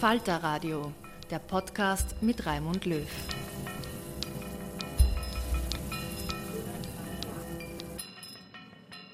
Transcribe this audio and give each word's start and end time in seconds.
Falter 0.00 0.36
Radio, 0.42 0.92
der 1.30 1.38
Podcast 1.38 2.16
mit 2.20 2.44
Raimund 2.44 2.84
Löw. 2.84 3.00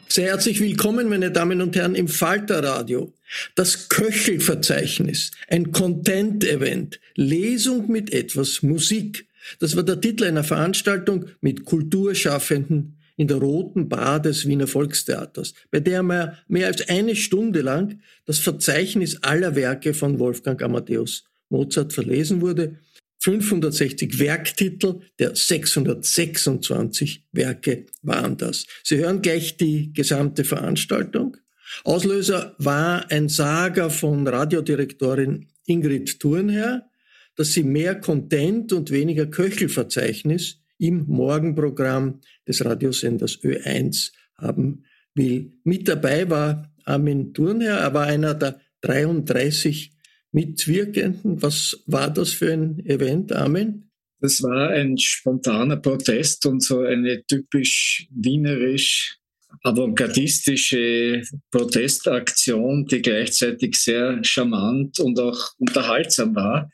Sehr 0.08 0.26
herzlich 0.26 0.58
willkommen, 0.58 1.08
meine 1.08 1.30
Damen 1.30 1.62
und 1.62 1.76
Herren, 1.76 1.94
im 1.94 2.08
Falter 2.08 2.64
Radio. 2.64 3.14
Das 3.54 3.90
Köchelverzeichnis, 3.90 5.30
ein 5.46 5.70
Content-Event, 5.70 6.98
Lesung 7.14 7.88
mit 7.88 8.12
etwas 8.12 8.64
Musik. 8.64 9.28
Das 9.60 9.76
war 9.76 9.84
der 9.84 10.00
Titel 10.00 10.24
einer 10.24 10.42
Veranstaltung 10.42 11.26
mit 11.40 11.64
Kulturschaffenden 11.64 12.98
in 13.22 13.28
der 13.28 13.36
Roten 13.36 13.88
Bar 13.88 14.20
des 14.20 14.46
Wiener 14.46 14.66
Volkstheaters, 14.66 15.54
bei 15.70 15.78
der 15.78 16.02
man 16.02 16.36
mehr 16.48 16.66
als 16.66 16.88
eine 16.88 17.14
Stunde 17.14 17.60
lang 17.60 18.00
das 18.26 18.40
Verzeichnis 18.40 19.22
aller 19.22 19.54
Werke 19.54 19.94
von 19.94 20.18
Wolfgang 20.18 20.60
Amadeus 20.60 21.24
Mozart 21.48 21.92
verlesen 21.92 22.40
wurde. 22.40 22.78
560 23.20 24.18
Werktitel 24.18 25.02
der 25.20 25.36
626 25.36 27.28
Werke 27.30 27.86
waren 28.02 28.36
das. 28.36 28.66
Sie 28.82 28.96
hören 28.96 29.22
gleich 29.22 29.56
die 29.56 29.92
gesamte 29.92 30.42
Veranstaltung. 30.42 31.36
Auslöser 31.84 32.56
war 32.58 33.08
ein 33.12 33.28
Saga 33.28 33.88
von 33.88 34.26
Radiodirektorin 34.26 35.46
Ingrid 35.66 36.18
Thurnherr, 36.18 36.90
dass 37.36 37.52
sie 37.52 37.62
mehr 37.62 37.94
Content 37.94 38.72
und 38.72 38.90
weniger 38.90 39.26
Köchelverzeichnis 39.26 40.61
im 40.82 41.06
Morgenprogramm 41.06 42.20
des 42.46 42.64
Radiosenders 42.64 43.38
Ö1 43.42 44.10
haben 44.36 44.84
will. 45.14 45.52
Mit 45.62 45.86
dabei 45.86 46.28
war 46.28 46.74
Armin 46.84 47.32
Thurnherr, 47.32 47.78
er 47.78 47.94
war 47.94 48.06
einer 48.06 48.34
der 48.34 48.60
33 48.80 49.92
Mitwirkenden. 50.32 51.40
Was 51.40 51.84
war 51.86 52.10
das 52.10 52.32
für 52.32 52.52
ein 52.52 52.84
Event, 52.84 53.32
Armin? 53.32 53.90
Das 54.20 54.42
war 54.42 54.70
ein 54.70 54.98
spontaner 54.98 55.76
Protest 55.76 56.46
und 56.46 56.62
so 56.62 56.80
eine 56.80 57.24
typisch 57.26 58.08
wienerisch 58.10 59.18
avantgardistische 59.62 61.22
Protestaktion, 61.50 62.86
die 62.86 63.00
gleichzeitig 63.00 63.76
sehr 63.76 64.18
charmant 64.22 64.98
und 64.98 65.18
auch 65.20 65.38
unterhaltsam 65.58 66.34
war. 66.34 66.70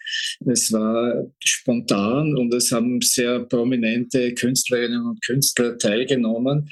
Es 0.47 0.72
war 0.72 1.27
spontan 1.44 2.34
und 2.37 2.53
es 2.54 2.72
haben 2.72 3.00
sehr 3.00 3.41
prominente 3.41 4.32
Künstlerinnen 4.34 5.04
und 5.04 5.25
Künstler 5.25 5.77
teilgenommen. 5.77 6.69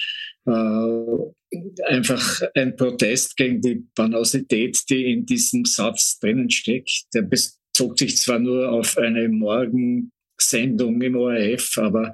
Äh, 0.47 1.82
einfach 1.84 2.43
ein 2.55 2.76
Protest 2.76 3.37
gegen 3.37 3.60
die 3.60 3.87
Banosität, 3.94 4.78
die 4.88 5.12
in 5.12 5.26
diesem 5.26 5.65
Satz 5.65 6.19
drinnen 6.19 6.50
steckt. 6.50 7.05
Der 7.15 7.22
bezog 7.22 7.99
sich 7.99 8.16
zwar 8.16 8.38
nur 8.38 8.71
auf 8.71 8.97
eine 8.97 9.28
Morgen 9.28 10.12
Sendung 10.39 11.01
im 11.01 11.17
ORF, 11.17 11.79
aber 11.79 12.13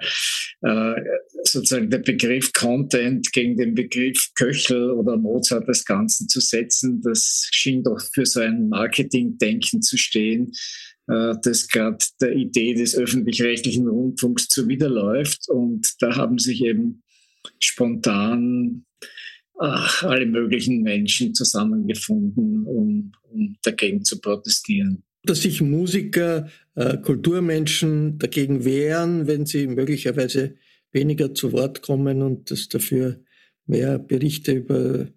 äh, 0.63 0.95
sozusagen 1.45 1.91
der 1.91 1.99
Begriff 1.99 2.53
Content 2.53 3.33
gegen 3.33 3.57
den 3.57 3.75
Begriff 3.75 4.31
Köchel 4.35 4.91
oder 4.93 5.17
Mozart 5.17 5.69
des 5.69 5.85
Ganzen 5.85 6.29
zu 6.29 6.41
setzen, 6.41 7.01
das 7.03 7.49
schien 7.51 7.83
doch 7.83 8.01
für 8.13 8.27
so 8.27 8.41
ein 8.41 8.69
Marketingdenken 8.69 9.83
zu 9.83 9.97
stehen, 9.97 10.53
äh, 11.09 11.35
das 11.43 11.69
gerade 11.69 12.05
der 12.21 12.33
Idee 12.35 12.75
des 12.75 12.97
öffentlich-rechtlichen 12.97 13.89
Rundfunks 13.89 14.49
zuwiderläuft. 14.49 15.49
Und 15.49 15.95
da 16.01 16.17
haben 16.17 16.39
sich 16.39 16.65
eben 16.65 17.03
spontan 17.59 18.85
ach, 19.59 20.05
alle 20.05 20.27
möglichen 20.27 20.83
Menschen 20.83 21.35
zusammengefunden, 21.35 22.65
um, 22.67 23.13
um 23.31 23.57
dagegen 23.63 24.05
zu 24.05 24.21
protestieren 24.21 25.03
dass 25.25 25.43
sich 25.43 25.61
Musiker, 25.61 26.49
äh, 26.75 26.99
Kulturmenschen 26.99 28.19
dagegen 28.19 28.65
wehren, 28.65 29.27
wenn 29.27 29.47
sie 29.47 29.67
möglicherweise 29.67 30.55
weniger 30.91 31.35
zu 31.35 31.53
Wort 31.53 31.83
kommen 31.83 32.23
und 32.23 32.51
dass 32.51 32.69
dafür 32.69 33.21
mehr 33.67 33.99
Berichte 33.99 34.53
über 34.53 35.09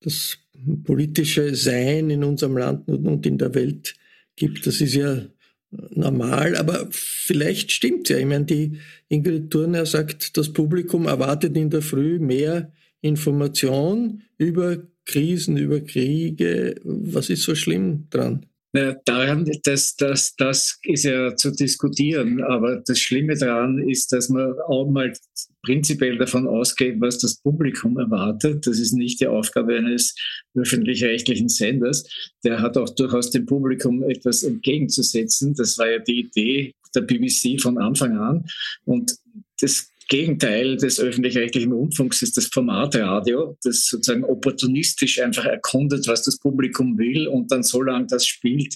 das 0.00 0.38
politische 0.84 1.54
Sein 1.54 2.10
in 2.10 2.24
unserem 2.24 2.56
Land 2.56 2.88
und 2.88 3.26
in 3.26 3.38
der 3.38 3.54
Welt 3.54 3.94
gibt. 4.36 4.66
Das 4.66 4.80
ist 4.80 4.94
ja 4.94 5.26
normal, 5.70 6.56
aber 6.56 6.88
vielleicht 6.90 7.72
stimmt 7.72 8.08
ja. 8.08 8.18
Ich 8.18 8.26
meine, 8.26 8.44
die 8.44 8.78
Ingrid 9.08 9.50
Thurner 9.50 9.86
sagt, 9.86 10.36
das 10.36 10.52
Publikum 10.52 11.06
erwartet 11.06 11.56
in 11.56 11.70
der 11.70 11.82
Früh 11.82 12.18
mehr 12.18 12.72
Information 13.00 14.22
über 14.36 14.82
Krisen, 15.04 15.56
über 15.56 15.80
Kriege. 15.80 16.76
Was 16.84 17.30
ist 17.30 17.42
so 17.42 17.54
schlimm 17.54 18.08
dran? 18.10 18.46
Naja, 18.72 18.94
daran, 19.04 19.50
das, 19.64 19.96
das, 19.96 20.36
das 20.36 20.78
ist 20.82 21.04
ja 21.04 21.34
zu 21.34 21.50
diskutieren, 21.50 22.42
aber 22.42 22.82
das 22.86 23.00
Schlimme 23.00 23.36
daran 23.36 23.78
ist, 23.78 24.12
dass 24.12 24.28
man 24.28 24.54
auch 24.68 24.88
mal 24.88 25.12
prinzipiell 25.62 26.16
davon 26.18 26.46
ausgeht, 26.46 27.00
was 27.00 27.18
das 27.18 27.40
Publikum 27.40 27.98
erwartet. 27.98 28.66
Das 28.66 28.78
ist 28.78 28.92
nicht 28.92 29.20
die 29.20 29.26
Aufgabe 29.26 29.76
eines 29.76 30.14
öffentlich-rechtlichen 30.54 31.48
Senders. 31.48 32.04
Der 32.44 32.60
hat 32.60 32.76
auch 32.76 32.90
durchaus 32.90 33.30
dem 33.30 33.44
Publikum 33.44 34.04
etwas 34.04 34.44
entgegenzusetzen. 34.44 35.54
Das 35.54 35.76
war 35.76 35.90
ja 35.90 35.98
die 35.98 36.20
Idee 36.20 36.74
der 36.94 37.02
BBC 37.02 37.60
von 37.60 37.78
Anfang 37.78 38.16
an. 38.16 38.44
Und 38.84 39.16
das 39.60 39.89
Gegenteil 40.10 40.76
des 40.76 40.98
öffentlich-rechtlichen 40.98 41.70
Rundfunks 41.70 42.20
ist 42.20 42.36
das 42.36 42.46
Formatradio, 42.46 43.56
das 43.62 43.86
sozusagen 43.86 44.24
opportunistisch 44.24 45.20
einfach 45.20 45.44
erkundet, 45.44 46.08
was 46.08 46.24
das 46.24 46.40
Publikum 46.40 46.98
will 46.98 47.28
und 47.28 47.52
dann 47.52 47.62
so 47.62 47.80
lange 47.80 48.08
das 48.08 48.26
spielt, 48.26 48.74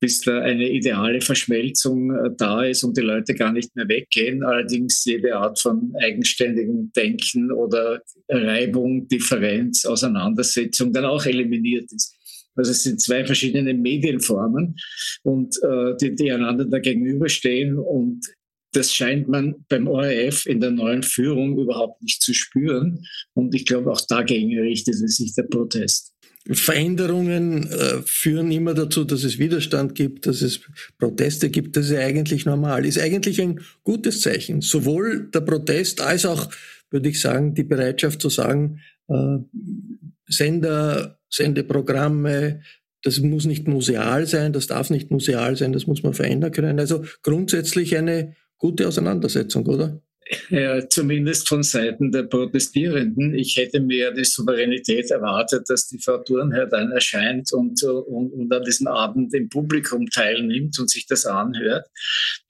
bis 0.00 0.22
da 0.22 0.40
eine 0.40 0.70
ideale 0.70 1.20
Verschmelzung 1.20 2.10
äh, 2.12 2.30
da 2.34 2.64
ist 2.64 2.82
und 2.82 2.96
die 2.96 3.02
Leute 3.02 3.34
gar 3.34 3.52
nicht 3.52 3.76
mehr 3.76 3.88
weggehen. 3.88 4.42
Allerdings 4.42 5.04
jede 5.04 5.36
Art 5.36 5.60
von 5.60 5.92
eigenständigem 6.00 6.90
Denken 6.96 7.52
oder 7.52 8.00
Reibung, 8.30 9.06
Differenz, 9.06 9.84
Auseinandersetzung 9.84 10.94
dann 10.94 11.04
auch 11.04 11.26
eliminiert 11.26 11.92
ist. 11.92 12.16
Also 12.56 12.70
es 12.70 12.82
sind 12.82 13.02
zwei 13.02 13.26
verschiedene 13.26 13.74
Medienformen 13.74 14.76
und 15.24 15.56
äh, 15.62 15.94
die, 16.00 16.14
die 16.14 16.32
einander 16.32 16.64
da 16.64 16.78
gegenüberstehen 16.78 17.78
und 17.78 18.24
das 18.72 18.94
scheint 18.94 19.28
man 19.28 19.64
beim 19.68 19.88
ORF 19.88 20.46
in 20.46 20.60
der 20.60 20.70
neuen 20.70 21.02
Führung 21.02 21.58
überhaupt 21.58 22.02
nicht 22.02 22.22
zu 22.22 22.32
spüren. 22.32 23.04
Und 23.34 23.54
ich 23.54 23.66
glaube, 23.66 23.90
auch 23.90 24.00
dagegen 24.00 24.56
richtet 24.58 24.96
sich 24.96 25.34
der 25.34 25.44
Protest. 25.44 26.14
Veränderungen 26.48 27.70
äh, 27.70 28.02
führen 28.04 28.50
immer 28.50 28.74
dazu, 28.74 29.04
dass 29.04 29.24
es 29.24 29.38
Widerstand 29.38 29.94
gibt, 29.94 30.26
dass 30.26 30.40
es 30.40 30.60
Proteste 30.98 31.50
gibt. 31.50 31.76
Das 31.76 31.90
ist 31.90 31.98
eigentlich 31.98 32.46
normal. 32.46 32.86
Ist 32.86 32.98
eigentlich 32.98 33.40
ein 33.42 33.60
gutes 33.84 34.22
Zeichen. 34.22 34.60
Sowohl 34.62 35.28
der 35.30 35.42
Protest 35.42 36.00
als 36.00 36.24
auch, 36.24 36.50
würde 36.90 37.10
ich 37.10 37.20
sagen, 37.20 37.54
die 37.54 37.64
Bereitschaft 37.64 38.22
zu 38.22 38.30
sagen, 38.30 38.80
äh, 39.08 39.38
Sender, 40.26 41.18
Sendeprogramme, 41.28 42.62
das 43.02 43.20
muss 43.20 43.44
nicht 43.44 43.68
museal 43.68 44.26
sein, 44.26 44.52
das 44.52 44.66
darf 44.66 44.90
nicht 44.90 45.10
museal 45.10 45.56
sein, 45.56 45.72
das 45.72 45.86
muss 45.86 46.02
man 46.02 46.14
verändern 46.14 46.52
können. 46.52 46.78
Also 46.78 47.04
grundsätzlich 47.22 47.96
eine 47.96 48.34
gute 48.60 48.86
Auseinandersetzung, 48.86 49.66
oder? 49.66 50.00
Ja, 50.48 50.88
zumindest 50.88 51.48
von 51.48 51.64
Seiten 51.64 52.12
der 52.12 52.22
Protestierenden. 52.22 53.34
Ich 53.34 53.56
hätte 53.56 53.80
mir 53.80 54.12
die 54.12 54.24
Souveränität 54.24 55.10
erwartet, 55.10 55.64
dass 55.68 55.88
die 55.88 55.98
Frau 55.98 56.18
Thurnherr 56.18 56.66
dann 56.66 56.92
erscheint 56.92 57.52
und, 57.52 57.82
und, 57.82 58.32
und 58.32 58.52
an 58.52 58.62
diesem 58.62 58.86
Abend 58.86 59.34
im 59.34 59.48
Publikum 59.48 60.08
teilnimmt 60.08 60.78
und 60.78 60.88
sich 60.88 61.06
das 61.06 61.26
anhört. 61.26 61.88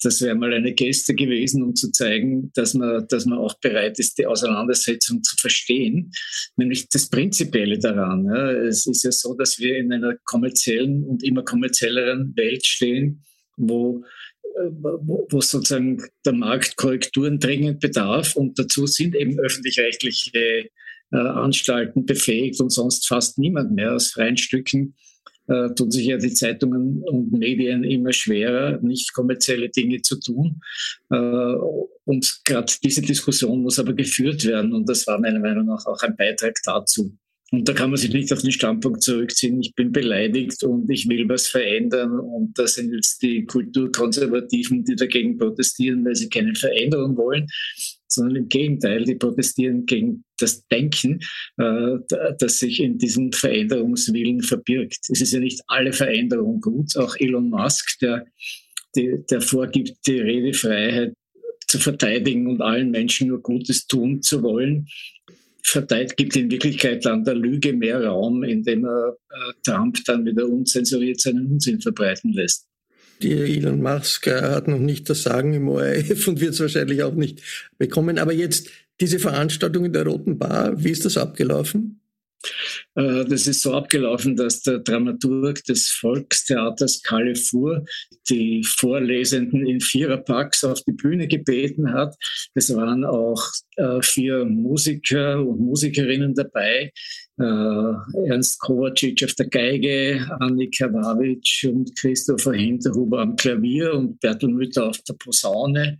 Das 0.02 0.20
wäre 0.20 0.34
mal 0.34 0.52
eine 0.52 0.74
Geste 0.74 1.14
gewesen, 1.14 1.62
um 1.62 1.74
zu 1.74 1.90
zeigen, 1.90 2.50
dass 2.54 2.74
man, 2.74 3.06
dass 3.08 3.24
man 3.24 3.38
auch 3.38 3.58
bereit 3.60 3.98
ist, 3.98 4.18
die 4.18 4.26
Auseinandersetzung 4.26 5.22
zu 5.22 5.36
verstehen. 5.36 6.12
Nämlich 6.56 6.90
das 6.90 7.08
Prinzipielle 7.08 7.78
daran. 7.78 8.26
Ja. 8.26 8.50
Es 8.50 8.86
ist 8.86 9.04
ja 9.04 9.12
so, 9.12 9.34
dass 9.34 9.58
wir 9.58 9.78
in 9.78 9.90
einer 9.90 10.16
kommerziellen 10.26 11.02
und 11.04 11.22
immer 11.22 11.44
kommerzielleren 11.44 12.34
Welt 12.36 12.66
stehen, 12.66 13.24
wo 13.56 14.04
wo, 14.70 15.40
sozusagen 15.40 16.02
der 16.24 16.32
Markt 16.32 16.76
Korrekturen 16.76 17.38
dringend 17.38 17.80
bedarf. 17.80 18.36
Und 18.36 18.58
dazu 18.58 18.86
sind 18.86 19.14
eben 19.14 19.38
öffentlich-rechtliche 19.38 20.68
äh, 21.12 21.16
Anstalten 21.16 22.06
befähigt 22.06 22.60
und 22.60 22.70
sonst 22.70 23.06
fast 23.06 23.38
niemand 23.38 23.72
mehr 23.72 23.94
aus 23.94 24.12
freien 24.12 24.36
Stücken 24.36 24.94
äh, 25.50 25.74
tun 25.74 25.90
sich 25.90 26.06
ja 26.06 26.16
die 26.16 26.32
Zeitungen 26.32 27.02
und 27.02 27.32
Medien 27.32 27.82
immer 27.82 28.12
schwerer, 28.12 28.78
nicht 28.82 29.12
kommerzielle 29.12 29.68
Dinge 29.68 30.00
zu 30.00 30.20
tun. 30.20 30.60
Äh, 31.10 31.16
und 32.04 32.40
gerade 32.44 32.72
diese 32.82 33.02
Diskussion 33.02 33.62
muss 33.62 33.78
aber 33.78 33.92
geführt 33.92 34.44
werden. 34.44 34.72
Und 34.72 34.88
das 34.88 35.06
war 35.06 35.18
meiner 35.18 35.40
Meinung 35.40 35.66
nach 35.66 35.84
auch 35.86 36.00
ein 36.02 36.16
Beitrag 36.16 36.56
dazu. 36.64 37.16
Und 37.52 37.68
da 37.68 37.72
kann 37.72 37.90
man 37.90 37.96
sich 37.96 38.12
nicht 38.12 38.32
auf 38.32 38.42
den 38.42 38.52
Standpunkt 38.52 39.02
zurückziehen, 39.02 39.60
ich 39.60 39.74
bin 39.74 39.90
beleidigt 39.90 40.62
und 40.62 40.88
ich 40.88 41.08
will 41.08 41.28
was 41.28 41.48
verändern. 41.48 42.20
Und 42.20 42.56
das 42.56 42.74
sind 42.74 42.94
jetzt 42.94 43.22
die 43.22 43.44
Kulturkonservativen, 43.44 44.84
die 44.84 44.94
dagegen 44.94 45.36
protestieren, 45.36 46.04
weil 46.04 46.14
sie 46.14 46.28
keine 46.28 46.54
Veränderung 46.54 47.16
wollen, 47.16 47.48
sondern 48.06 48.36
im 48.36 48.48
Gegenteil, 48.48 49.04
die 49.04 49.16
protestieren 49.16 49.84
gegen 49.84 50.24
das 50.38 50.64
Denken, 50.68 51.18
äh, 51.58 51.96
das 52.38 52.60
sich 52.60 52.80
in 52.80 52.98
diesem 52.98 53.32
Veränderungswillen 53.32 54.42
verbirgt. 54.42 55.08
Es 55.08 55.20
ist 55.20 55.32
ja 55.32 55.40
nicht 55.40 55.60
alle 55.66 55.92
Veränderung 55.92 56.60
gut. 56.60 56.96
Auch 56.96 57.16
Elon 57.16 57.50
Musk, 57.50 57.98
der, 57.98 58.26
der 58.94 59.40
vorgibt, 59.40 60.06
die 60.06 60.20
Redefreiheit 60.20 61.14
zu 61.66 61.78
verteidigen 61.78 62.46
und 62.46 62.62
allen 62.62 62.92
Menschen 62.92 63.28
nur 63.28 63.42
Gutes 63.42 63.88
tun 63.88 64.22
zu 64.22 64.42
wollen, 64.42 64.86
verteilt, 65.62 66.16
gibt 66.16 66.36
in 66.36 66.50
Wirklichkeit 66.50 67.04
dann 67.04 67.24
der 67.24 67.34
Lüge 67.34 67.72
mehr 67.72 68.04
Raum, 68.04 68.42
indem 68.42 68.84
er 68.84 69.16
äh, 69.30 69.52
Trump 69.64 69.98
dann 70.06 70.24
wieder 70.24 70.48
unzensuriert 70.48 71.20
seinen 71.20 71.46
Unsinn 71.46 71.80
verbreiten 71.80 72.32
lässt. 72.32 72.66
Die 73.22 73.32
Elon 73.32 73.82
Musk 73.82 74.26
äh, 74.26 74.40
hat 74.40 74.68
noch 74.68 74.78
nicht 74.78 75.10
das 75.10 75.22
Sagen 75.22 75.52
im 75.52 75.68
ORF 75.68 76.28
und 76.28 76.40
wird 76.40 76.54
es 76.54 76.60
wahrscheinlich 76.60 77.02
auch 77.02 77.14
nicht 77.14 77.42
bekommen. 77.78 78.18
Aber 78.18 78.32
jetzt 78.32 78.68
diese 79.00 79.18
Veranstaltung 79.18 79.84
in 79.84 79.92
der 79.92 80.06
Roten 80.06 80.38
Bar, 80.38 80.82
wie 80.82 80.90
ist 80.90 81.04
das 81.04 81.16
abgelaufen? 81.16 81.99
Äh, 82.94 83.24
das 83.24 83.46
ist 83.46 83.62
so 83.62 83.74
abgelaufen, 83.74 84.36
dass 84.36 84.62
der 84.62 84.78
Dramaturg 84.78 85.64
des 85.64 85.88
Volkstheaters 85.88 87.02
Kalle 87.02 87.34
Fuhr 87.34 87.84
die 88.28 88.64
Vorlesenden 88.64 89.66
in 89.66 89.80
Viererpacks 89.80 90.64
auf 90.64 90.82
die 90.82 90.92
Bühne 90.92 91.28
gebeten 91.28 91.92
hat. 91.92 92.14
Es 92.54 92.74
waren 92.74 93.04
auch 93.04 93.42
äh, 93.76 94.02
vier 94.02 94.44
Musiker 94.44 95.40
und 95.40 95.60
Musikerinnen 95.60 96.34
dabei, 96.34 96.92
Ernst 97.40 98.60
Kovacic 98.60 99.24
auf 99.24 99.34
der 99.34 99.46
Geige, 99.46 100.26
Annika 100.40 100.92
Wavic 100.92 101.66
und 101.72 101.96
Christopher 101.96 102.52
Hinterhuber 102.52 103.20
am 103.20 103.36
Klavier 103.36 103.94
und 103.94 104.20
Bertel 104.20 104.50
Mütter 104.50 104.88
auf 104.88 104.98
der 105.02 105.14
Posaune, 105.14 105.98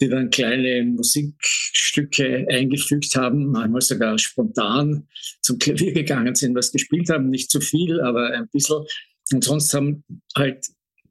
die 0.00 0.08
dann 0.08 0.30
kleine 0.30 0.84
Musikstücke 0.84 2.46
eingefügt 2.50 3.14
haben, 3.16 3.50
manchmal 3.50 3.82
sogar 3.82 4.18
spontan 4.18 5.06
zum 5.42 5.58
Klavier 5.58 5.92
gegangen 5.92 6.34
sind, 6.34 6.54
was 6.54 6.72
gespielt 6.72 7.10
haben. 7.10 7.28
Nicht 7.28 7.50
zu 7.50 7.60
viel, 7.60 8.00
aber 8.00 8.30
ein 8.30 8.48
bisschen. 8.48 8.84
Und 9.32 9.44
sonst 9.44 9.74
haben 9.74 10.04
halt 10.36 10.68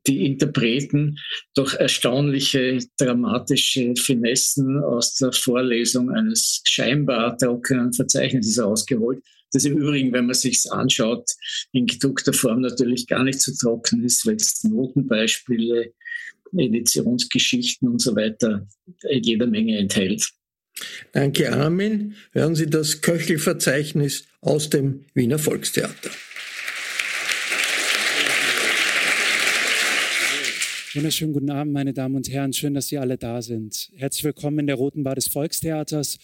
die 0.07 0.25
Interpreten 0.25 1.17
doch 1.53 1.73
erstaunliche 1.73 2.79
dramatische 2.97 3.93
Finessen 3.95 4.81
aus 4.81 5.15
der 5.15 5.33
Vorlesung 5.33 6.09
eines 6.09 6.63
scheinbar 6.67 7.37
trockenen 7.37 7.93
Verzeichnisses 7.93 8.63
rausgeholt 8.63 9.21
das 9.51 9.65
im 9.65 9.77
Übrigen, 9.77 10.13
wenn 10.13 10.25
man 10.25 10.35
sich 10.35 10.71
anschaut, 10.71 11.29
in 11.71 11.85
gedruckter 11.85 12.33
Form 12.33 12.61
natürlich 12.61 13.07
gar 13.07 13.23
nicht 13.23 13.39
so 13.41 13.51
trocken 13.53 14.03
ist, 14.03 14.25
weil 14.25 14.35
es 14.35 14.63
Notenbeispiele, 14.63 15.93
Editionsgeschichten 16.55 17.87
und 17.89 18.01
so 18.01 18.15
weiter 18.15 18.67
jeder 19.09 19.47
Menge 19.47 19.77
enthält. 19.77 20.29
Danke, 21.11 21.51
Armin. 21.51 22.15
Hören 22.31 22.55
Sie 22.55 22.69
das 22.69 23.01
Köchelverzeichnis 23.01 24.25
aus 24.41 24.69
dem 24.69 25.05
Wiener 25.13 25.39
Volkstheater. 25.39 26.11
Wunderschönen 30.93 31.33
guten 31.33 31.51
Abend, 31.51 31.73
meine 31.73 31.93
Damen 31.93 32.15
und 32.15 32.29
Herren. 32.29 32.53
Schön, 32.53 32.73
dass 32.73 32.87
Sie 32.87 32.97
alle 32.97 33.17
da 33.17 33.41
sind. 33.41 33.91
Herzlich 33.95 34.23
willkommen 34.23 34.59
in 34.59 34.67
der 34.67 34.77
Roten 34.77 35.03
Bar 35.03 35.15
des 35.15 35.27
Volkstheaters. 35.27 36.17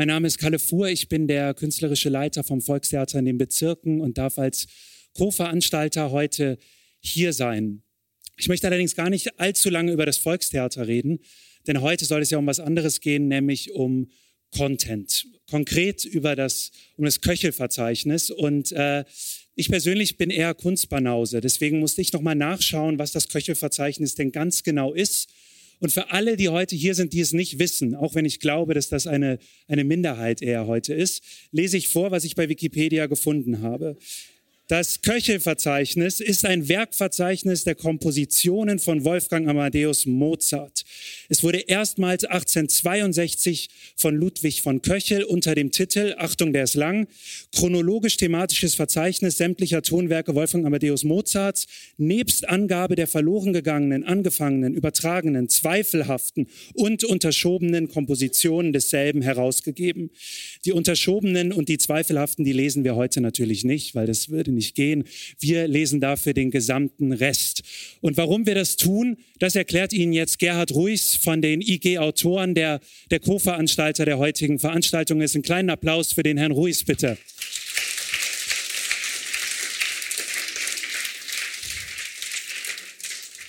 Mein 0.00 0.08
Name 0.08 0.28
ist 0.28 0.38
Kalle 0.38 0.58
Fuhr, 0.58 0.88
ich 0.88 1.10
bin 1.10 1.28
der 1.28 1.52
künstlerische 1.52 2.08
Leiter 2.08 2.42
vom 2.42 2.62
Volkstheater 2.62 3.18
in 3.18 3.26
den 3.26 3.36
Bezirken 3.36 4.00
und 4.00 4.16
darf 4.16 4.38
als 4.38 4.66
Co-Veranstalter 5.12 6.10
heute 6.10 6.56
hier 7.00 7.34
sein. 7.34 7.82
Ich 8.38 8.48
möchte 8.48 8.66
allerdings 8.66 8.96
gar 8.96 9.10
nicht 9.10 9.38
allzu 9.38 9.68
lange 9.68 9.92
über 9.92 10.06
das 10.06 10.16
Volkstheater 10.16 10.86
reden, 10.86 11.18
denn 11.66 11.82
heute 11.82 12.06
soll 12.06 12.22
es 12.22 12.30
ja 12.30 12.38
um 12.38 12.46
was 12.46 12.60
anderes 12.60 13.02
gehen, 13.02 13.28
nämlich 13.28 13.72
um 13.72 14.10
Content. 14.56 15.26
Konkret 15.50 16.06
über 16.06 16.34
das, 16.34 16.70
um 16.96 17.04
das 17.04 17.20
Köchelverzeichnis. 17.20 18.30
Und 18.30 18.72
äh, 18.72 19.04
ich 19.54 19.68
persönlich 19.68 20.16
bin 20.16 20.30
eher 20.30 20.54
Kunstbanause. 20.54 21.42
Deswegen 21.42 21.78
musste 21.78 22.00
ich 22.00 22.14
nochmal 22.14 22.36
nachschauen, 22.36 22.98
was 22.98 23.12
das 23.12 23.28
Köchelverzeichnis 23.28 24.14
denn 24.14 24.32
ganz 24.32 24.62
genau 24.62 24.94
ist 24.94 25.28
und 25.80 25.90
für 25.92 26.10
alle, 26.10 26.36
die 26.36 26.50
heute 26.50 26.76
hier 26.76 26.94
sind, 26.94 27.12
die 27.14 27.20
es 27.20 27.32
nicht 27.32 27.58
wissen, 27.58 27.94
auch 27.94 28.14
wenn 28.14 28.26
ich 28.26 28.38
glaube, 28.38 28.74
dass 28.74 28.88
das 28.88 29.06
eine, 29.06 29.38
eine 29.66 29.84
Minderheit 29.84 30.42
eher 30.42 30.66
heute 30.66 30.94
ist, 30.94 31.22
lese 31.50 31.78
ich 31.78 31.88
vor, 31.88 32.10
was 32.10 32.24
ich 32.24 32.34
bei 32.34 32.48
Wikipedia 32.48 33.06
gefunden 33.06 33.62
habe. 33.62 33.96
Das 34.70 35.02
Köchelverzeichnis 35.02 36.20
ist 36.20 36.44
ein 36.44 36.68
Werkverzeichnis 36.68 37.64
der 37.64 37.74
Kompositionen 37.74 38.78
von 38.78 39.04
Wolfgang 39.04 39.48
Amadeus 39.48 40.06
Mozart. 40.06 40.84
Es 41.28 41.42
wurde 41.42 41.58
erstmals 41.58 42.22
1862 42.22 43.68
von 43.96 44.14
Ludwig 44.14 44.62
von 44.62 44.80
Köchel 44.80 45.24
unter 45.24 45.56
dem 45.56 45.72
Titel, 45.72 46.14
Achtung, 46.18 46.52
der 46.52 46.62
ist 46.62 46.76
lang, 46.76 47.08
chronologisch-thematisches 47.52 48.76
Verzeichnis 48.76 49.38
sämtlicher 49.38 49.82
Tonwerke 49.82 50.36
Wolfgang 50.36 50.64
Amadeus 50.64 51.02
Mozarts, 51.02 51.66
nebst 51.96 52.48
Angabe 52.48 52.94
der 52.94 53.08
verloren 53.08 53.52
gegangenen, 53.52 54.04
angefangenen, 54.04 54.74
übertragenen, 54.74 55.48
zweifelhaften 55.48 56.46
und 56.74 57.02
unterschobenen 57.02 57.88
Kompositionen 57.88 58.72
desselben 58.72 59.22
herausgegeben. 59.22 60.10
Die 60.64 60.70
unterschobenen 60.70 61.52
und 61.52 61.68
die 61.68 61.78
zweifelhaften, 61.78 62.44
die 62.44 62.52
lesen 62.52 62.84
wir 62.84 62.94
heute 62.94 63.20
natürlich 63.20 63.64
nicht, 63.64 63.96
weil 63.96 64.06
das 64.06 64.28
würde 64.28 64.52
nicht 64.52 64.59
nicht 64.60 64.74
gehen. 64.74 65.04
Wir 65.38 65.66
lesen 65.66 66.00
dafür 66.00 66.34
den 66.34 66.50
gesamten 66.50 67.12
Rest. 67.12 67.62
Und 68.00 68.16
warum 68.16 68.46
wir 68.46 68.54
das 68.54 68.76
tun, 68.76 69.16
das 69.38 69.56
erklärt 69.56 69.92
Ihnen 69.92 70.12
jetzt 70.12 70.38
Gerhard 70.38 70.72
Ruiz 70.72 71.16
von 71.16 71.40
den 71.42 71.60
IG 71.62 71.98
Autoren, 71.98 72.54
der, 72.54 72.80
der 73.10 73.20
Co-Veranstalter 73.20 74.04
der 74.04 74.18
heutigen 74.18 74.58
Veranstaltung 74.58 75.20
ist. 75.22 75.34
Einen 75.34 75.42
kleinen 75.42 75.70
Applaus 75.70 76.12
für 76.12 76.22
den 76.22 76.36
Herrn 76.36 76.52
Ruiz, 76.52 76.84
bitte. 76.84 77.16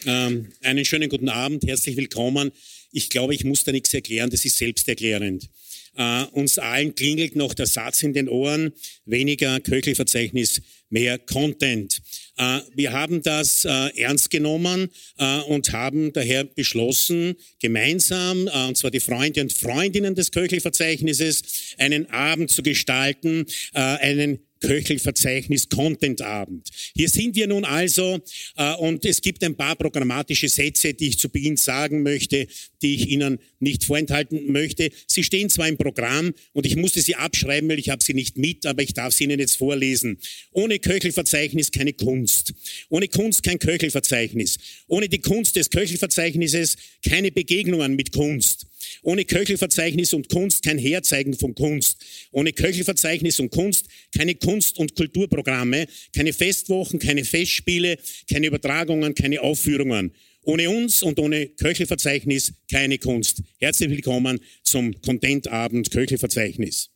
Ähm, 0.05 0.47
einen 0.63 0.85
schönen 0.85 1.09
guten 1.09 1.29
Abend, 1.29 1.63
herzlich 1.67 1.95
willkommen. 1.95 2.51
Ich 2.91 3.09
glaube, 3.09 3.35
ich 3.35 3.43
muss 3.43 3.63
da 3.63 3.71
nichts 3.71 3.93
erklären, 3.93 4.29
das 4.29 4.45
ist 4.45 4.57
selbsterklärend. 4.57 5.49
Äh, 5.95 6.23
uns 6.31 6.57
allen 6.57 6.95
klingelt 6.95 7.35
noch 7.35 7.53
der 7.53 7.65
Satz 7.65 8.01
in 8.03 8.13
den 8.13 8.29
Ohren, 8.29 8.71
weniger 9.05 9.59
Köchelverzeichnis, 9.59 10.61
mehr 10.89 11.19
Content. 11.19 12.01
Äh, 12.37 12.59
wir 12.75 12.91
haben 12.93 13.21
das 13.21 13.65
äh, 13.65 13.89
ernst 13.97 14.29
genommen 14.29 14.89
äh, 15.17 15.39
und 15.41 15.73
haben 15.73 16.13
daher 16.13 16.43
beschlossen, 16.43 17.35
gemeinsam, 17.61 18.47
äh, 18.47 18.67
und 18.67 18.77
zwar 18.77 18.91
die 18.91 18.99
Freunde 18.99 19.41
und 19.41 19.53
Freundinnen 19.53 20.15
des 20.15 20.31
Köchelverzeichnisses, 20.31 21.75
einen 21.77 22.09
Abend 22.09 22.51
zu 22.51 22.63
gestalten, 22.63 23.45
äh, 23.73 23.79
einen 23.79 24.39
Köchelverzeichnis 24.61 25.67
Contentabend. 25.69 26.69
Hier 26.95 27.09
sind 27.09 27.35
wir 27.35 27.47
nun 27.47 27.65
also 27.65 28.19
äh, 28.55 28.73
und 28.75 29.03
es 29.05 29.21
gibt 29.21 29.43
ein 29.43 29.55
paar 29.55 29.75
programmatische 29.75 30.47
Sätze, 30.47 30.93
die 30.93 31.09
ich 31.09 31.19
zu 31.19 31.29
Beginn 31.29 31.57
sagen 31.57 32.03
möchte, 32.03 32.47
die 32.81 32.95
ich 32.95 33.09
Ihnen 33.09 33.39
nicht 33.59 33.83
vorenthalten 33.83 34.51
möchte. 34.51 34.89
Sie 35.07 35.23
stehen 35.23 35.49
zwar 35.49 35.67
im 35.67 35.77
Programm 35.77 36.33
und 36.53 36.65
ich 36.65 36.75
musste 36.75 37.01
sie 37.01 37.15
abschreiben, 37.15 37.69
weil 37.69 37.79
ich 37.79 37.89
habe 37.89 38.03
sie 38.03 38.13
nicht 38.13 38.37
mit, 38.37 38.65
aber 38.65 38.81
ich 38.81 38.93
darf 38.93 39.13
sie 39.13 39.25
Ihnen 39.25 39.39
jetzt 39.39 39.57
vorlesen. 39.57 40.17
Ohne 40.51 40.79
Köchelverzeichnis 40.79 41.71
keine 41.71 41.93
Kunst. 41.93 42.53
Ohne 42.89 43.07
Kunst 43.07 43.43
kein 43.43 43.59
Köchelverzeichnis. 43.59 44.57
Ohne 44.87 45.09
die 45.09 45.19
Kunst 45.19 45.55
des 45.55 45.69
Köchelverzeichnisses 45.69 46.77
keine 47.07 47.31
Begegnungen 47.31 47.95
mit 47.95 48.11
Kunst. 48.11 48.67
Ohne 49.01 49.25
Köchelverzeichnis 49.25 50.13
und 50.13 50.29
Kunst 50.29 50.63
kein 50.63 50.77
Herzeigen 50.77 51.33
von 51.33 51.55
Kunst. 51.55 52.03
Ohne 52.31 52.53
Köchelverzeichnis 52.53 53.39
und 53.39 53.51
Kunst 53.51 53.87
keine 54.15 54.35
Kunst- 54.35 54.77
und 54.77 54.95
Kulturprogramme, 54.95 55.87
keine 56.15 56.33
Festwochen, 56.33 56.99
keine 56.99 57.23
Festspiele, 57.23 57.97
keine 58.29 58.47
Übertragungen, 58.47 59.15
keine 59.15 59.41
Aufführungen. 59.41 60.13
Ohne 60.43 60.69
uns 60.69 61.03
und 61.03 61.19
ohne 61.19 61.47
Köchelverzeichnis 61.47 62.53
keine 62.69 62.97
Kunst. 62.97 63.43
Herzlich 63.57 63.89
willkommen 63.89 64.39
zum 64.63 64.99
Contentabend 65.01 65.91
Köchelverzeichnis. 65.91 66.90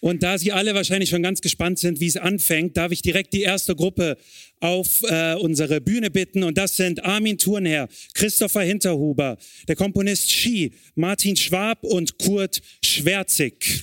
Und 0.00 0.22
da 0.22 0.36
Sie 0.36 0.52
alle 0.52 0.74
wahrscheinlich 0.74 1.08
schon 1.08 1.22
ganz 1.22 1.40
gespannt 1.40 1.78
sind, 1.78 2.00
wie 2.00 2.06
es 2.06 2.16
anfängt, 2.16 2.76
darf 2.76 2.92
ich 2.92 3.00
direkt 3.00 3.32
die 3.32 3.42
erste 3.42 3.74
Gruppe 3.74 4.18
auf 4.60 5.02
äh, 5.08 5.34
unsere 5.34 5.80
Bühne 5.80 6.10
bitten. 6.10 6.42
Und 6.42 6.58
das 6.58 6.76
sind 6.76 7.02
Armin 7.04 7.38
Thurnherr, 7.38 7.88
Christopher 8.14 8.62
Hinterhuber, 8.62 9.38
der 9.68 9.76
Komponist 9.76 10.30
Schi, 10.30 10.72
Martin 10.94 11.36
Schwab 11.36 11.82
und 11.82 12.18
Kurt 12.18 12.60
Schwärzig. 12.84 13.82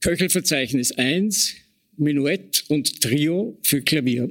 Köchelverzeichnis 0.00 0.92
1, 0.92 1.54
Menuett 1.98 2.64
und 2.68 3.02
Trio 3.02 3.58
für 3.62 3.82
Klavier. 3.82 4.30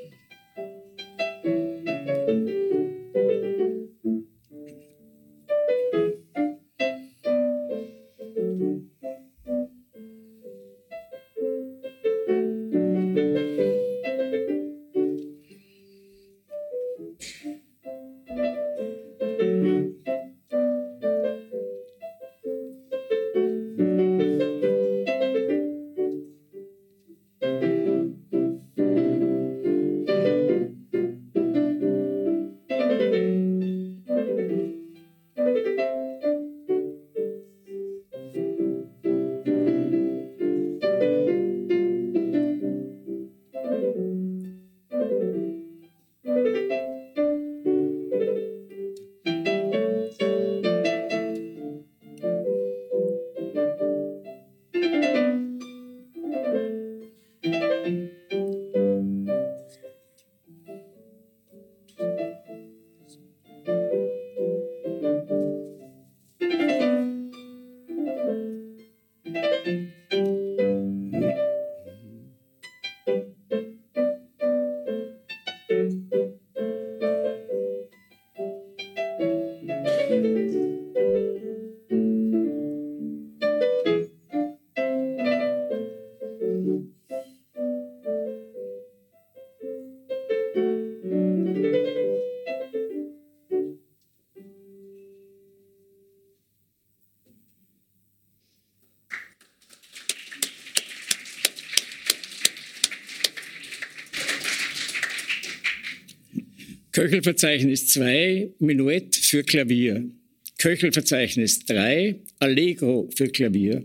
Köchelverzeichnis 107.11 107.87
2, 107.87 108.51
Menuett 108.59 109.17
für 109.17 109.43
Klavier. 109.43 110.09
Köchelverzeichnis 110.57 111.65
3, 111.65 112.15
Allegro 112.39 113.09
für 113.13 113.27
Klavier. 113.27 113.83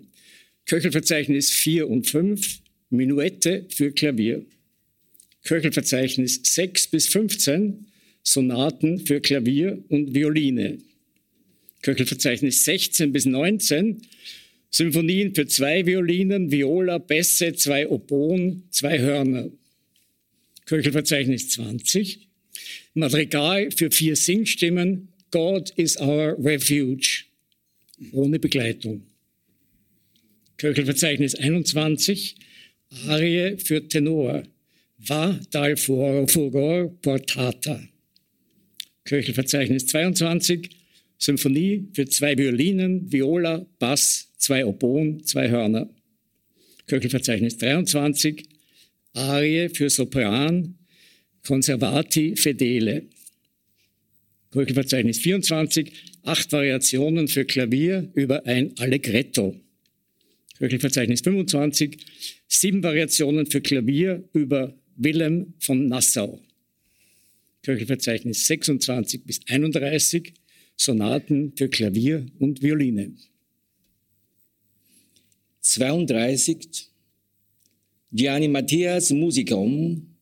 Köchelverzeichnis 0.64 1.50
4 1.50 1.90
und 1.90 2.06
5, 2.06 2.61
Menuette 2.90 3.66
für 3.68 3.90
Klavier. 3.90 4.47
Köchelverzeichnis 5.42 6.38
6 6.45 6.87
bis 6.87 7.09
15, 7.09 7.88
Sonaten 8.23 9.04
für 9.04 9.21
Klavier 9.21 9.83
und 9.88 10.14
Violine. 10.14 10.78
Köchelverzeichnis 11.83 12.64
16 12.64 13.11
bis 13.11 13.25
19, 13.25 14.02
Symphonien 14.71 15.35
für 15.35 15.49
zwei 15.49 15.85
Violinen, 15.85 16.52
Viola, 16.52 16.99
Bässe, 16.99 17.54
zwei 17.54 17.88
Oboen, 17.88 18.68
zwei 18.71 19.00
Hörner. 19.00 19.50
Köchelverzeichnis 20.66 21.49
20, 21.49 22.25
Madrigal 22.97 23.71
für 23.73 23.91
vier 23.91 24.17
Singstimmen, 24.17 25.09
God 25.31 25.71
is 25.76 26.00
our 26.00 26.35
refuge, 26.38 27.25
ohne 28.12 28.38
Begleitung. 28.38 29.03
Köchelverzeichnis 30.57 31.35
21, 31.35 32.37
Arie 33.07 33.59
für 33.59 33.87
Tenor, 33.87 34.45
Va 34.97 35.38
dal 35.50 35.76
furor 35.76 36.91
portata. 37.03 37.87
Köchelverzeichnis 39.05 39.88
22, 39.88 40.71
Symphonie 41.19 41.88
für 41.93 42.07
zwei 42.07 42.38
Violinen, 42.38 43.12
Viola, 43.12 43.67
Bass, 43.79 44.33
zwei 44.38 44.65
Oboen, 44.65 45.23
zwei 45.23 45.50
Hörner. 45.50 45.91
Köchelverzeichnis 46.87 47.59
23, 47.59 48.49
Arie 49.12 49.69
für 49.69 49.91
Sopran, 49.91 50.79
Conservati 51.47 52.35
Fedele. 52.37 53.05
Köchelverzeichnis 54.50 55.19
24, 55.19 55.93
acht 56.25 56.50
Variationen 56.50 57.29
für 57.29 57.45
Klavier 57.45 58.11
über 58.15 58.45
ein 58.47 58.76
Allegretto. 58.79 59.55
Köchelverzeichnis 60.59 61.21
25, 61.21 61.99
sieben 62.49 62.83
Variationen 62.83 63.47
für 63.47 63.61
Klavier 63.61 64.29
über 64.33 64.75
Wilhelm 64.97 65.55
von 65.61 65.87
Nassau. 65.87 66.41
Köchelverzeichnis 67.62 68.47
26 68.47 69.25
bis 69.25 69.41
31, 69.47 70.35
Sonaten 70.76 71.53
für 71.57 71.69
Klavier 71.69 72.26
und 72.41 72.61
Violine. 72.61 73.15
32 75.61 76.88
Gianni 78.11 78.49
Mattias 78.49 79.11
Musicum 79.11 80.15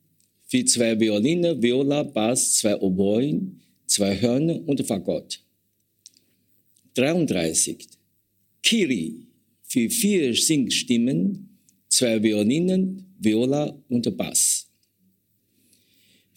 für 0.47 0.65
zwei 0.65 0.99
Violine, 0.99 1.61
Viola, 1.61 2.03
Bass, 2.03 2.55
zwei 2.55 2.77
Oboen, 2.77 3.61
zwei 3.87 4.21
Hörner 4.21 4.61
und 4.67 4.87
Fagott. 4.87 5.41
33 6.95 7.89
Kiri 8.63 9.27
für 9.65 9.91
vier 9.91 10.35
Singstimmen, 10.35 11.59
zwei 11.89 12.23
Violinen, 12.23 13.15
Viola 13.19 13.77
und 13.89 14.17
Bass. 14.17 14.69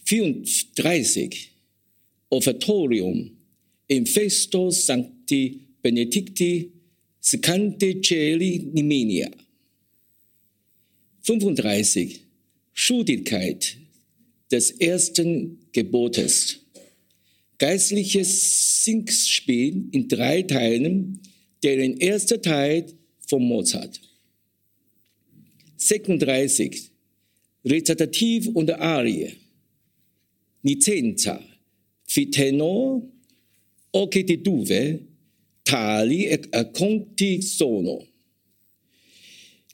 34 0.05 1.51
Offertorium 2.29 3.31
im 3.87 4.05
Festo 4.05 4.69
Sancti 4.71 5.67
Benedicti 5.81 6.71
Scante 7.21 8.01
Celi 8.01 8.69
Niminia. 8.73 9.29
35. 11.23 12.21
Schuldigkeit 12.73 13.77
des 14.51 14.71
ersten 14.71 15.59
Gebotes. 15.71 16.59
Geistliches 17.57 18.83
Singspiel 18.83 19.89
in 19.91 20.07
drei 20.07 20.43
Teilen, 20.43 21.21
deren 21.63 21.97
erster 21.97 22.41
Teil 22.41 22.85
von 23.27 23.43
Mozart. 23.43 23.99
36. 25.77 26.91
Rezitativ 27.65 28.47
und 28.47 28.71
Arie. 28.71 29.33
Licenza. 30.63 31.43
Fitenor. 32.05 33.01
Occhi 33.91 34.23
di 34.23 34.41
duve. 34.41 34.99
Tali 35.63 36.27
e 36.27 36.39
conti 36.71 37.41
sono. 37.41 38.05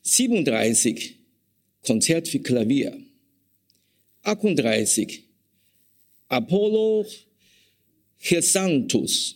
37. 0.01 1.19
Konzert 1.81 2.27
für 2.27 2.39
Klavier. 2.39 2.97
38. 4.23 5.23
Apollo 6.29 7.05
Chesantus. 8.19 9.35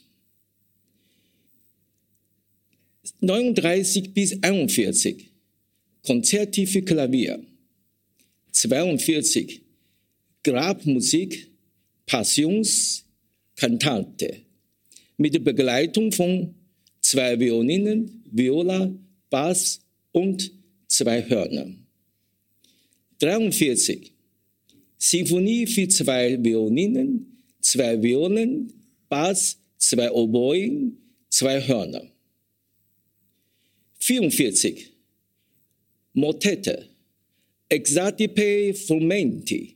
39 3.20 4.14
bis 4.14 4.42
41. 4.42 5.30
Konzerte 6.04 6.66
für 6.68 6.82
Klavier. 6.82 7.44
42. 8.52 9.62
Grabmusik, 10.44 11.50
Passionskantate. 12.06 14.42
Mit 15.18 15.44
Begleitung 15.44 16.12
von 16.12 16.54
zwei 17.02 17.40
Violinen, 17.40 18.24
Viola, 18.32 18.94
Bass 19.30 19.82
und 20.12 20.52
zwei 20.88 21.28
Hörnern. 21.28 21.86
43. 23.20 24.17
Sinfonie 24.98 25.68
für 25.68 25.88
zwei 25.88 26.44
Violinen, 26.44 27.38
zwei 27.62 28.02
Violen, 28.02 28.74
Bass, 29.10 29.58
zwei 29.78 30.12
Oboen, 30.12 30.98
zwei 31.30 31.62
Hörner. 31.62 32.04
44. 34.00 34.92
Motette. 36.14 36.88
Exatipe 37.70 38.74
Frumenti. 38.74 39.76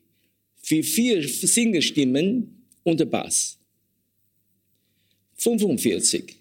Für 0.64 0.84
vier 0.84 1.28
Singestimmen 1.28 2.66
und 2.84 3.10
Bass. 3.12 3.58
45. 5.36 6.36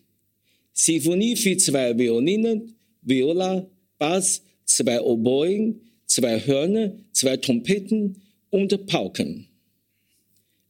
Sinfonie 0.73 1.37
für 1.37 1.57
zwei 1.57 1.97
Violinen, 1.99 2.75
Viola, 3.03 3.69
Bass, 3.99 4.43
zwei 4.65 5.01
Oboen, 5.01 5.81
zwei 6.07 6.39
Hörner, 6.39 6.93
zwei 7.13 7.37
Trompeten 7.37 8.23
und 8.51 8.87
Pauken. 8.87 9.47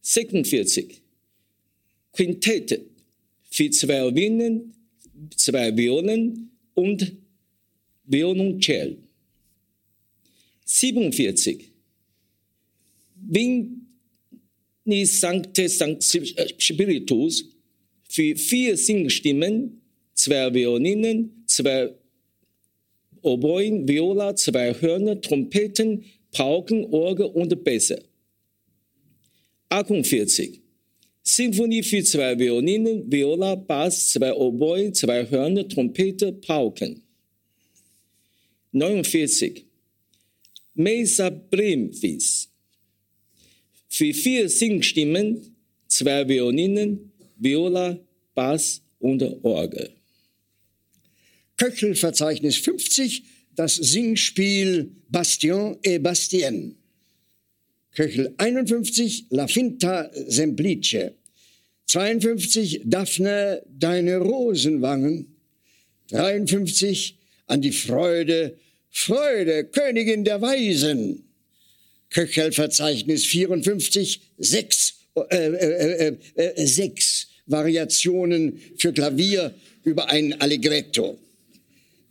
46. 0.02 1.00
Quintette 2.12 2.84
für 3.50 3.70
zwei 3.70 4.14
Violinen, 4.14 4.74
zwei 5.36 5.76
Violen 5.76 6.50
und 6.74 7.12
Violoncell. 8.04 8.98
47. 10.64 11.68
Vini 13.16 15.04
Sancte 15.04 15.68
Spiritus 16.58 17.44
für 18.08 18.36
vier 18.36 18.76
Singstimmen, 18.76 19.80
zwei 20.14 20.52
Violinen, 20.52 21.44
zwei 21.46 21.94
Oboen, 23.22 23.86
Viola, 23.86 24.34
zwei 24.34 24.72
Hörner, 24.74 25.20
Trompeten, 25.20 26.04
Pauken, 26.32 26.84
Orgel 26.86 27.26
und 27.26 27.64
Bässe. 27.64 28.02
48. 29.68 30.60
Sinfonie 31.22 31.82
für 31.82 32.02
zwei 32.02 32.38
Violinen, 32.38 33.10
Viola, 33.10 33.54
Bass, 33.54 34.10
zwei 34.10 34.32
Oboen, 34.32 34.94
zwei 34.94 35.28
Hörner, 35.28 35.68
Trompete, 35.68 36.32
Pauken. 36.32 37.02
49. 38.72 39.64
Mesa 40.74 41.30
Brevis. 41.30 42.48
Für 43.88 44.14
vier 44.14 44.48
Singstimmen, 44.48 45.56
zwei 45.88 46.26
Violinen, 46.28 47.12
Viola, 47.36 47.98
Bass 48.34 48.82
und 48.98 49.22
Orgel. 49.44 49.90
Köchelverzeichnis 51.56 52.56
50, 52.56 53.24
das 53.56 53.74
Singspiel 53.74 54.90
Bastion 55.08 55.78
et 55.82 56.02
Bastienne. 56.02 56.74
Köchel 57.94 58.34
51, 58.38 59.26
La 59.30 59.46
Finta 59.46 60.10
Semplice. 60.28 61.12
52, 61.86 62.82
Daphne, 62.84 63.62
deine 63.66 64.18
Rosenwangen. 64.18 65.26
53, 66.10 67.16
an 67.46 67.60
die 67.60 67.72
Freude, 67.72 68.56
Freude, 68.90 69.64
Königin 69.64 70.24
der 70.24 70.40
Weisen. 70.40 71.24
Köchelverzeichnis 72.10 73.24
54, 73.26 74.20
sechs, 74.38 74.94
äh, 75.30 75.46
äh, 75.46 76.16
äh, 76.34 76.66
sechs 76.66 77.28
Variationen 77.46 78.60
für 78.76 78.92
Klavier 78.92 79.54
über 79.84 80.08
ein 80.08 80.40
Allegretto. 80.40 81.18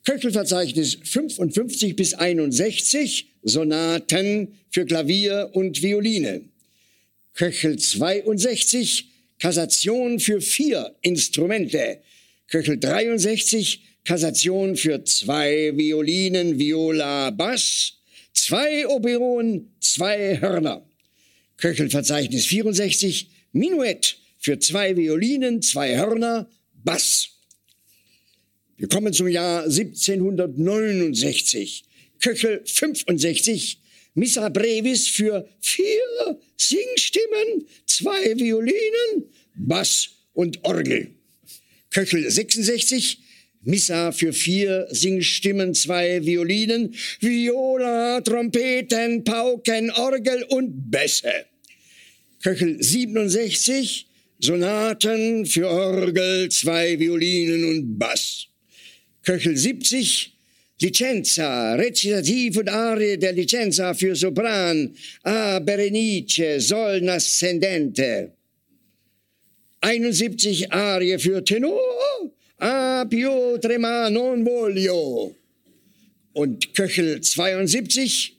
Köchelverzeichnis 0.06 0.98
55 1.04 1.96
bis 1.96 2.14
61, 2.14 3.32
Sonaten 3.44 4.60
für 4.70 4.86
Klavier 4.86 5.50
und 5.54 5.82
Violine. 5.82 6.42
Köchel 7.34 7.78
62, 7.78 9.10
Kassation 9.40 10.20
für 10.20 10.42
vier 10.42 10.96
Instrumente. 11.02 12.00
Köchel 12.48 12.78
63, 12.80 13.82
Kassation 14.04 14.76
für 14.76 15.04
zwei 15.04 15.72
Violinen, 15.76 16.58
Viola, 16.60 17.30
Bass, 17.30 18.00
zwei 18.34 18.88
Oberon, 18.88 19.72
zwei 19.80 20.40
Hörner. 20.42 20.86
Köchelverzeichnis 21.58 22.46
64, 22.48 23.30
Minuett 23.52 24.18
für 24.38 24.60
zwei 24.60 24.96
Violinen, 24.96 25.62
zwei 25.62 25.98
Hörner, 25.98 26.50
Bass. 26.74 27.39
Wir 28.80 28.88
kommen 28.88 29.12
zum 29.12 29.28
Jahr 29.28 29.66
1769. 29.66 31.84
Köchel 32.22 32.62
65, 32.66 33.82
Missa 34.14 34.48
Brevis 34.48 35.10
für 35.10 35.46
vier 35.60 36.40
Singstimmen, 36.56 37.68
zwei 37.86 38.40
Violinen, 38.40 39.26
Bass 39.56 40.12
und 40.32 40.64
Orgel. 40.64 41.10
Köchel 41.90 42.32
66, 42.32 43.20
Missa 43.64 44.14
für 44.14 44.32
vier 44.32 44.88
Singstimmen, 44.92 45.74
zwei 45.74 46.26
Violinen, 46.26 46.96
Viola, 47.20 48.22
Trompeten, 48.22 49.26
Pauken, 49.26 49.92
Orgel 49.92 50.44
und 50.44 50.90
Bässe. 50.90 51.48
Köchel 52.42 52.82
67, 52.82 54.08
Sonaten 54.40 55.46
für 55.46 55.68
Orgel, 55.68 56.48
zwei 56.50 56.98
Violinen 56.98 57.66
und 57.66 58.00
Bass. 58.00 58.49
Köchel 59.24 59.58
70, 59.58 60.34
Licenza, 60.82 61.76
Rezitativ 61.76 62.58
und 62.58 62.70
Arie 62.70 63.18
der 63.18 63.34
Licenza 63.34 63.94
für 63.94 64.16
Sopran, 64.16 64.96
A 65.24 65.60
Berenice, 65.60 66.60
Sol 66.60 67.02
Nascendente. 67.02 68.32
71 69.82 70.72
Arie 70.72 71.20
für 71.20 71.44
Tenor, 71.44 71.80
A 72.58 73.06
Pio 73.06 73.58
Trema 73.58 74.10
non 74.10 74.44
voglio. 74.44 75.36
Und 76.34 76.74
Köchel 76.74 77.22
72, 77.22 78.38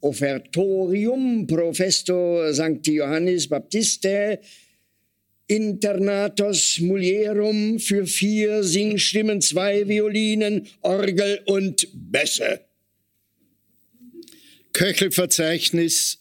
Offertorium 0.00 1.46
Professor 1.46 2.52
St. 2.52 2.86
Johannes 2.86 3.48
Baptiste, 3.48 4.40
Internatos 5.48 6.80
Mulierum 6.80 7.78
für 7.78 8.06
vier 8.06 8.64
Singstimmen, 8.64 9.40
zwei 9.40 9.86
Violinen, 9.86 10.66
Orgel 10.80 11.40
und 11.46 11.88
Bässe. 11.92 12.62
Köchelverzeichnis 14.72 16.18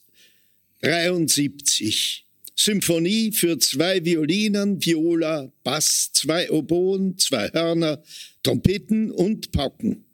73. 0.82 2.26
Symphonie 2.56 3.32
für 3.32 3.58
zwei 3.58 4.06
Violinen, 4.06 4.84
Viola, 4.84 5.52
Bass, 5.64 6.12
zwei 6.14 6.50
Oboen, 6.52 7.18
zwei 7.18 7.50
Hörner, 7.50 8.02
Trompeten 8.44 9.12
und 9.12 9.52
Pauken. 9.52 10.06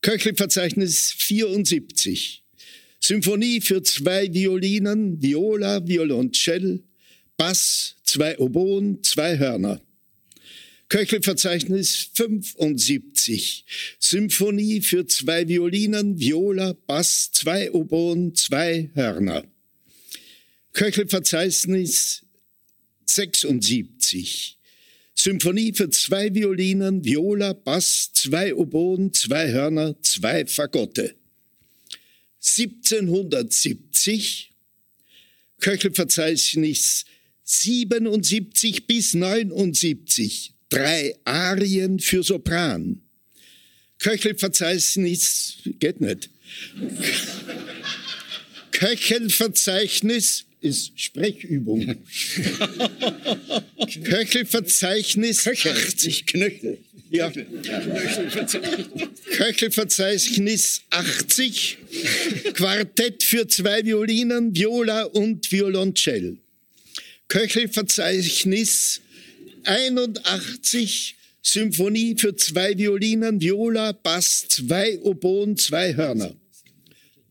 Köchelverzeichnis 0.00 1.12
74. 1.18 2.42
Symphonie 2.98 3.60
für 3.60 3.82
zwei 3.82 4.32
Violinen, 4.32 5.22
Viola, 5.22 5.86
Violoncell, 5.86 6.82
Bass, 7.36 7.96
zwei 8.02 8.38
Oboen, 8.38 9.02
zwei 9.02 9.38
Hörner. 9.38 9.80
Köchelverzeichnis 10.88 12.10
75. 12.14 13.64
Symphonie 13.98 14.80
für 14.80 15.06
zwei 15.06 15.48
Violinen, 15.48 16.18
Viola, 16.18 16.74
Bass, 16.86 17.30
zwei 17.32 17.72
Oboen, 17.72 18.34
zwei 18.34 18.90
Hörner. 18.94 19.44
Köchelverzeichnis 20.72 22.22
76. 23.04 24.58
Symphonie 25.14 25.72
für 25.72 25.90
zwei 25.90 26.32
Violinen, 26.34 27.04
Viola, 27.04 27.54
Bass, 27.54 28.12
zwei 28.12 28.54
Oboen, 28.54 29.12
zwei 29.12 29.50
Hörner, 29.50 30.00
zwei 30.02 30.46
Fagotte. 30.46 31.16
1770 32.40 34.52
Köchelverzeichnis 35.58 37.06
77 37.46 38.86
bis 38.88 39.14
79 39.14 40.52
drei 40.68 41.14
Arien 41.24 42.00
für 42.00 42.24
Sopran. 42.24 43.00
Köchelverzeichnis 44.00 45.58
geht 45.78 46.00
nicht. 46.00 46.28
Köchelverzeichnis 48.72 50.44
ist 50.60 51.00
Sprechübung. 51.00 51.96
Köchelverzeichnis 54.04 55.44
Köchel, 55.44 55.72
80. 55.72 56.04
nicht 56.04 56.26
Knöchel. 56.26 56.78
Ja. 57.10 57.32
Köchelverzeichnis 59.36 60.82
80. 60.90 61.78
Quartett 62.54 63.22
für 63.22 63.46
zwei 63.46 63.84
Violinen, 63.84 64.54
Viola 64.54 65.04
und 65.04 65.50
Violoncell. 65.52 66.38
Köchelverzeichnis 67.28 69.00
81. 69.64 71.16
Symphonie 71.42 72.16
für 72.18 72.34
zwei 72.36 72.76
Violinen, 72.76 73.40
Viola, 73.40 73.92
Bass, 73.92 74.46
zwei 74.48 74.98
Oboen, 75.00 75.56
zwei 75.56 75.94
Hörner. 75.94 76.34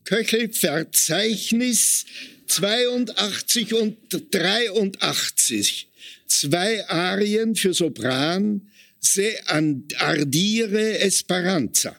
Köchelverzeichnis 0.04 2.06
82 2.46 3.74
und 3.74 3.98
83. 4.30 5.88
Zwei 6.26 6.88
Arien 6.88 7.54
für 7.56 7.74
Sopran, 7.74 8.70
Se 9.00 9.36
ardire 9.48 11.00
Esperanza. 11.00 11.94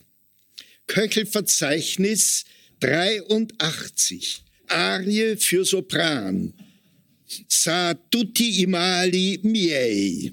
Köchelverzeichnis 0.88 2.46
83. 2.80 4.42
Arie 4.68 5.38
für 5.38 5.66
Sopran. 5.66 6.54
Sa 7.48 7.94
tutti 7.94 8.62
i 8.62 8.66
mali 8.66 9.40
miei. 9.44 10.32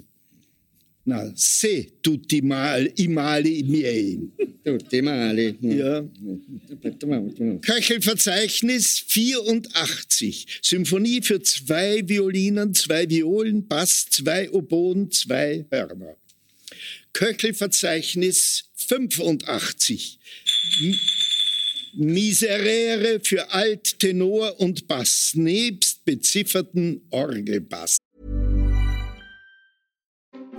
Na, 1.07 1.31
se 1.35 1.91
tutti 2.01 2.41
mal, 2.41 2.87
i 2.97 3.07
mali 3.07 3.61
miei. 3.63 4.17
Tutti 4.63 5.01
male. 5.01 5.55
Ja. 5.61 6.03
Köchelverzeichnis 7.61 9.03
84. 9.05 10.59
Symphonie 10.63 11.21
für 11.21 11.41
zwei 11.43 12.01
Violinen, 12.07 12.73
zwei 12.73 13.07
Violen, 13.07 13.67
Bass, 13.67 14.07
zwei 14.09 14.49
Oboen, 14.49 15.11
zwei 15.11 15.65
Hörner. 15.69 16.17
Köchelverzeichnis 17.13 18.65
85. 18.75 20.19
M- 21.97 22.13
Miserere 22.13 23.19
für 23.23 23.51
Alt, 23.53 23.99
Tenor 23.99 24.59
und 24.59 24.87
Bass, 24.87 25.33
nebst 25.35 26.03
bezifferten 26.05 27.01
Orgelbass. 27.11 27.97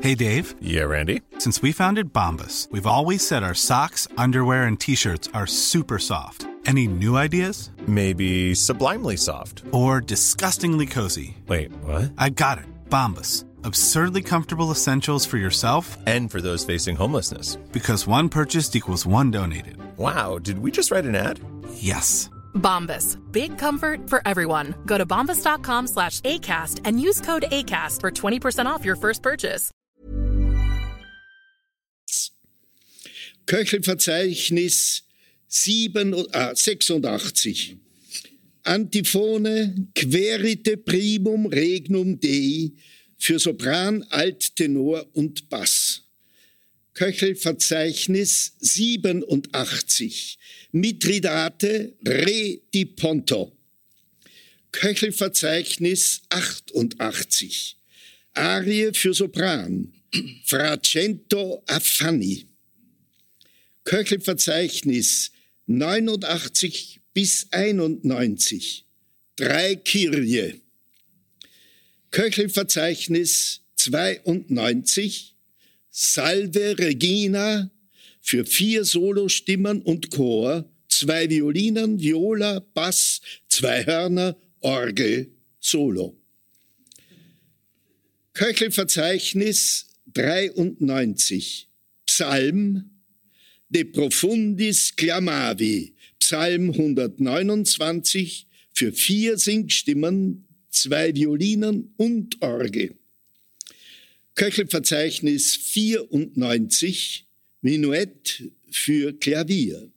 Hey 0.01 0.15
Dave, 0.15 0.55
Yeah, 0.61 0.85
Randy. 0.85 1.23
since 1.39 1.63
we 1.63 1.73
founded 1.73 2.13
Bombus, 2.13 2.69
we've 2.71 2.87
always 2.87 3.27
said 3.27 3.43
our 3.43 3.55
socks, 3.55 4.07
underwear, 4.19 4.65
and 4.67 4.79
t 4.79 4.95
shirts 4.95 5.29
are 5.33 5.47
super 5.47 5.99
soft. 5.99 6.47
Any 6.67 6.87
new 6.87 7.17
ideas? 7.17 7.71
Maybe 7.87 8.55
sublimely 8.55 9.17
soft. 9.17 9.63
Or 9.73 10.01
disgustingly 10.01 10.85
cozy? 10.87 11.37
Wait, 11.49 11.71
what? 11.85 12.11
I 12.19 12.29
got 12.31 12.59
it. 12.59 12.65
Bombus. 12.91 13.45
Absurdly 13.65 14.21
comfortable 14.23 14.71
essentials 14.71 15.25
for 15.27 15.39
yourself 15.39 15.97
And 16.07 16.31
for 16.31 16.41
those 16.41 16.65
facing 16.65 16.97
homelessness. 16.97 17.57
because 17.73 18.07
one 18.07 18.29
purchased 18.29 18.75
equals 18.77 19.07
one 19.07 19.31
donated. 19.31 19.77
Wow, 19.97 20.39
did 20.39 20.59
we 20.59 20.71
just 20.71 20.91
write 20.91 21.07
an 21.07 21.15
ad? 21.15 21.41
Yes. 21.75 22.29
Bombas. 22.55 23.17
Big 23.33 23.57
comfort 23.57 24.11
for 24.11 24.21
everyone. 24.27 24.75
Go 24.85 24.99
to 24.99 25.07
bombas.com 25.07 25.87
slash 25.87 26.21
ACAST 26.21 26.81
and 26.85 27.01
use 27.01 27.21
code 27.21 27.45
ACAST 27.51 28.01
for 28.01 28.11
20% 28.11 28.67
off 28.67 28.85
your 28.85 28.97
first 28.97 29.23
purchase. 29.23 29.71
Köchelverzeichnis 33.47 35.03
7, 35.47 36.27
ah, 36.35 36.53
86. 36.55 37.77
Antiphone 38.65 39.93
Querite 39.95 40.77
primum 40.77 41.47
regnum 41.47 42.19
Dei 42.19 42.73
für 43.17 43.39
Sopran, 43.39 44.05
Alttenor 44.11 45.07
und 45.15 45.49
Bass. 45.49 46.06
Köchelverzeichnis 46.97 48.55
87. 48.59 50.39
Mithridate 50.73 51.95
Re 52.03 52.63
di 52.73 52.87
Ponto. 52.87 53.55
Köchelverzeichnis 54.73 56.23
88. 56.31 57.77
Arie 58.33 58.95
für 58.95 59.13
Sopran. 59.13 59.93
Fracento 60.47 61.63
Affanni. 61.67 62.47
Köchelverzeichnis 63.85 65.33
89 65.67 67.03
bis 67.13 67.47
91. 67.51 68.87
Drei 69.37 69.77
Kirche. 69.77 70.63
Köchelverzeichnis 72.11 73.61
92. 73.75 75.36
Salve 75.99 76.79
Regina 76.79 77.71
für 78.21 78.45
vier 78.45 78.85
Solostimmen 78.85 79.81
und 79.81 80.11
Chor, 80.11 80.71
zwei 80.89 81.31
Violinen, 81.31 81.99
Viola, 81.99 82.61
Bass, 82.75 83.23
zwei 83.49 83.83
Hörner, 83.87 84.37
Orgel, 84.61 85.33
Solo. 85.59 86.15
Köchelverzeichnis 88.35 89.87
93. 90.13 91.67
Psalm 92.05 92.91
De 93.71 93.85
profundis 93.85 94.95
clamavi, 94.97 95.95
Psalm 96.19 96.73
129 96.73 98.47
für 98.75 98.93
vier 98.93 99.39
Singstimmen, 99.39 100.47
zwei 100.69 101.15
Violinen 101.15 101.95
und 101.97 102.43
Orgel. 102.43 102.99
Köchelverzeichnis 104.37 105.57
94, 105.57 107.27
Minuett 107.63 108.45
für 108.71 109.19
Klavier. 109.19 109.91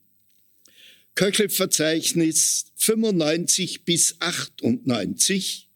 Köchelverzeichnis 1.15 2.67
95 2.77 3.83
bis 3.83 4.15
98, 4.19 5.67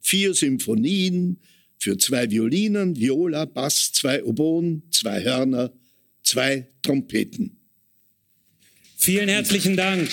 vier 0.00 0.34
Symphonien 0.34 1.40
für 1.76 1.98
zwei 1.98 2.30
Violinen, 2.30 2.96
Viola, 2.96 3.44
Bass, 3.44 3.90
zwei 3.92 4.22
Oboen, 4.22 4.84
zwei 4.92 5.24
Hörner, 5.24 5.72
zwei 6.22 6.68
Trompeten. 6.82 7.56
Vielen 8.96 9.28
herzlichen 9.28 9.76
Dank. 9.76 10.08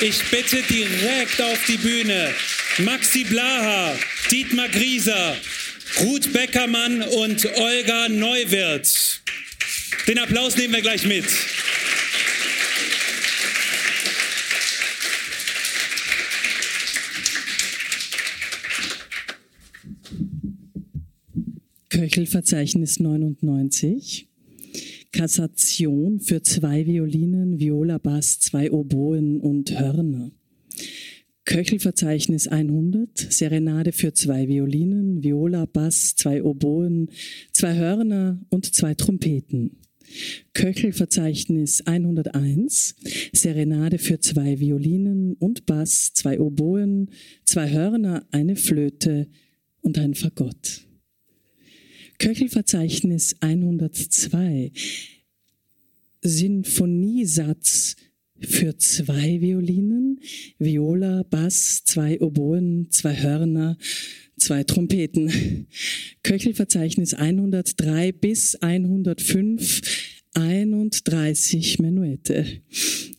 Ich 0.00 0.22
bitte 0.30 0.60
direkt 0.68 1.40
auf 1.40 1.64
die 1.66 1.78
Bühne 1.78 2.34
Maxi 2.78 3.22
Blaha, 3.22 3.96
Dietmar 4.30 4.68
Grieser, 4.68 5.36
Ruth 6.00 6.32
Beckermann 6.32 7.02
und 7.02 7.46
Olga 7.56 8.08
Neuwirth. 8.08 9.22
Den 10.06 10.18
Applaus 10.18 10.56
nehmen 10.56 10.74
wir 10.74 10.82
gleich 10.82 11.06
mit. 11.06 11.24
Köchelverzeichnis 21.90 22.98
99. 23.00 24.28
Kassation 25.12 26.18
für 26.20 26.42
zwei 26.42 26.86
Violinen, 26.86 27.60
Viola, 27.60 27.98
Bass, 27.98 28.40
zwei 28.40 28.70
Oboen 28.72 29.40
und 29.40 29.78
Hörner. 29.78 30.32
Köchelverzeichnis 31.44 32.48
100, 32.48 33.32
Serenade 33.32 33.92
für 33.92 34.14
zwei 34.14 34.48
Violinen, 34.48 35.22
Viola, 35.22 35.66
Bass, 35.66 36.14
zwei 36.16 36.42
Oboen, 36.42 37.10
zwei 37.52 37.76
Hörner 37.76 38.40
und 38.48 38.74
zwei 38.74 38.94
Trompeten. 38.94 39.76
Köchelverzeichnis 40.54 41.82
101, 41.86 42.94
Serenade 43.32 43.98
für 43.98 44.20
zwei 44.20 44.58
Violinen 44.58 45.34
und 45.34 45.66
Bass, 45.66 46.12
zwei 46.14 46.40
Oboen, 46.40 47.10
zwei 47.44 47.70
Hörner, 47.70 48.26
eine 48.30 48.56
Flöte 48.56 49.28
und 49.80 49.98
ein 49.98 50.14
Fagott. 50.14 50.86
Köchelverzeichnis 52.18 53.36
102, 53.40 54.72
Sinfoniesatz 56.22 57.96
für 58.46 58.76
zwei 58.76 59.40
Violinen, 59.40 60.20
Viola, 60.58 61.22
Bass, 61.24 61.82
zwei 61.84 62.20
Oboen, 62.20 62.88
zwei 62.90 63.14
Hörner, 63.16 63.76
zwei 64.36 64.64
Trompeten. 64.64 65.66
Köchelverzeichnis 66.22 67.14
103 67.14 68.12
bis 68.12 68.56
105, 68.56 69.80
31 70.34 71.78
Menuette. 71.78 72.44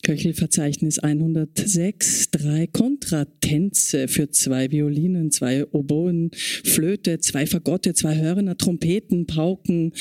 Köchelverzeichnis 0.03 0.99
106, 0.99 2.29
drei 2.29 2.67
Kontratänze 2.67 4.07
für 4.07 4.29
zwei 4.29 4.69
Violinen, 4.69 5.31
zwei 5.31 5.65
Oboen, 5.65 6.29
Flöte, 6.33 7.19
zwei 7.19 7.47
Fagotte, 7.47 7.93
zwei 7.93 8.15
Hörner, 8.15 8.57
Trompeten, 8.57 9.25
Pauken 9.25 9.93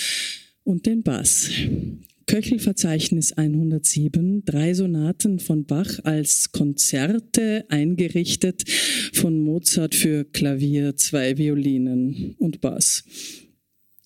und 0.63 0.87
den 0.87 1.03
Bass. 1.03 1.51
Köchelverzeichnis 2.27 3.33
107, 3.33 4.45
drei 4.45 4.75
Sonaten 4.75 5.39
von 5.39 5.67
Bach 5.67 6.01
als 6.05 6.53
Konzerte 6.53 7.65
eingerichtet, 7.69 8.65
von 9.13 9.41
Mozart 9.41 9.95
für 9.95 10.25
Klavier, 10.25 10.97
zwei 10.97 11.39
Violinen 11.39 12.35
und 12.39 12.61
Bass. 12.61 13.05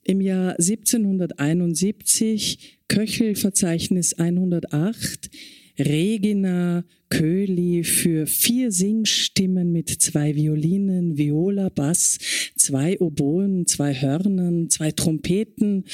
Im 0.05 0.21
Jahr 0.21 0.59
1771 0.59 2.81
Köchelverzeichnis 2.89 4.15
108, 4.15 5.31
Regina 5.79 6.85
Köhli 7.11 7.85
für 7.85 8.27
vier 8.27 8.73
Singstimmen 8.73 9.73
mit 9.73 9.89
zwei 9.89 10.35
Violinen, 10.35 11.17
Viola, 11.17 11.69
Bass, 11.69 12.19
zwei 12.57 12.99
Oboen, 13.01 13.67
zwei 13.67 13.95
Hörnern, 13.95 14.69
zwei 14.71 14.93
Trompeten 14.93 15.85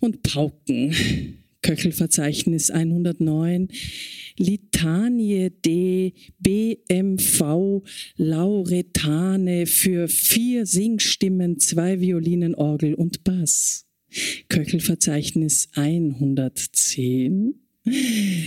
und 0.00 0.22
Pauken. 0.22 1.43
Köchelverzeichnis 1.64 2.70
109, 2.70 3.68
Litanie 4.36 5.48
de 5.64 6.12
BMV 6.38 7.82
Lauretane 8.18 9.64
für 9.64 10.06
vier 10.08 10.66
Singstimmen, 10.66 11.58
zwei 11.58 12.00
Violinen, 12.00 12.54
Orgel 12.54 12.92
und 12.92 13.24
Bass. 13.24 13.86
Köchelverzeichnis 14.50 15.70
110, 15.74 17.54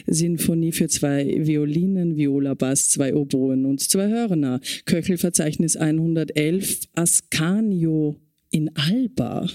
Sinfonie 0.05 0.71
für 0.71 0.87
zwei 0.87 1.25
Violinen, 1.39 2.17
Viola, 2.17 2.53
Bass, 2.53 2.89
zwei 2.89 3.15
Oboen 3.15 3.65
und 3.65 3.81
zwei 3.81 4.09
Hörner. 4.09 4.59
Köchelverzeichnis 4.85 5.75
111, 5.75 6.81
Ascanio 6.93 8.15
in 8.51 8.69
Alba. 8.75 9.47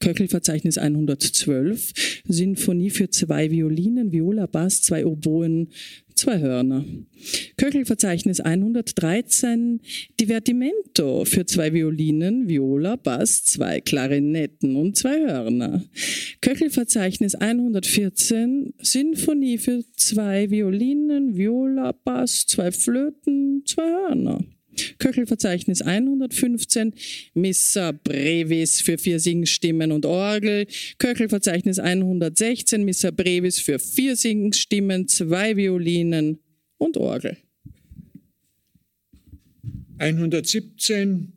Köchelverzeichnis 0.00 0.78
112, 0.78 2.22
Sinfonie 2.26 2.90
für 2.90 3.10
zwei 3.10 3.50
Violinen, 3.50 4.12
Viola, 4.12 4.46
Bass, 4.46 4.82
zwei 4.82 5.04
Oboen, 5.04 5.68
zwei 6.14 6.40
Hörner. 6.40 6.84
Köchelverzeichnis 7.56 8.40
113, 8.40 9.80
Divertimento 10.20 11.24
für 11.24 11.46
zwei 11.46 11.72
Violinen, 11.72 12.48
Viola, 12.48 12.96
Bass, 12.96 13.44
zwei 13.44 13.80
Klarinetten 13.80 14.76
und 14.76 14.96
zwei 14.96 15.20
Hörner. 15.20 15.84
Köchelverzeichnis 16.40 17.34
114, 17.34 18.74
Sinfonie 18.80 19.58
für 19.58 19.84
zwei 19.96 20.50
Violinen, 20.50 21.36
Viola, 21.36 21.92
Bass, 21.92 22.46
zwei 22.46 22.72
Flöten, 22.72 23.62
zwei 23.64 23.88
Hörner. 23.88 24.44
Köchelverzeichnis 24.98 25.82
115, 25.82 26.92
Missa 27.34 27.92
Brevis 27.92 28.80
für 28.80 28.98
vier 28.98 29.20
Singstimmen 29.20 29.92
und 29.92 30.06
Orgel, 30.06 30.66
Köchelverzeichnis 30.98 31.78
116, 31.78 32.84
Missa 32.84 33.10
Brevis 33.10 33.60
für 33.60 33.78
vier 33.78 34.16
Singstimmen, 34.16 35.08
zwei 35.08 35.56
Violinen 35.56 36.38
und 36.78 36.96
Orgel. 36.96 37.36
117 39.98 41.32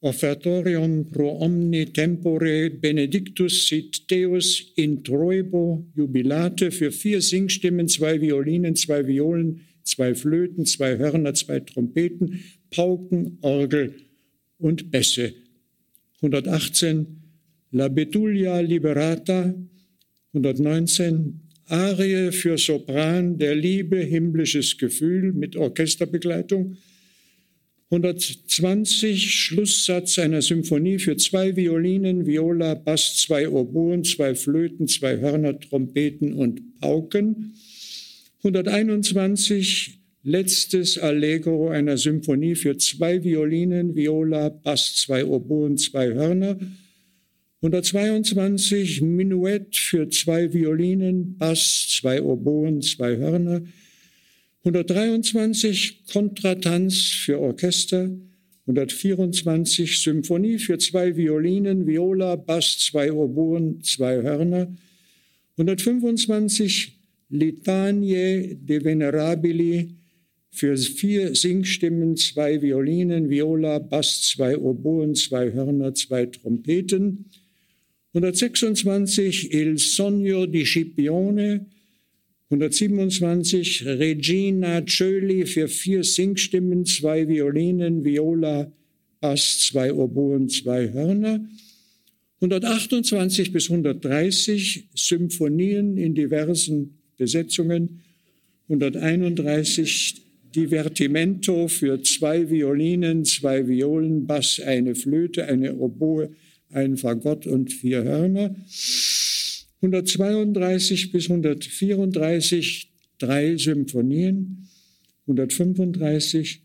Offertorium 0.00 1.10
pro 1.10 1.40
omni 1.40 1.86
tempore 1.86 2.70
benedictus 2.70 3.66
sit 3.66 4.08
Deus 4.08 4.72
in 4.76 5.02
troibo 5.02 5.84
jubilate 5.96 6.70
für 6.70 6.92
vier 6.92 7.20
Singstimmen, 7.20 7.88
zwei 7.88 8.20
Violinen, 8.20 8.76
zwei 8.76 9.04
Violen, 9.04 9.62
zwei 9.82 10.14
Flöten, 10.14 10.66
zwei 10.66 10.98
Hörner, 10.98 11.34
zwei 11.34 11.58
Trompeten, 11.58 12.44
Pauken, 12.70 13.38
Orgel 13.42 13.94
und 14.58 14.90
Bässe. 14.90 15.34
118 16.22 17.06
La 17.70 17.88
Betulia 17.88 18.60
Liberata, 18.60 19.54
119 20.32 21.40
Arie 21.66 22.32
für 22.32 22.56
Sopran 22.56 23.36
der 23.38 23.54
Liebe, 23.54 23.98
himmlisches 23.98 24.78
Gefühl 24.78 25.32
mit 25.32 25.54
Orchesterbegleitung. 25.54 26.76
120 27.90 29.34
Schlusssatz 29.34 30.18
einer 30.18 30.42
Symphonie 30.42 30.98
für 30.98 31.16
zwei 31.16 31.56
Violinen, 31.56 32.26
Viola, 32.26 32.74
Bass, 32.74 33.16
zwei 33.16 33.48
Oboen, 33.48 34.04
zwei 34.04 34.34
Flöten, 34.34 34.88
zwei 34.88 35.18
Hörner, 35.18 35.58
Trompeten 35.58 36.34
und 36.34 36.80
Pauken. 36.80 37.54
121 38.44 39.97
letztes 40.28 40.98
Allegro 40.98 41.70
einer 41.70 41.96
Symphonie 41.96 42.54
für 42.54 42.76
zwei 42.76 43.24
Violinen, 43.24 43.96
Viola, 43.96 44.50
Bass, 44.50 44.94
zwei 44.96 45.24
Oboen, 45.24 45.78
zwei 45.78 46.12
Hörner. 46.12 46.58
122 47.62 49.00
Minuett 49.00 49.74
für 49.74 50.10
zwei 50.10 50.52
Violinen, 50.52 51.38
Bass, 51.38 51.88
zwei 51.98 52.22
Oboen, 52.22 52.82
zwei 52.82 53.16
Hörner. 53.16 53.62
123 54.64 56.04
Kontratanz 56.12 57.04
für 57.04 57.40
Orchester. 57.40 58.10
124 58.66 60.02
Symphonie 60.02 60.58
für 60.58 60.76
zwei 60.76 61.16
Violinen, 61.16 61.86
Viola, 61.86 62.36
Bass, 62.36 62.78
zwei 62.80 63.10
Oboen, 63.10 63.82
zwei 63.82 64.22
Hörner. 64.22 64.68
125 65.56 66.98
Litanie 67.30 68.58
de 68.60 68.84
Venerabili 68.84 69.98
für 70.58 70.76
vier 70.76 71.36
Singstimmen, 71.36 72.16
zwei 72.16 72.60
Violinen, 72.60 73.30
Viola, 73.30 73.78
Bass, 73.78 74.22
zwei 74.22 74.58
Oboen, 74.58 75.14
zwei 75.14 75.52
Hörner, 75.52 75.94
zwei 75.94 76.26
Trompeten. 76.26 77.26
126 78.12 79.54
Il 79.54 79.78
Sogno 79.78 80.46
di 80.46 80.64
Scipione, 80.64 81.66
127 82.50 83.86
Regina 83.86 84.84
Ciöli 84.84 85.46
für 85.46 85.68
vier 85.68 86.02
Singstimmen, 86.02 86.84
zwei 86.84 87.28
Violinen, 87.28 88.04
Viola, 88.04 88.72
Bass, 89.20 89.60
zwei 89.60 89.92
Oboen, 89.92 90.48
zwei 90.48 90.92
Hörner. 90.92 91.40
128 92.40 93.52
bis 93.52 93.70
130 93.70 94.88
Symphonien 94.94 95.96
in 95.96 96.16
diversen 96.16 96.98
Besetzungen, 97.16 98.00
131 98.68 100.27
Divertimento 100.58 101.68
für 101.68 102.02
zwei 102.02 102.50
Violinen, 102.50 103.24
zwei 103.24 103.68
Violen, 103.68 104.26
Bass, 104.26 104.58
eine 104.58 104.96
Flöte, 104.96 105.44
eine 105.44 105.76
Oboe, 105.76 106.30
ein 106.70 106.96
Fagott 106.96 107.46
und 107.46 107.72
vier 107.72 108.02
Hörner. 108.02 108.56
132 109.80 111.12
bis 111.12 111.30
134 111.30 112.90
drei 113.18 113.56
Symphonien. 113.56 114.66
135 115.28 116.60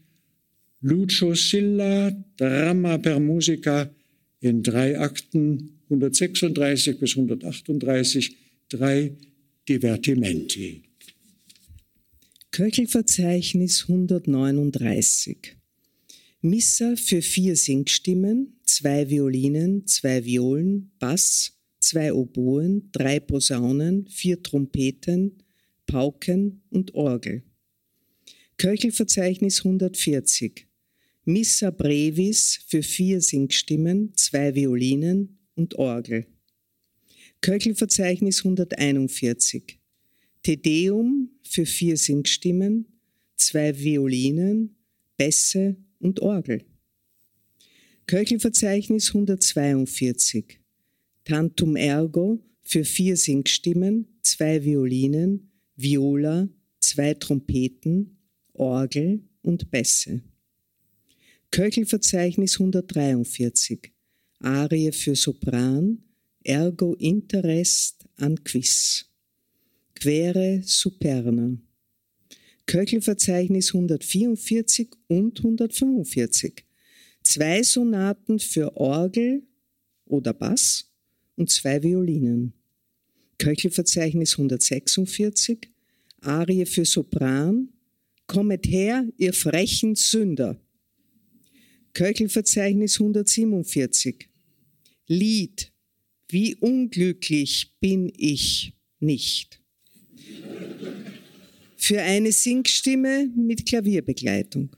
Lucio 0.82 1.36
Silla, 1.36 2.12
Drama 2.38 2.97
per 2.97 3.19
Musica 3.19 3.93
in 4.39 4.63
drei 4.63 4.99
Akten. 4.99 5.82
136 5.89 6.99
bis 6.99 7.15
138 7.15 8.36
drei 8.69 9.12
Divertimenti. 9.69 10.82
Köchelverzeichnis 12.53 13.85
139. 13.87 15.57
Missa 16.41 16.95
für 16.95 17.23
vier 17.23 17.55
Singstimmen, 17.55 18.59
zwei 18.63 19.09
Violinen, 19.09 19.87
zwei 19.87 20.23
Violen, 20.23 20.91
Bass, 20.99 21.57
zwei 21.79 22.13
Oboen, 22.13 22.91
drei 22.91 23.19
Posaunen, 23.19 24.07
vier 24.07 24.43
Trompeten, 24.43 25.41
Pauken 25.87 26.61
und 26.69 26.93
Orgel. 26.93 27.41
Köchelverzeichnis 28.57 29.65
140. 29.65 30.67
Missa 31.25 31.71
Brevis 31.71 32.59
für 32.67 32.83
vier 32.83 33.19
Singstimmen, 33.21 34.13
zwei 34.15 34.53
Violinen 34.53 35.39
und 35.55 35.73
Orgel. 35.79 36.27
Köchelverzeichnis 37.41 38.45
141. 38.45 39.79
Tedeum 40.43 41.32
für 41.53 41.67
vier 41.67 41.97
Singstimmen, 41.97 42.87
zwei 43.35 43.77
Violinen, 43.77 44.75
Bässe 45.17 45.75
und 45.99 46.19
Orgel. 46.19 46.65
Köchelverzeichnis 48.07 49.09
142. 49.09 50.59
Tantum 51.23 51.75
ergo 51.75 52.39
für 52.63 52.83
vier 52.83 53.15
Singstimmen, 53.17 54.07
zwei 54.23 54.63
Violinen, 54.63 55.51
Viola, 55.75 56.49
zwei 56.79 57.13
Trompeten, 57.13 58.17
Orgel 58.53 59.21
und 59.43 59.69
Bässe. 59.69 60.23
Köchelverzeichnis 61.51 62.59
143. 62.59 63.91
Arie 64.39 64.91
für 64.91 65.15
Sopran, 65.15 66.01
ergo 66.43 66.95
interest 66.95 68.05
an 68.15 68.43
quis. 68.43 69.12
Quere 70.03 70.61
superna. 70.65 71.57
Köchelverzeichnis 72.65 73.73
144 73.73 74.89
und 75.07 75.37
145. 75.39 76.65
Zwei 77.21 77.63
Sonaten 77.63 78.37
für 78.37 78.75
Orgel 78.75 79.47
oder 80.03 80.33
Bass 80.33 80.91
und 81.37 81.49
zwei 81.51 81.81
Violinen. 81.81 82.51
Köchelverzeichnis 83.37 84.33
146. 84.33 85.69
Arie 86.19 86.65
für 86.65 86.83
Sopran. 86.83 87.69
Kommet 88.27 88.67
her, 88.67 89.07
ihr 89.15 89.31
frechen 89.31 89.95
Sünder. 89.95 90.59
Köchelverzeichnis 91.93 92.99
147. 92.99 94.27
Lied. 95.07 95.71
Wie 96.27 96.55
unglücklich 96.55 97.73
bin 97.79 98.11
ich 98.17 98.73
nicht 98.99 99.62
für 101.75 102.01
eine 102.01 102.31
Singstimme 102.31 103.29
mit 103.35 103.65
Klavierbegleitung. 103.65 104.69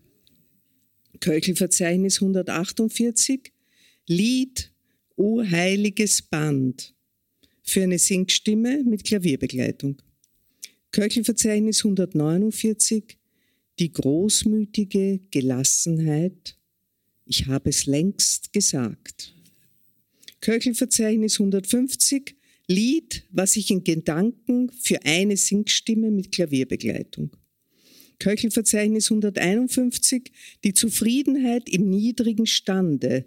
Köchelverzeichnis 1.20 2.22
148, 2.22 3.52
Lied 4.08 4.72
O 5.16 5.42
heiliges 5.44 6.22
Band 6.22 6.94
für 7.64 7.84
eine 7.84 8.00
Singstimme 8.00 8.84
mit 8.84 9.04
Klavierbegleitung. 9.04 10.02
Köchelverzeichnis 10.92 11.86
149, 11.86 13.18
die 13.80 13.92
großmütige 13.92 15.20
Gelassenheit, 15.32 16.58
ich 17.26 17.48
habe 17.48 17.70
es 17.70 17.86
längst 17.86 18.54
gesagt. 18.54 19.34
Köchelverzeichnis 20.42 21.40
150, 21.40 22.35
Lied, 22.68 23.24
was 23.32 23.56
ich 23.56 23.70
in 23.70 23.84
Gedanken 23.84 24.72
für 24.72 25.04
eine 25.04 25.38
Singstimme 25.38 26.12
mit 26.12 26.32
Klavierbegleitung. 26.32 27.36
Köchelverzeichnis 28.20 29.12
151, 29.12 30.32
die 30.64 30.74
Zufriedenheit 30.74 31.70
im 31.70 31.90
niedrigen 31.90 32.46
Stande. 32.46 33.26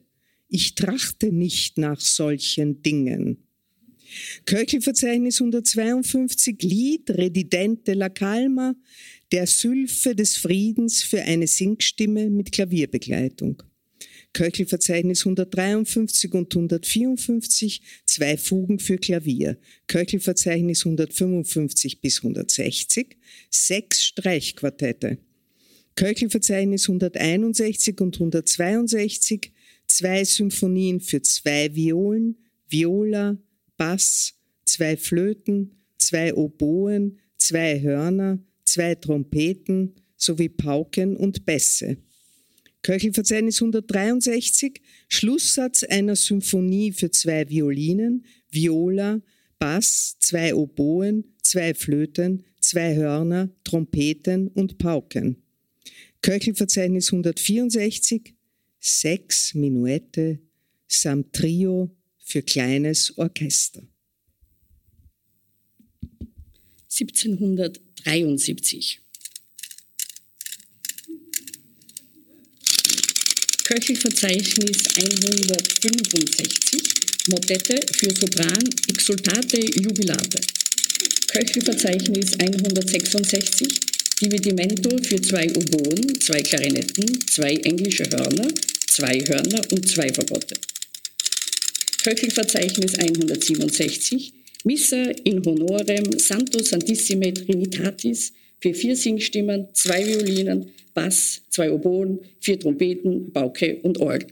Ich 0.48 0.74
trachte 0.74 1.30
nicht 1.30 1.78
nach 1.78 2.00
solchen 2.00 2.82
Dingen. 2.82 3.44
Köchelverzeichnis 4.46 5.40
152, 5.40 6.62
Lied 6.62 7.10
Redidente 7.10 7.92
la 7.92 8.08
Calma, 8.08 8.74
der 9.30 9.46
Sylphe 9.46 10.14
des 10.14 10.36
Friedens 10.36 11.02
für 11.02 11.22
eine 11.22 11.46
Singstimme 11.46 12.30
mit 12.30 12.50
Klavierbegleitung. 12.50 13.62
Köchelverzeichnis 14.32 15.20
153 15.26 16.32
und 16.34 16.54
154, 16.54 17.82
zwei 18.04 18.36
Fugen 18.36 18.78
für 18.78 18.98
Klavier. 18.98 19.58
Köchelverzeichnis 19.86 20.84
155 20.84 22.00
bis 22.00 22.18
160, 22.18 23.16
sechs 23.50 24.04
Streichquartette. 24.04 25.18
Köchelverzeichnis 25.96 26.88
161 26.88 28.00
und 28.00 28.14
162, 28.14 29.52
zwei 29.86 30.22
Symphonien 30.24 31.00
für 31.00 31.22
zwei 31.22 31.74
Violen, 31.74 32.36
Viola, 32.68 33.36
Bass, 33.76 34.34
zwei 34.64 34.96
Flöten, 34.96 35.82
zwei 35.96 36.34
Oboen, 36.34 37.18
zwei 37.36 37.80
Hörner, 37.80 38.38
zwei 38.64 38.94
Trompeten 38.94 39.94
sowie 40.16 40.48
Pauken 40.48 41.16
und 41.16 41.46
Bässe. 41.46 41.96
Köchelverzeichnis 42.82 43.60
163, 43.60 44.80
Schlusssatz 45.08 45.84
einer 45.84 46.16
Symphonie 46.16 46.92
für 46.92 47.10
zwei 47.10 47.48
Violinen, 47.48 48.24
Viola, 48.50 49.20
Bass, 49.58 50.16
zwei 50.20 50.54
Oboen, 50.54 51.24
zwei 51.42 51.74
Flöten, 51.74 52.44
zwei 52.60 52.94
Hörner, 52.94 53.50
Trompeten 53.64 54.48
und 54.48 54.78
Pauken. 54.78 55.42
Köchelverzeichnis 56.22 57.12
164, 57.12 58.34
sechs 58.80 59.54
Minuette 59.54 60.38
samt 60.86 61.32
Trio 61.32 61.90
für 62.18 62.42
kleines 62.42 63.16
Orchester. 63.18 63.82
1773 66.90 69.00
Köchelverzeichnis 73.68 74.78
165, 74.96 76.80
Motette 77.28 77.78
für 77.92 78.08
Sopran, 78.16 78.64
Exultate 78.88 79.60
Jubilate. 79.60 80.40
Köchelverzeichnis 81.26 82.32
166, 82.38 83.68
Dividimento 84.22 84.96
für 85.02 85.20
zwei 85.20 85.50
Oboen, 85.50 86.18
zwei 86.18 86.40
Klarinetten, 86.40 87.20
zwei 87.28 87.56
englische 87.56 88.04
Hörner, 88.04 88.48
zwei 88.86 89.20
Hörner 89.28 89.60
und 89.70 89.86
zwei 89.86 90.14
Fagotte. 90.14 90.54
Köchelverzeichnis 92.04 92.98
167, 92.98 94.32
Missa 94.64 95.10
in 95.24 95.44
honorem 95.44 96.18
Santo 96.18 96.62
Santissime 96.62 97.34
Trinitatis 97.34 98.32
für 98.60 98.72
vier 98.72 98.96
Singstimmen, 98.96 99.68
zwei 99.74 100.06
Violinen, 100.06 100.72
Bass, 100.98 101.42
zwei 101.50 101.70
Oboen, 101.70 102.18
vier 102.40 102.58
Trompeten, 102.58 103.32
Pauke 103.32 103.76
und 103.82 104.00
Orgel. 104.00 104.26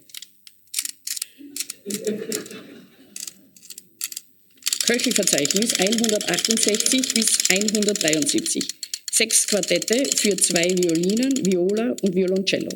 Köchelverzeichnis 4.85 5.79
168 5.79 7.15
bis 7.15 7.39
173. 7.51 8.67
Sechs 9.13 9.47
Quartette 9.47 10.07
für 10.17 10.37
zwei 10.37 10.65
Violinen, 10.77 11.47
Viola 11.47 11.95
und 12.03 12.17
Violoncello. 12.17 12.71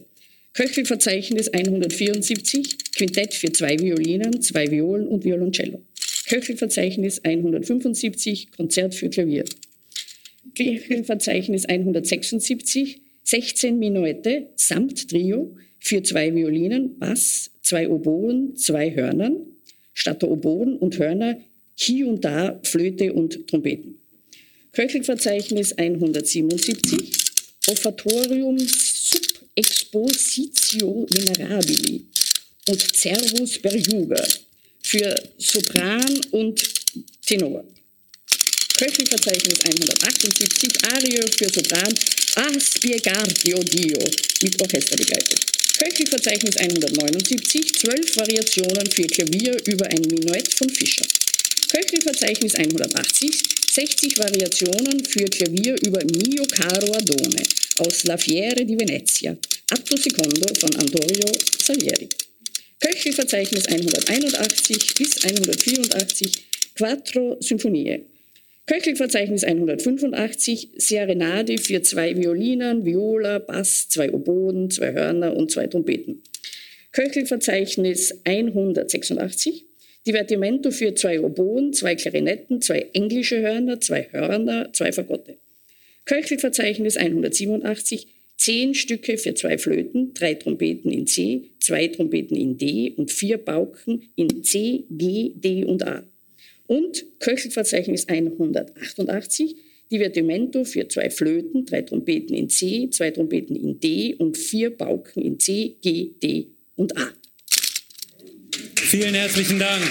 Köchelverzeichnis 0.52 1.48
174, 1.48 2.92
Quintett 2.94 3.34
für 3.34 3.50
zwei 3.50 3.76
Violinen, 3.76 4.40
zwei 4.40 4.70
Violen 4.70 5.08
und 5.08 5.24
Violoncello. 5.24 5.82
Köchelverzeichnis 6.28 7.24
175, 7.24 8.52
Konzert 8.52 8.94
für 8.94 9.10
Klavier. 9.10 9.44
Köchelverzeichnis 10.54 11.64
176, 11.64 13.00
16 13.30 13.78
Minuette 13.78 14.48
samt 14.56 15.08
Trio 15.08 15.56
für 15.78 16.02
zwei 16.02 16.34
Violinen, 16.34 16.98
Bass, 16.98 17.52
zwei 17.62 17.88
Oboen, 17.88 18.56
zwei 18.56 18.92
Hörnern, 18.92 19.36
statt 19.94 20.22
der 20.22 20.30
Oboen 20.30 20.76
und 20.76 20.98
Hörner 20.98 21.40
hier 21.76 22.08
und 22.08 22.24
da 22.24 22.58
Flöte 22.64 23.12
und 23.12 23.46
Trompeten. 23.46 24.00
Köchelverzeichnis 24.72 25.72
177, 25.78 27.12
Offertorium 27.68 28.58
sub 28.58 29.22
expositio 29.54 31.06
venerabili 31.08 32.06
und 32.66 32.96
Servus 32.96 33.58
per 33.60 33.76
Juga 33.76 34.26
für 34.82 35.14
Sopran 35.38 36.20
und 36.32 36.60
Tenor. 37.24 37.64
Köchelverzeichnis 38.76 39.60
178, 39.64 40.70
Arie 40.92 41.20
für 41.38 41.48
Sopran, 41.48 41.94
Aspiegatio 42.40 43.58
Dio 43.62 43.98
mit 44.42 44.62
Orchester 44.62 44.96
begleitet. 44.96 45.44
Köchelverzeichnis 45.76 46.56
179, 46.56 47.74
12 47.74 48.16
Variationen 48.16 48.90
für 48.90 49.02
Klavier 49.02 49.54
über 49.66 49.84
ein 49.86 50.00
Minuett 50.00 50.48
von 50.54 50.70
Fischer. 50.70 51.04
Köchelverzeichnis 51.70 52.54
180, 52.54 53.42
60 53.72 54.18
Variationen 54.18 55.04
für 55.04 55.26
Klavier 55.26 55.76
über 55.82 56.00
Mio 56.02 56.44
Caro 56.50 56.94
Adone 56.94 57.42
aus 57.78 58.04
La 58.04 58.16
Fiere 58.16 58.64
di 58.64 58.78
Venezia, 58.78 59.36
Atto 59.70 59.96
Secondo 59.98 60.46
von 60.58 60.74
Antonio 60.76 61.30
Salieri. 61.62 62.08
Köchelverzeichnis 62.80 63.66
181 63.66 64.94
bis 64.94 65.24
184, 65.24 66.32
Quattro 66.74 67.36
Symphonie. 67.40 68.09
Köchelverzeichnis 68.70 69.42
185, 69.42 70.74
Serenade 70.76 71.58
für 71.58 71.82
zwei 71.82 72.16
Violinen, 72.16 72.84
Viola, 72.84 73.40
Bass, 73.40 73.88
zwei 73.88 74.12
Oboen, 74.12 74.70
zwei 74.70 74.92
Hörner 74.92 75.36
und 75.36 75.50
zwei 75.50 75.66
Trompeten. 75.66 76.22
Köchelverzeichnis 76.92 78.20
186, 78.22 79.66
Divertimento 80.06 80.70
für 80.70 80.94
zwei 80.94 81.20
Oboen, 81.20 81.72
zwei 81.72 81.96
Klarinetten, 81.96 82.62
zwei 82.62 82.90
englische 82.92 83.40
Hörner, 83.40 83.80
zwei 83.80 84.06
Hörner, 84.12 84.72
zwei 84.72 84.92
Fagotte. 84.92 85.38
Köchelverzeichnis 86.04 86.96
187, 86.96 88.06
zehn 88.36 88.76
Stücke 88.76 89.18
für 89.18 89.34
zwei 89.34 89.58
Flöten, 89.58 90.14
drei 90.14 90.34
Trompeten 90.34 90.92
in 90.92 91.08
C, 91.08 91.50
zwei 91.58 91.88
Trompeten 91.88 92.36
in 92.36 92.56
D 92.56 92.92
und 92.96 93.10
vier 93.10 93.38
Pauken 93.38 94.12
in 94.14 94.44
C, 94.44 94.84
G, 94.90 95.32
D 95.34 95.64
und 95.64 95.84
A. 95.84 96.04
Und 96.70 97.04
Köchelverzeichnis 97.18 98.06
188, 98.06 99.56
Divertimento 99.90 100.62
für 100.62 100.86
zwei 100.86 101.10
Flöten, 101.10 101.66
drei 101.66 101.82
Trompeten 101.82 102.32
in 102.36 102.48
C, 102.48 102.88
zwei 102.92 103.10
Trompeten 103.10 103.56
in 103.56 103.80
D 103.80 104.14
und 104.14 104.36
vier 104.36 104.70
Pauken 104.70 105.20
in 105.20 105.40
C, 105.40 105.78
G, 105.82 106.12
D 106.22 106.46
und 106.76 106.96
A. 106.96 107.10
Vielen 108.76 109.14
herzlichen 109.14 109.58
Dank. 109.58 109.82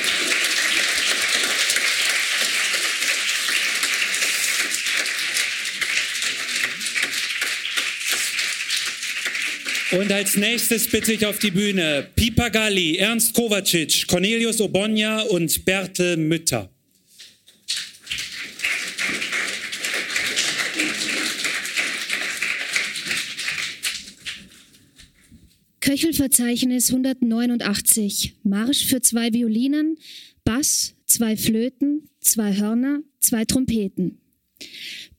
Und 9.92 10.12
als 10.12 10.36
nächstes 10.36 10.88
bitte 10.88 11.14
ich 11.14 11.26
auf 11.26 11.40
die 11.40 11.50
Bühne 11.50 12.08
Pipa 12.16 12.50
Galli, 12.50 12.98
Ernst 12.98 13.34
Kovacic, 13.34 14.06
Cornelius 14.08 14.62
Obonja 14.62 15.22
und 15.22 15.66
Bertel 15.66 16.16
Mütter. 16.16 16.70
Köchelverzeichnis 25.80 26.92
189. 26.92 28.36
Marsch 28.44 28.86
für 28.86 29.02
zwei 29.02 29.34
Violinen, 29.34 29.98
Bass, 30.44 30.94
zwei 31.08 31.36
Flöten, 31.36 32.10
zwei 32.20 32.56
Hörner, 32.56 33.00
zwei 33.20 33.44
Trompeten. 33.44 34.20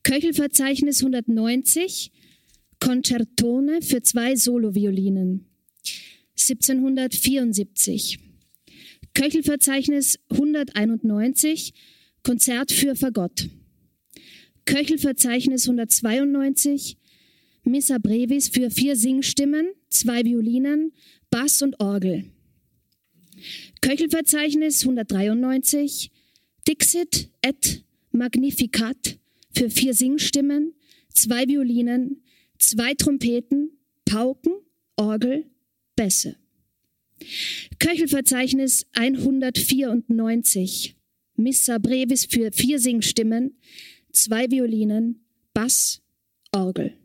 Köchelverzeichnis 0.03 1.01
190. 1.01 2.13
Concertone 2.81 3.81
für 3.81 4.01
zwei 4.01 4.35
Soloviolinen. 4.35 5.45
1774. 6.35 8.19
Köchelverzeichnis 9.13 10.19
191. 10.29 11.73
Konzert 12.23 12.71
für 12.71 12.95
Fagott. 12.95 13.49
Köchelverzeichnis 14.65 15.67
192. 15.67 16.97
Missa 17.63 17.99
Brevis 17.99 18.49
für 18.49 18.71
vier 18.71 18.95
Singstimmen, 18.95 19.67
zwei 19.89 20.25
Violinen, 20.25 20.93
Bass 21.29 21.61
und 21.61 21.79
Orgel. 21.79 22.25
Köchelverzeichnis 23.81 24.81
193, 24.81 26.09
Dixit 26.67 27.29
et 27.43 27.83
Magnificat 28.11 29.19
für 29.55 29.69
vier 29.69 29.93
Singstimmen, 29.93 30.73
zwei 31.13 31.47
Violinen, 31.47 32.23
zwei 32.61 32.93
Trompeten, 32.93 33.71
Pauken, 34.05 34.53
Orgel, 34.95 35.45
Bässe. 35.95 36.37
Köchelverzeichnis 37.79 38.85
194, 38.93 40.95
Missa 41.35 41.77
Brevis 41.77 42.25
für 42.25 42.51
vier 42.51 42.79
Singstimmen, 42.79 43.57
zwei 44.11 44.49
Violinen, 44.49 45.23
Bass, 45.53 46.01
Orgel. 46.51 46.97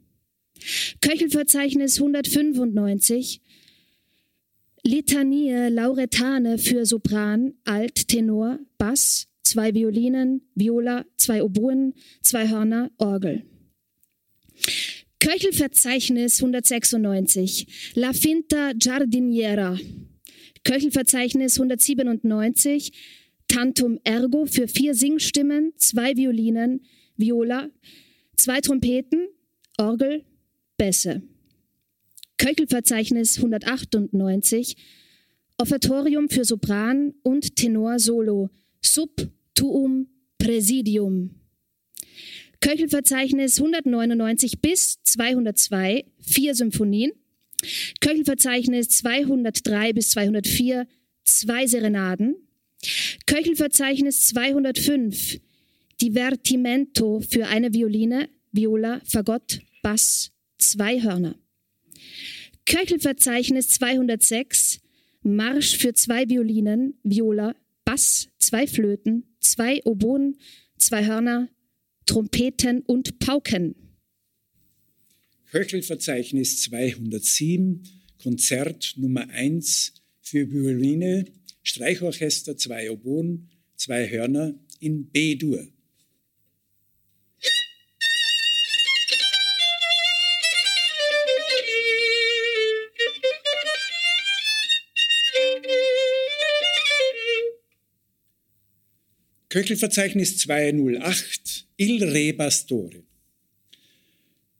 Köchelverzeichnis 1.00 1.98
195, 1.98 3.42
Litanie 4.82 5.68
Lauretane 5.68 6.58
für 6.58 6.86
Sopran, 6.86 7.54
Alt, 7.64 8.08
Tenor, 8.08 8.58
Bass, 8.78 9.28
zwei 9.42 9.74
Violinen, 9.74 10.42
Viola, 10.54 11.04
zwei 11.16 11.42
Oboen, 11.42 11.94
zwei 12.22 12.48
Hörner, 12.48 12.90
Orgel. 12.98 13.44
Köchelverzeichnis 15.18 16.40
196, 16.40 17.94
La 17.94 18.12
Finta 18.12 18.72
Giardiniera. 18.74 19.78
Köchelverzeichnis 20.62 21.58
197, 21.58 22.92
Tantum 23.48 23.98
Ergo 24.04 24.46
für 24.46 24.68
vier 24.68 24.94
Singstimmen, 24.94 25.72
zwei 25.76 26.16
Violinen, 26.16 26.84
Viola, 27.16 27.70
zwei 28.36 28.60
Trompeten, 28.60 29.28
Orgel, 29.78 30.24
Bässe. 30.76 31.22
Köchelverzeichnis 32.36 33.38
198, 33.38 34.76
Offertorium 35.56 36.28
für 36.28 36.44
Sopran 36.44 37.14
und 37.22 37.56
Tenor 37.56 37.98
Solo, 37.98 38.50
Sub 38.82 39.30
Tuum 39.54 40.08
Präsidium. 40.36 41.35
Köchelverzeichnis 42.60 43.58
199 43.58 44.60
bis 44.60 44.98
202, 45.04 46.04
vier 46.20 46.54
Symphonien. 46.54 47.12
Köchelverzeichnis 48.00 48.88
203 48.88 49.92
bis 49.92 50.10
204, 50.10 50.86
zwei 51.24 51.66
Serenaden. 51.66 52.36
Köchelverzeichnis 53.26 54.28
205, 54.28 55.40
Divertimento 56.00 57.20
für 57.20 57.46
eine 57.46 57.72
Violine, 57.72 58.28
Viola, 58.52 59.00
Fagott, 59.04 59.60
Bass, 59.82 60.32
zwei 60.58 61.00
Hörner. 61.02 61.36
Köchelverzeichnis 62.66 63.68
206, 63.68 64.80
Marsch 65.22 65.76
für 65.76 65.94
zwei 65.94 66.28
Violinen, 66.28 66.98
Viola, 67.02 67.54
Bass, 67.84 68.28
zwei 68.38 68.66
Flöten, 68.66 69.36
zwei 69.40 69.80
Oboen, 69.84 70.36
zwei 70.76 71.06
Hörner, 71.06 71.48
Trompeten 72.06 72.80
und 72.80 73.18
Pauken. 73.18 73.74
Köchelverzeichnis 75.50 76.62
207, 76.62 77.82
Konzert 78.22 78.94
Nummer 78.96 79.28
1 79.28 79.94
für 80.20 80.50
Violine, 80.50 81.26
Streichorchester, 81.62 82.56
zwei 82.56 82.90
Oboen, 82.90 83.50
zwei 83.76 84.08
Hörner 84.08 84.54
in 84.80 85.10
B-Dur. 85.10 85.68
Köchelverzeichnis 99.56 100.36
208, 100.36 101.66
Il 101.78 102.04
Re 102.04 102.34
Bastore. 102.34 103.04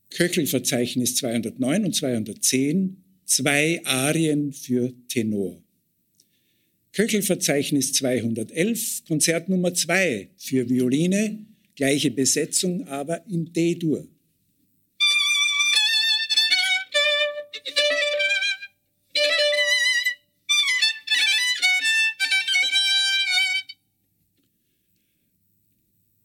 Köchelverzeichnis 0.09 1.16
209 1.16 1.84
und 1.84 1.94
210, 1.94 3.05
zwei 3.26 3.84
Arien 3.84 4.55
für 4.55 4.94
Tenor. 5.09 5.62
Köchelverzeichnis 6.92 7.92
211, 7.92 9.05
Konzert 9.07 9.51
Nummer 9.51 9.74
2 9.74 10.30
für 10.38 10.66
Violine, 10.66 11.44
gleiche 11.74 12.11
Besetzung, 12.11 12.88
aber 12.88 13.22
in 13.28 13.53
D-Dur. 13.53 14.09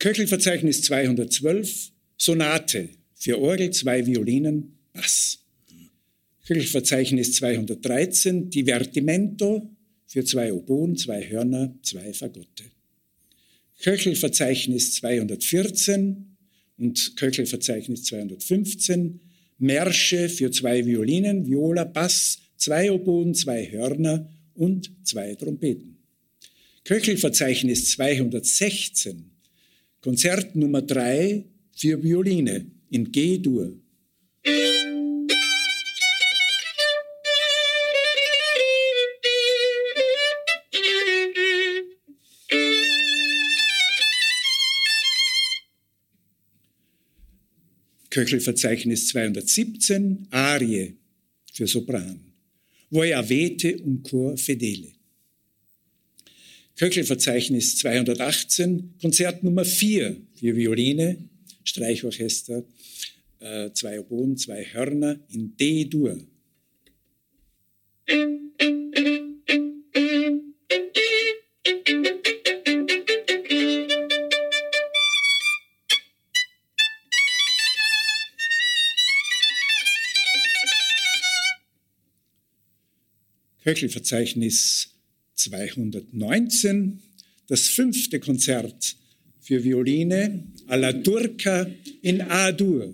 Köchelverzeichnis 0.01 0.81
212, 0.81 1.91
Sonate 2.17 2.89
für 3.13 3.39
Orgel, 3.39 3.69
zwei 3.69 4.03
Violinen, 4.03 4.79
Bass. 4.93 5.45
Köchelverzeichnis 6.47 7.33
213, 7.33 8.49
Divertimento 8.49 9.69
für 10.07 10.25
zwei 10.25 10.51
Oboen, 10.53 10.97
zwei 10.97 11.29
Hörner, 11.29 11.75
zwei 11.83 12.13
Fagotte. 12.13 12.63
Köchelverzeichnis 13.79 14.95
214 14.95 16.35
und 16.79 17.15
Köchelverzeichnis 17.15 18.03
215, 18.05 19.19
Märsche 19.59 20.29
für 20.29 20.49
zwei 20.49 20.83
Violinen, 20.83 21.45
Viola, 21.45 21.83
Bass, 21.83 22.39
zwei 22.57 22.91
Oboen, 22.91 23.35
zwei 23.35 23.69
Hörner 23.69 24.27
und 24.55 24.91
zwei 25.03 25.35
Trompeten. 25.35 25.99
Köchelverzeichnis 26.85 27.91
216, 27.91 29.30
Konzert 30.01 30.55
Nummer 30.55 30.81
3 30.81 31.45
für 31.75 32.01
Violine 32.01 32.65
in 32.89 33.11
G-Dur. 33.11 33.77
Köchelverzeichnis 48.09 49.09
217, 49.09 50.27
Arie 50.31 50.97
für 51.53 51.67
Sopran. 51.67 52.19
Voi 52.89 53.13
avete 53.13 53.77
un 53.83 54.01
cor 54.01 54.35
fedele. 54.35 55.00
Köchelverzeichnis 56.81 57.77
218, 57.77 58.95
Konzert 58.99 59.43
Nummer 59.43 59.63
4 59.63 60.17
für 60.33 60.55
Violine, 60.55 61.29
Streichorchester, 61.63 62.63
äh, 63.39 63.69
zwei 63.71 63.99
Oboen, 63.99 64.35
zwei 64.35 64.63
Hörner 64.63 65.19
in 65.29 65.55
D-Dur. 65.57 66.17
Köchelverzeichnis 83.63 84.90
219, 85.43 86.99
das 87.47 87.67
fünfte 87.67 88.19
Konzert 88.19 88.95
für 89.41 89.63
Violine 89.63 90.43
alla 90.67 90.93
Turca 90.93 91.67
in 92.01 92.21
A-Dur. 92.21 92.93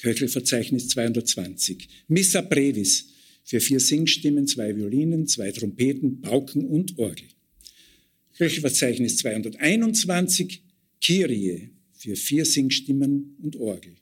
Köchelverzeichnis 0.00 0.88
220. 0.88 1.88
Missa 2.08 2.40
Brevis 2.40 3.10
für 3.44 3.60
vier 3.60 3.80
Singstimmen, 3.80 4.46
zwei 4.46 4.74
Violinen, 4.74 5.26
zwei 5.26 5.50
Trompeten, 5.52 6.20
Pauken 6.20 6.64
und 6.64 6.98
Orgel. 6.98 7.28
Köchelverzeichnis 8.36 9.18
221. 9.18 10.62
Kyrie 11.02 11.70
für 11.92 12.16
vier 12.16 12.44
Singstimmen 12.44 13.36
und 13.42 13.56
Orgel. 13.56 13.96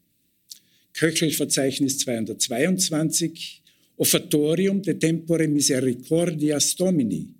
Köchelverzeichnis 0.92 1.98
222. 1.98 3.62
Offertorium 3.96 4.80
de 4.82 4.94
Tempore 4.94 5.48
Misericordias 5.48 6.76
Domini 6.76 7.34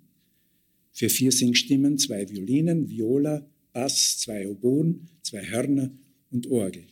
für 0.91 1.09
vier 1.09 1.31
Singstimmen, 1.31 1.97
zwei 1.97 2.29
Violinen, 2.29 2.89
Viola, 2.89 3.49
Bass, 3.71 4.17
zwei 4.17 4.45
Oboen, 4.45 5.07
zwei 5.21 5.45
Hörner 5.45 5.89
und 6.31 6.47
Orgel. 6.47 6.83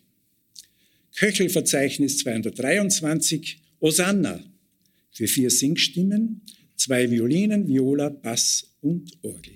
Köchelverzeichnis 1.17 2.19
223, 2.19 3.59
Osanna 3.79 4.39
für 5.11 5.27
vier 5.27 5.49
Singstimmen, 5.49 6.41
zwei 6.75 7.09
Violinen, 7.09 7.67
Viola, 7.67 8.09
Bass 8.09 8.75
und 8.81 9.11
Orgel. 9.23 9.53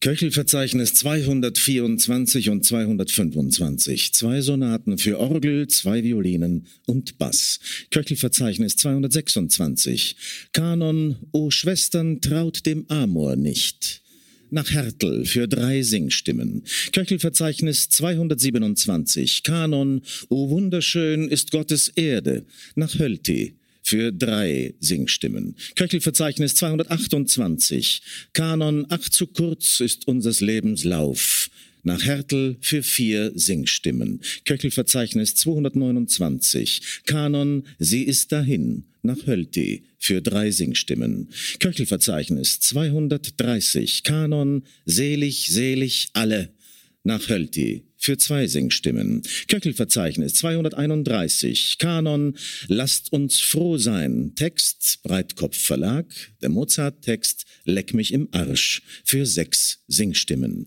Köchelverzeichnis 0.00 0.92
224 0.94 2.50
und 2.50 2.62
225. 2.62 4.12
Zwei 4.12 4.42
Sonaten 4.42 4.98
für 4.98 5.18
Orgel, 5.18 5.66
zwei 5.68 6.04
Violinen 6.04 6.66
und 6.86 7.16
Bass. 7.16 7.58
Köchelverzeichnis 7.90 8.76
226. 8.76 10.16
Kanon, 10.52 11.16
O 11.30 11.50
Schwestern, 11.50 12.20
traut 12.20 12.66
dem 12.66 12.84
Amor 12.90 13.36
nicht 13.36 14.01
nach 14.52 14.70
Hertel 14.70 15.24
für 15.24 15.48
drei 15.48 15.82
Singstimmen. 15.82 16.62
Köchelverzeichnis 16.92 17.88
227. 17.88 19.42
Kanon, 19.42 20.02
O 20.28 20.50
wunderschön 20.50 21.28
ist 21.28 21.50
Gottes 21.50 21.88
Erde, 21.88 22.44
nach 22.74 22.98
Hölti 22.98 23.54
für 23.82 24.12
drei 24.12 24.74
Singstimmen. 24.78 25.56
Köchelverzeichnis 25.74 26.54
228. 26.54 28.02
Kanon, 28.32 28.86
ach 28.90 29.08
zu 29.08 29.26
kurz 29.26 29.80
ist 29.80 30.06
unseres 30.06 30.40
Lebens 30.40 30.84
Lauf. 30.84 31.50
Nach 31.82 32.04
Hertel 32.04 32.56
für 32.60 32.82
vier 32.82 33.32
Singstimmen. 33.34 34.20
Köchelverzeichnis 34.44 35.34
229. 35.34 37.02
Kanon, 37.06 37.64
sie 37.78 38.04
ist 38.04 38.30
dahin. 38.30 38.84
Nach 39.02 39.26
Hölti 39.26 39.82
für 39.98 40.22
drei 40.22 40.52
Singstimmen. 40.52 41.28
Köchelverzeichnis 41.58 42.60
230. 42.60 44.04
Kanon, 44.04 44.62
selig, 44.84 45.46
selig 45.46 46.10
alle. 46.12 46.50
Nach 47.02 47.28
Hölti 47.28 47.84
für 47.96 48.16
zwei 48.16 48.46
Singstimmen. 48.46 49.22
Köchelverzeichnis 49.48 50.34
231. 50.34 51.78
Kanon, 51.78 52.36
lasst 52.68 53.12
uns 53.12 53.40
froh 53.40 53.76
sein. 53.76 54.32
Text, 54.36 55.00
Breitkopf 55.02 55.56
Verlag. 55.56 56.06
Der 56.40 56.48
Mozart-Text, 56.48 57.44
Leck 57.64 57.94
mich 57.94 58.12
im 58.12 58.28
Arsch. 58.32 58.82
Für 59.04 59.24
sechs 59.24 59.84
Singstimmen. 59.86 60.66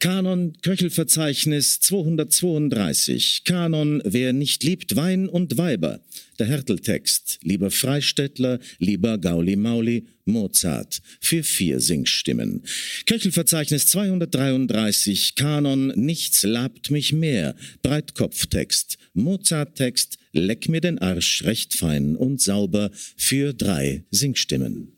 Kanon, 0.00 0.54
Köchelverzeichnis 0.62 1.78
232. 1.80 3.42
Kanon, 3.44 4.02
wer 4.04 4.32
nicht 4.32 4.64
liebt 4.64 4.96
Wein 4.96 5.28
und 5.28 5.56
Weiber. 5.56 6.00
Der 6.42 6.48
Herteltext, 6.48 7.38
lieber 7.44 7.70
Freistädtler, 7.70 8.58
lieber 8.80 9.16
Gauli 9.16 9.54
Mauli, 9.54 10.08
Mozart, 10.24 11.00
für 11.20 11.44
vier 11.44 11.78
Singstimmen. 11.78 12.64
Köchelverzeichnis 13.06 13.86
233, 13.86 15.36
Kanon, 15.36 15.92
nichts 15.94 16.42
labt 16.42 16.90
mich 16.90 17.12
mehr, 17.12 17.54
Breitkopftext, 17.84 18.98
Mozarttext, 19.14 20.18
leck 20.32 20.68
mir 20.68 20.80
den 20.80 20.98
Arsch 20.98 21.44
recht 21.44 21.74
fein 21.74 22.16
und 22.16 22.40
sauber, 22.40 22.90
für 23.16 23.54
drei 23.54 24.02
Singstimmen. 24.10 24.88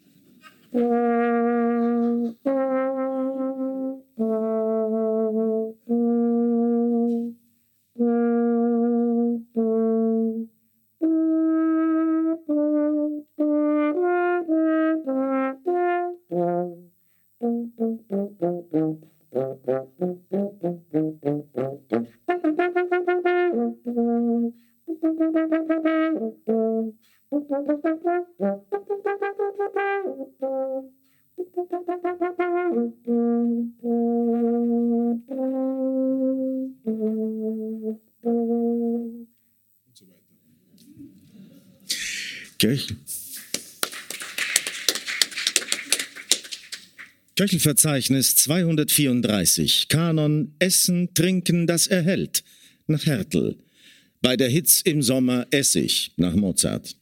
Köchelverzeichnis 47.45 48.37
234. 48.37 49.89
Kanon 49.89 50.55
Essen, 50.61 51.13
Trinken, 51.13 51.67
das 51.67 51.87
erhält. 51.87 52.43
Nach 52.87 53.05
Hertel. 53.05 53.59
Bei 54.23 54.35
der 54.39 54.49
Hitz 54.49 54.81
im 54.81 55.03
Sommer 55.03 55.47
Essig 55.51 56.13
nach 56.17 56.35
Mozart. 56.35 56.97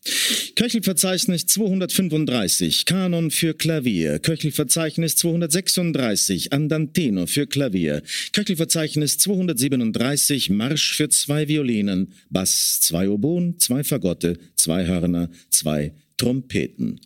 Köchelverzeichnis 0.56 1.46
235 1.46 2.86
Kanon 2.86 3.30
für 3.30 3.54
Klavier. 3.54 4.18
Köchelverzeichnis 4.18 5.14
236 5.14 6.52
Andantino 6.52 7.26
für 7.26 7.46
Klavier. 7.46 8.02
Köchelverzeichnis 8.32 9.18
237 9.18 10.50
Marsch 10.50 10.96
für 10.96 11.08
zwei 11.08 11.46
Violinen, 11.46 12.14
Bass, 12.30 12.80
zwei 12.80 13.08
Oboen, 13.08 13.60
zwei 13.60 13.84
Fagotte, 13.84 14.38
zwei 14.56 14.88
Hörner, 14.88 15.30
zwei 15.50 15.92
Trompeten. 16.16 16.98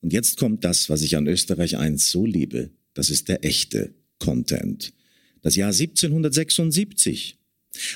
Und 0.00 0.12
jetzt 0.12 0.38
kommt 0.38 0.64
das, 0.64 0.88
was 0.88 1.02
ich 1.02 1.16
an 1.16 1.26
Österreich 1.26 1.76
1 1.76 2.10
so 2.10 2.24
liebe. 2.26 2.70
Das 2.94 3.10
ist 3.10 3.28
der 3.28 3.44
echte 3.44 3.94
Content. 4.18 4.92
Das 5.42 5.56
Jahr 5.56 5.72
1776. 5.72 7.36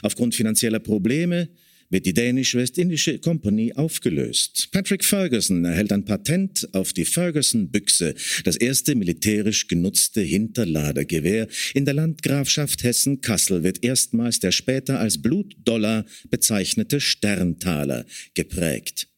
Aufgrund 0.03 0.35
finanzieller 0.35 0.79
Probleme 0.79 1.49
wird 1.91 2.07
die 2.07 2.15
dänisch-westindische 2.15 3.19
Kompanie 3.19 3.75
aufgelöst. 3.77 4.69
Patrick 4.73 5.05
Ferguson 5.05 5.65
erhält 5.65 5.93
ein 5.93 6.05
Patent 6.05 6.69
auf 6.73 6.93
die 6.93 7.05
Ferguson-Büchse, 7.05 8.15
das 8.45 8.57
erste 8.57 8.95
militärisch 8.95 9.69
genutzte 9.69 10.21
Hinterladergewehr. 10.21 11.47
In 11.75 11.85
der 11.85 11.95
Landgrafschaft 11.95 12.83
Hessen-Kassel 12.83 13.63
wird 13.63 13.85
erstmals 13.85 14.41
der 14.41 14.53
später 14.53 14.99
als 14.99 15.21
Blutdollar 15.21 16.05
bezeichnete 16.31 17.01
Sterntaler 17.01 18.07
geprägt. 18.35 19.09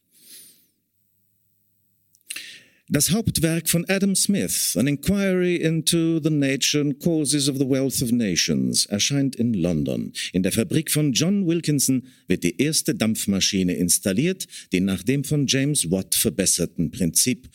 Das 2.89 3.11
Hauptwerk 3.11 3.67
von 3.67 3.83
Adam 3.89 4.15
Smith, 4.15 4.77
An 4.77 4.87
Inquiry 4.87 5.57
into 5.57 6.21
the 6.23 6.29
Nature 6.29 6.79
and 6.79 6.97
Causes 6.99 7.49
of 7.49 7.57
the 7.57 7.67
Wealth 7.67 8.01
of 8.01 8.13
Nations, 8.13 8.85
erscheint 8.85 9.35
in 9.35 9.53
London. 9.55 10.13
In 10.31 10.41
der 10.41 10.53
Fabrik 10.53 10.89
von 10.89 11.11
John 11.11 11.45
Wilkinson 11.45 12.07
wird 12.29 12.45
die 12.45 12.61
erste 12.61 12.95
Dampfmaschine 12.95 13.73
installiert, 13.73 14.47
die 14.71 14.79
nach 14.79 15.03
dem 15.03 15.25
von 15.25 15.47
James 15.47 15.91
Watt 15.91 16.15
verbesserten 16.15 16.89
Prinzip 16.89 17.49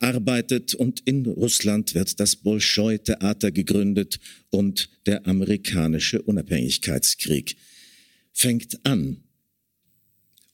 arbeitet 0.00 0.74
und 0.74 1.00
in 1.06 1.24
Russland 1.24 1.94
wird 1.94 2.20
das 2.20 2.36
Bolschoi-Theater 2.36 3.52
gegründet 3.52 4.20
und 4.50 4.90
der 5.06 5.26
amerikanische 5.26 6.20
Unabhängigkeitskrieg 6.20 7.56
fängt 8.34 8.84
an. 8.84 9.23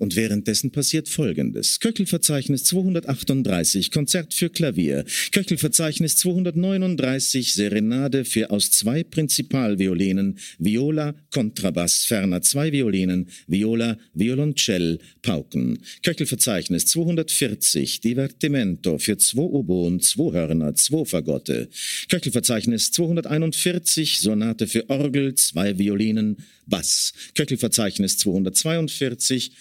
Und 0.00 0.16
währenddessen 0.16 0.70
passiert 0.70 1.10
Folgendes. 1.10 1.78
Köchelverzeichnis 1.78 2.64
238, 2.64 3.90
Konzert 3.90 4.32
für 4.32 4.48
Klavier. 4.48 5.04
Köchelverzeichnis 5.30 6.16
239, 6.16 7.52
Serenade 7.52 8.24
für 8.24 8.50
aus 8.50 8.70
zwei 8.70 9.04
Prinzipalviolinen, 9.04 10.38
Viola, 10.58 11.14
Kontrabass, 11.30 12.06
ferner 12.06 12.40
zwei 12.40 12.72
Violinen, 12.72 13.28
Viola, 13.46 13.98
Violoncell, 14.14 15.00
Pauken. 15.20 15.80
Köchelverzeichnis 16.02 16.86
240, 16.86 18.00
Divertimento 18.00 18.96
für 18.96 19.18
zwei 19.18 19.42
Oboen, 19.42 20.00
zwei 20.00 20.32
Hörner, 20.32 20.74
zwei 20.76 21.04
Fagotte. 21.04 21.68
Köchelverzeichnis 22.08 22.90
241, 22.92 24.20
Sonate 24.20 24.66
für 24.66 24.88
Orgel, 24.88 25.34
zwei 25.34 25.76
Violinen, 25.78 26.38
Bass. 26.66 27.12
Köchelverzeichnis 27.34 28.16
242, 28.16 29.52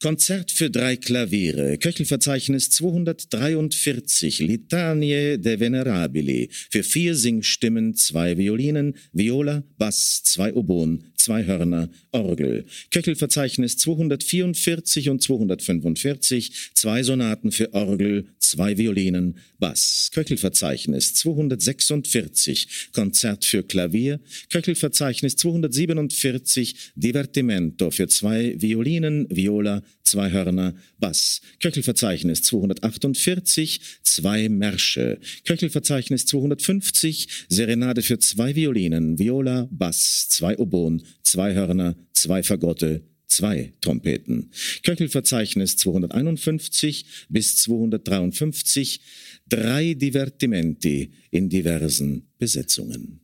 Konzert 0.00 0.52
für 0.52 0.70
drei 0.70 0.94
Klaviere, 0.94 1.76
Köchelverzeichnis 1.76 2.70
243, 2.70 4.38
Litanie 4.38 5.38
de 5.38 5.58
Venerabili, 5.58 6.50
für 6.70 6.84
vier 6.84 7.16
Singstimmen, 7.16 7.96
zwei 7.96 8.38
Violinen, 8.38 8.94
Viola, 9.12 9.64
Bass, 9.76 10.22
zwei 10.22 10.54
Oboen, 10.54 11.12
zwei 11.18 11.44
Hörner, 11.44 11.90
Orgel. 12.12 12.64
Köchelverzeichnis 12.90 13.76
244 13.76 15.10
und 15.10 15.22
245, 15.22 16.70
zwei 16.74 17.02
Sonaten 17.02 17.52
für 17.52 17.74
Orgel, 17.74 18.28
zwei 18.38 18.78
Violinen, 18.78 19.38
Bass. 19.58 20.10
Köchelverzeichnis 20.12 21.14
246, 21.14 22.90
Konzert 22.92 23.44
für 23.44 23.62
Klavier. 23.62 24.20
Köchelverzeichnis 24.50 25.36
247, 25.36 26.92
Divertimento 26.94 27.90
für 27.90 28.08
zwei 28.08 28.54
Violinen, 28.58 29.26
Viola, 29.30 29.82
zwei 30.08 30.30
Hörner, 30.30 30.74
Bass. 30.98 31.40
Köchelverzeichnis 31.60 32.42
248, 32.42 33.80
zwei 34.02 34.48
Märsche. 34.48 35.20
Köchelverzeichnis 35.44 36.26
250, 36.26 37.46
Serenade 37.48 38.02
für 38.02 38.18
zwei 38.18 38.54
Violinen, 38.56 39.18
Viola, 39.18 39.68
Bass, 39.70 40.28
zwei 40.28 40.56
Oboen, 40.58 41.02
zwei 41.22 41.54
Hörner, 41.54 41.96
zwei 42.12 42.42
Fagotte, 42.42 43.02
zwei 43.26 43.74
Trompeten. 43.80 44.50
Köchelverzeichnis 44.82 45.76
251 45.76 47.26
bis 47.28 47.56
253, 47.56 49.00
drei 49.46 49.94
Divertimenti 49.94 51.12
in 51.30 51.48
diversen 51.48 52.28
Besetzungen. 52.38 53.20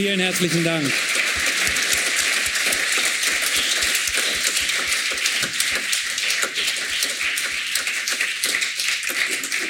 Vielen 0.00 0.20
herzlichen 0.20 0.64
Dank. 0.64 0.90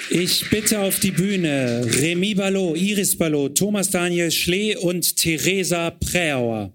Ich 0.08 0.48
bitte 0.48 0.78
auf 0.78 1.00
die 1.00 1.10
Bühne 1.10 1.84
Remy 1.84 2.36
Ballot, 2.36 2.76
Iris 2.76 3.18
Ballot, 3.18 3.58
Thomas 3.58 3.90
Daniel 3.90 4.30
Schlee 4.30 4.76
und 4.76 5.16
Theresa 5.16 5.90
Präauer. 5.90 6.72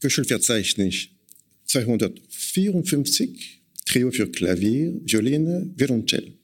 Köchelverzeichnis 0.00 1.08
254, 2.52 3.62
Trio 3.86 4.10
für 4.10 4.30
Klavier, 4.30 5.00
Violine, 5.04 5.72
Violoncell. 5.74 6.34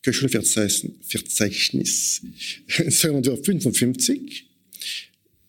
Köchelverzeichnis 0.00 2.22
255, 2.68 4.46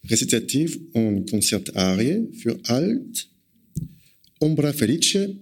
Rezitativ 0.09 0.79
und 0.93 1.29
Konzertarie 1.29 2.27
für 2.33 2.57
Alt, 2.63 3.29
Ombra 4.39 4.73
Felice, 4.73 5.35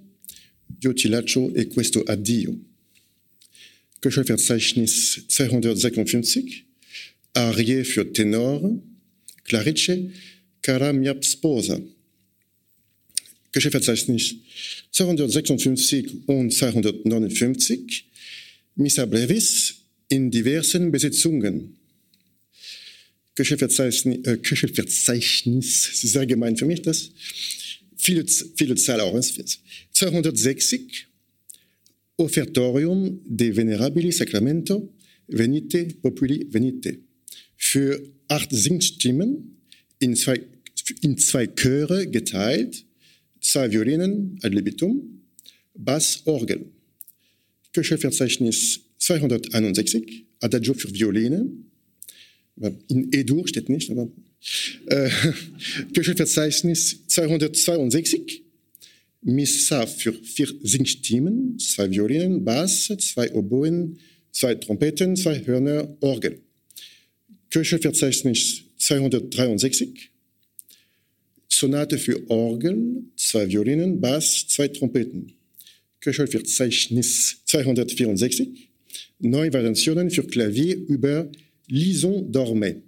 Io 0.83 0.93
e 1.55 1.65
questo 1.67 2.03
addio. 2.03 2.59
Köchelverzeichnis 4.01 5.23
256, 5.27 6.65
Arie 7.33 7.85
für 7.85 8.11
Tenor, 8.11 8.81
Clarice, 9.45 10.11
Cara 10.61 10.91
mia 10.91 11.15
sposa. 11.21 11.81
Köchelverzeichnis 13.53 14.35
256 14.91 16.27
und 16.27 16.51
259, 16.51 18.05
Missa 18.75 19.05
Brevis 19.05 19.75
in 20.09 20.29
diversen 20.31 20.91
Besetzungen. 20.91 21.77
Köchelverzeichnis, 23.35 24.25
äh, 24.25 24.37
Köchelverzeichnis, 24.37 25.89
das 25.91 26.03
ist 26.03 26.11
sehr 26.11 26.25
gemein 26.25 26.57
für 26.57 26.65
mich, 26.65 26.81
das. 26.81 27.11
Viele, 27.95 28.25
viele 28.27 28.75
Zahl 28.75 28.99
auch. 28.99 29.19
260, 29.91 31.07
Offertorium 32.17 33.21
de 33.25 33.55
Venerabili 33.55 34.11
Sacramento, 34.11 34.89
Venite, 35.27 35.85
Populi, 36.01 36.47
Venite. 36.51 36.99
Für 37.55 38.01
acht 38.27 38.49
Singstimmen 38.51 39.57
in 39.99 40.15
zwei, 40.15 40.41
in 41.01 41.17
zwei 41.17 41.47
Chöre 41.47 42.07
geteilt, 42.07 42.83
zwei 43.43 43.71
Violinen 43.71 44.39
ad 44.41 44.53
libitum, 44.53 45.21
Bass, 45.75 46.21
Orgel. 46.25 46.65
Köchelverzeichnis 47.73 48.81
261, 48.97 50.25
Adagio 50.39 50.73
für 50.73 50.93
Violine, 50.93 51.51
in 52.87 53.09
E-Dur 53.11 53.47
steht 53.47 53.69
nicht, 53.69 53.89
aber 53.89 54.11
äh, 54.87 55.09
Köchelverzeichnis 55.93 57.07
262, 57.07 58.43
Missa 59.21 59.85
für 59.87 60.13
vier 60.13 60.49
Singstimmen, 60.61 61.57
zwei 61.57 61.89
Violinen, 61.89 62.43
Bass, 62.43 62.93
zwei 62.99 63.31
Oboen, 63.33 63.99
zwei 64.31 64.55
Trompeten, 64.55 65.15
zwei 65.15 65.45
Hörner, 65.45 65.95
Orgel. 66.01 66.41
Köchelverzeichnis 67.49 68.63
263, 68.77 70.09
Sonate 71.57 71.97
für 71.97 72.29
Orgel, 72.29 73.03
zwei 73.15 73.47
Violinen, 73.47 74.01
Bass, 74.01 74.47
zwei 74.47 74.67
Trompeten. 74.67 75.33
Köchelverzeichnis 75.99 77.41
264, 77.45 78.69
neue 79.19 79.53
Variationen 79.53 80.09
für 80.09 80.23
Klavier 80.23 80.75
über 80.75 81.31
Lison 81.67 82.31
dormait. 82.31 82.83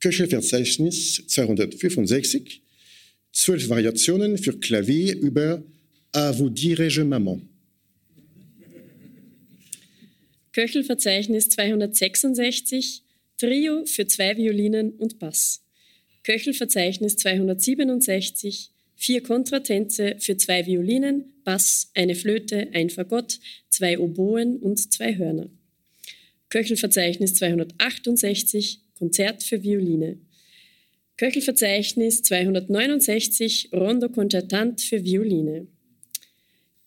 Köchelverzeichnis 0.00 1.26
265, 1.26 2.62
zwölf 3.32 3.68
Variationen 3.68 4.38
für 4.38 4.58
Klavier 4.58 5.16
über 5.18 5.62
À 6.12 6.32
vous 6.32 6.50
dirai-je 6.50 7.04
Maman. 7.04 7.42
Köchelverzeichnis 10.52 11.48
266, 11.50 13.04
Trio 13.36 13.84
für 13.84 14.06
zwei 14.06 14.36
Violinen 14.36 14.90
und 14.92 15.18
Bass. 15.18 15.62
Köchelverzeichnis 16.22 17.16
267, 17.16 18.70
vier 18.94 19.22
Kontratänze 19.22 20.16
für 20.18 20.36
zwei 20.36 20.66
Violinen, 20.66 21.32
Bass, 21.44 21.90
eine 21.94 22.14
Flöte, 22.14 22.68
ein 22.72 22.90
Fagott, 22.90 23.40
zwei 23.68 23.98
Oboen 23.98 24.58
und 24.58 24.92
zwei 24.92 25.16
Hörner. 25.16 25.48
Köchelverzeichnis 26.50 27.34
268, 27.34 28.80
Konzert 28.98 29.42
für 29.42 29.62
Violine. 29.62 30.18
Köchelverzeichnis 31.16 32.22
269, 32.22 33.70
Rondo 33.72 34.08
Concertant 34.08 34.80
für 34.80 35.04
Violine. 35.04 35.68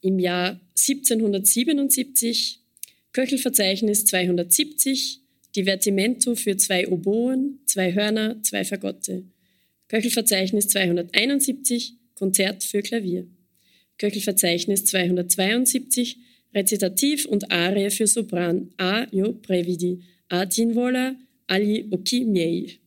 Im 0.02 0.20
Jahr 0.20 0.60
1777 0.78 2.60
Köchelverzeichnis 3.14 4.06
270, 4.06 5.23
Divertimento 5.56 6.36
für 6.36 6.58
zwei 6.58 6.88
Oboen, 6.88 7.60
zwei 7.66 7.94
Hörner, 7.94 8.42
zwei 8.42 8.64
Fagotte. 8.64 9.24
Köchelverzeichnis 9.88 10.68
271, 10.70 11.94
Konzert 12.16 12.64
für 12.64 12.82
Klavier. 12.82 13.28
Köchelverzeichnis 14.00 14.86
272, 14.86 16.18
Rezitativ 16.54 17.26
und 17.26 17.52
Arie 17.52 17.90
für 17.92 18.08
Sopran, 18.08 18.72
A. 18.78 19.06
Jo 19.12 19.34
Previdi, 19.34 20.02
A. 20.30 20.46
Tinvola, 20.46 21.16
Ali 21.48 21.86
Oki 21.92 22.26
Miei. 22.26 22.80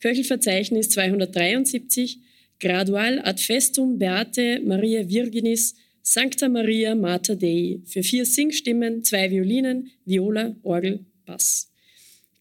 Köchelverzeichnis 0.00 0.88
273, 0.90 2.18
Gradual 2.60 3.20
ad 3.20 3.40
festum 3.40 3.98
Beate 3.98 4.60
Maria 4.64 5.08
Virginis, 5.08 5.74
Sancta 6.02 6.48
Maria 6.48 6.94
Mater 6.94 7.36
Dei, 7.36 7.80
für 7.84 8.02
vier 8.02 8.24
Singstimmen, 8.24 9.04
zwei 9.04 9.30
Violinen, 9.30 9.90
Viola, 10.04 10.56
Orgel, 10.62 11.04
Bass. 11.26 11.67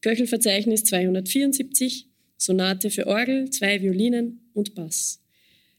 Köchelverzeichnis 0.01 0.83
274, 0.83 2.07
Sonate 2.37 2.89
für 2.91 3.07
Orgel, 3.07 3.49
zwei 3.49 3.81
Violinen 3.81 4.49
und 4.53 4.75
Bass. 4.75 5.23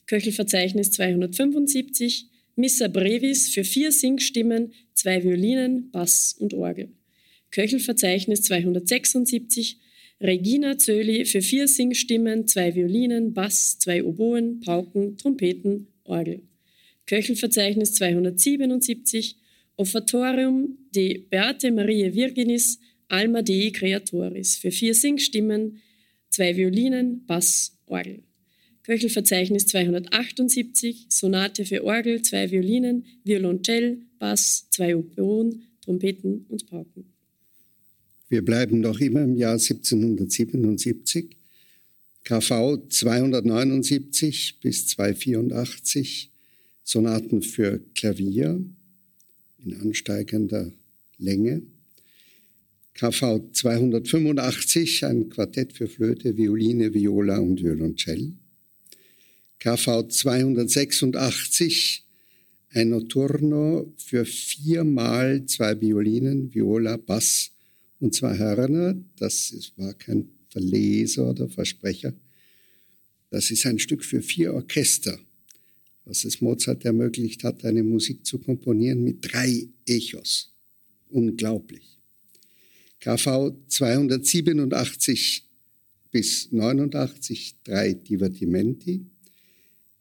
Köchelverzeichnis 0.07 0.91
275, 0.91 2.27
Missa 2.57 2.89
Brevis 2.89 3.51
für 3.51 3.62
vier 3.62 3.93
Singstimmen, 3.93 4.73
zwei 4.95 5.23
Violinen, 5.23 5.91
Bass 5.93 6.35
und 6.39 6.55
Orgel. 6.55 6.89
Köchelverzeichnis 7.51 8.43
276, 8.43 9.79
Regina 10.21 10.77
Zöli 10.77 11.25
für 11.25 11.41
vier 11.41 11.69
Singstimmen, 11.69 12.49
zwei 12.49 12.75
Violinen, 12.75 13.33
Bass, 13.33 13.79
zwei 13.79 14.03
Oboen, 14.03 14.61
Pauken, 14.61 15.16
Trompeten, 15.16 15.87
Orgel. 16.03 16.43
Köchelverzeichnis 17.07 17.95
277, 17.95 19.37
Offertorium 19.77 20.77
de 20.95 21.19
Beate 21.31 21.71
Maria 21.71 22.12
Virginis, 22.12 22.81
Alma 23.09 23.42
Dei 23.42 23.70
Creatoris 23.72 24.56
für 24.56 24.70
vier 24.70 24.94
Singstimmen, 24.94 25.80
zwei 26.30 26.56
Violinen, 26.56 27.24
Bass, 27.26 27.76
Orgel. 27.86 28.22
Köchelverzeichnis 28.82 29.66
278, 29.66 31.06
Sonate 31.09 31.66
für 31.66 31.84
Orgel, 31.84 32.22
zwei 32.22 32.50
Violinen, 32.50 33.04
Violoncell, 33.24 33.98
Bass, 34.18 34.66
zwei 34.70 34.96
Oboen, 34.96 35.64
Trompeten 35.82 36.46
und 36.48 36.66
Pauken. 36.66 37.04
Wir 38.30 38.44
bleiben 38.44 38.80
noch 38.80 39.00
immer 39.00 39.22
im 39.22 39.36
Jahr 39.36 39.54
1777. 39.54 41.36
KV 42.24 42.88
279 42.88 44.61
bis 44.61 44.86
284, 44.88 46.30
Sonaten 46.82 47.42
für 47.42 47.80
Klavier 47.94 48.62
in 49.64 49.74
ansteigender 49.80 50.72
Länge. 51.16 51.62
KV 52.99 53.53
285, 53.53 55.05
ein 55.05 55.28
Quartett 55.28 55.72
für 55.72 55.86
Flöte, 55.86 56.36
Violine, 56.36 56.92
Viola 56.92 57.38
und 57.38 57.62
Violoncell. 57.62 58.32
KV 59.61 60.09
286, 60.09 62.05
ein 62.70 62.88
Notturno 62.88 63.94
für 63.99 64.24
viermal 64.24 65.46
zwei 65.46 65.80
Violinen, 65.80 66.53
Viola, 66.53 66.96
Bass 66.96 67.53
und 68.01 68.16
zwei 68.16 68.36
Hörner. 68.36 68.96
Das 69.16 69.55
war 69.76 69.94
kein 69.94 70.30
Verleser 70.49 71.30
oder 71.30 71.49
Versprecher. 71.49 72.12
Das 73.30 73.53
ist 73.53 73.64
ein 73.66 73.78
Stück 73.78 74.05
für 74.05 74.22
vier 74.22 74.55
Orchester, 74.55 75.20
was 76.05 76.24
es 76.24 76.40
Mozart 76.40 76.84
ermöglicht 76.84 77.44
hat, 77.44 77.64
eine 77.64 77.84
Musik 77.84 78.26
zu 78.26 78.40
komponieren 78.40 79.05
mit 79.05 79.18
drei 79.20 79.68
Echos. 79.86 80.53
Unglaublich. 81.11 81.97
KV 83.01 83.55
287 83.68 85.44
bis 86.11 86.51
89 86.51 87.57
drei 87.62 87.92
Divertimenti, 87.92 89.07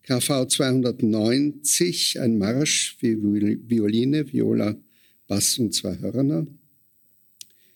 KV 0.03 0.45
290 0.47 2.19
ein 2.19 2.37
Marsch 2.37 2.95
für 2.97 3.17
Violine, 3.21 4.31
Viola, 4.31 4.75
Bass 5.27 5.59
und 5.59 5.73
zwei 5.73 5.97
Hörner, 5.99 6.47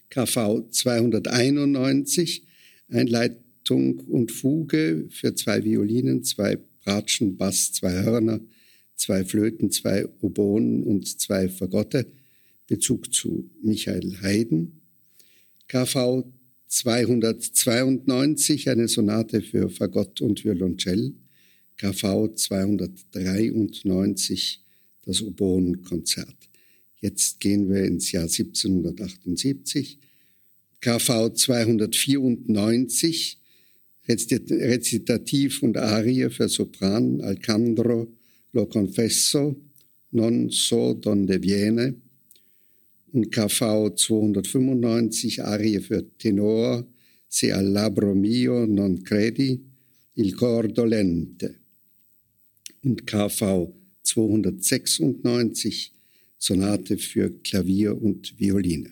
KV 0.09 0.69
291 0.71 2.43
Einleitung 2.89 3.99
und 3.99 4.31
Fuge 4.31 5.07
für 5.09 5.35
zwei 5.35 5.63
Violinen, 5.63 6.23
zwei 6.23 6.57
Bratschen, 6.83 7.37
Bass, 7.37 7.73
zwei 7.73 8.03
Hörner, 8.03 8.39
zwei 8.95 9.23
Flöten, 9.23 9.71
zwei 9.71 10.07
Oboen 10.21 10.83
und 10.83 11.07
zwei 11.19 11.47
Fagotte, 11.47 12.07
Bezug 12.67 13.13
zu 13.13 13.49
Michael 13.61 14.17
Haydn. 14.21 14.80
KV 15.71 16.23
292 16.67 18.69
eine 18.69 18.87
Sonate 18.89 19.41
für 19.41 19.69
Fagott 19.69 20.19
und 20.19 20.43
Violoncell, 20.43 21.13
KV 21.77 22.35
293 22.35 24.59
das 25.05 25.21
Oboenkonzert. 25.21 26.35
Jetzt 26.99 27.39
gehen 27.39 27.69
wir 27.69 27.85
ins 27.85 28.11
Jahr 28.11 28.23
1778. 28.23 29.97
KV 30.81 31.33
294 31.33 33.37
Rezitativ 34.09 35.63
und 35.63 35.77
Arie 35.77 36.29
für 36.29 36.49
Sopran, 36.49 37.21
Alcandro, 37.21 38.11
Lo 38.51 38.65
Confesso, 38.65 39.55
Non 40.11 40.49
so 40.49 40.95
donde 40.95 41.41
viene 41.41 41.95
und 43.13 43.31
KV 43.31 43.95
295 43.95 45.43
Arie 45.43 45.79
für 45.79 46.05
Tenor, 46.17 46.87
Se 47.27 47.53
al 47.53 47.71
labbro 47.71 48.13
mio 48.13 48.65
non 48.65 49.01
credi, 49.01 49.57
il 50.15 50.33
cor 50.35 50.67
dolente. 50.67 51.59
Und 52.83 53.07
KV 53.07 53.71
296 54.03 55.93
Sonate 56.37 56.97
für 56.97 57.29
Klavier 57.41 58.01
und 58.01 58.37
Violine. 58.37 58.91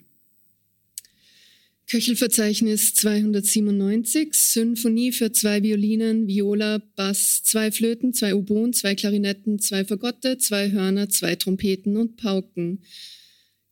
Köchelverzeichnis 1.88 2.94
297, 2.94 4.34
Symphonie 4.34 5.12
für 5.12 5.32
zwei 5.32 5.64
Violinen, 5.64 6.28
Viola, 6.28 6.84
Bass, 6.96 7.42
zwei 7.44 7.72
Flöten, 7.72 8.14
zwei 8.14 8.36
Oboen, 8.36 8.74
zwei 8.74 8.94
Klarinetten, 8.94 9.58
zwei 9.58 9.84
Fagotte, 9.84 10.38
zwei 10.38 10.72
Hörner, 10.72 11.10
zwei 11.10 11.36
Trompeten 11.36 11.98
und 11.98 12.16
Pauken. 12.16 12.84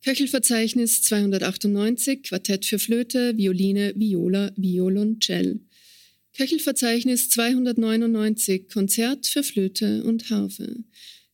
Köchelverzeichnis 0.04 1.02
298, 1.02 2.22
Quartett 2.22 2.64
für 2.64 2.78
Flöte, 2.78 3.36
Violine, 3.36 3.92
Viola, 3.96 4.52
Violoncell. 4.56 5.60
Köchelverzeichnis 6.36 7.30
299, 7.30 8.68
Konzert 8.68 9.26
für 9.26 9.42
Flöte 9.42 10.04
und 10.04 10.30
Harfe. 10.30 10.84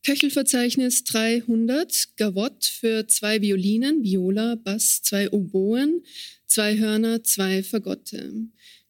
Köchelverzeichnis 0.04 1.04
300, 1.04 2.16
Gavotte 2.16 2.68
für 2.70 3.06
zwei 3.06 3.40
Violinen, 3.42 4.02
Viola, 4.02 4.54
Bass, 4.54 5.02
zwei 5.02 5.30
Oboen, 5.30 6.02
zwei 6.46 6.78
Hörner, 6.78 7.22
zwei 7.22 7.62
Fagotte. 7.62 8.32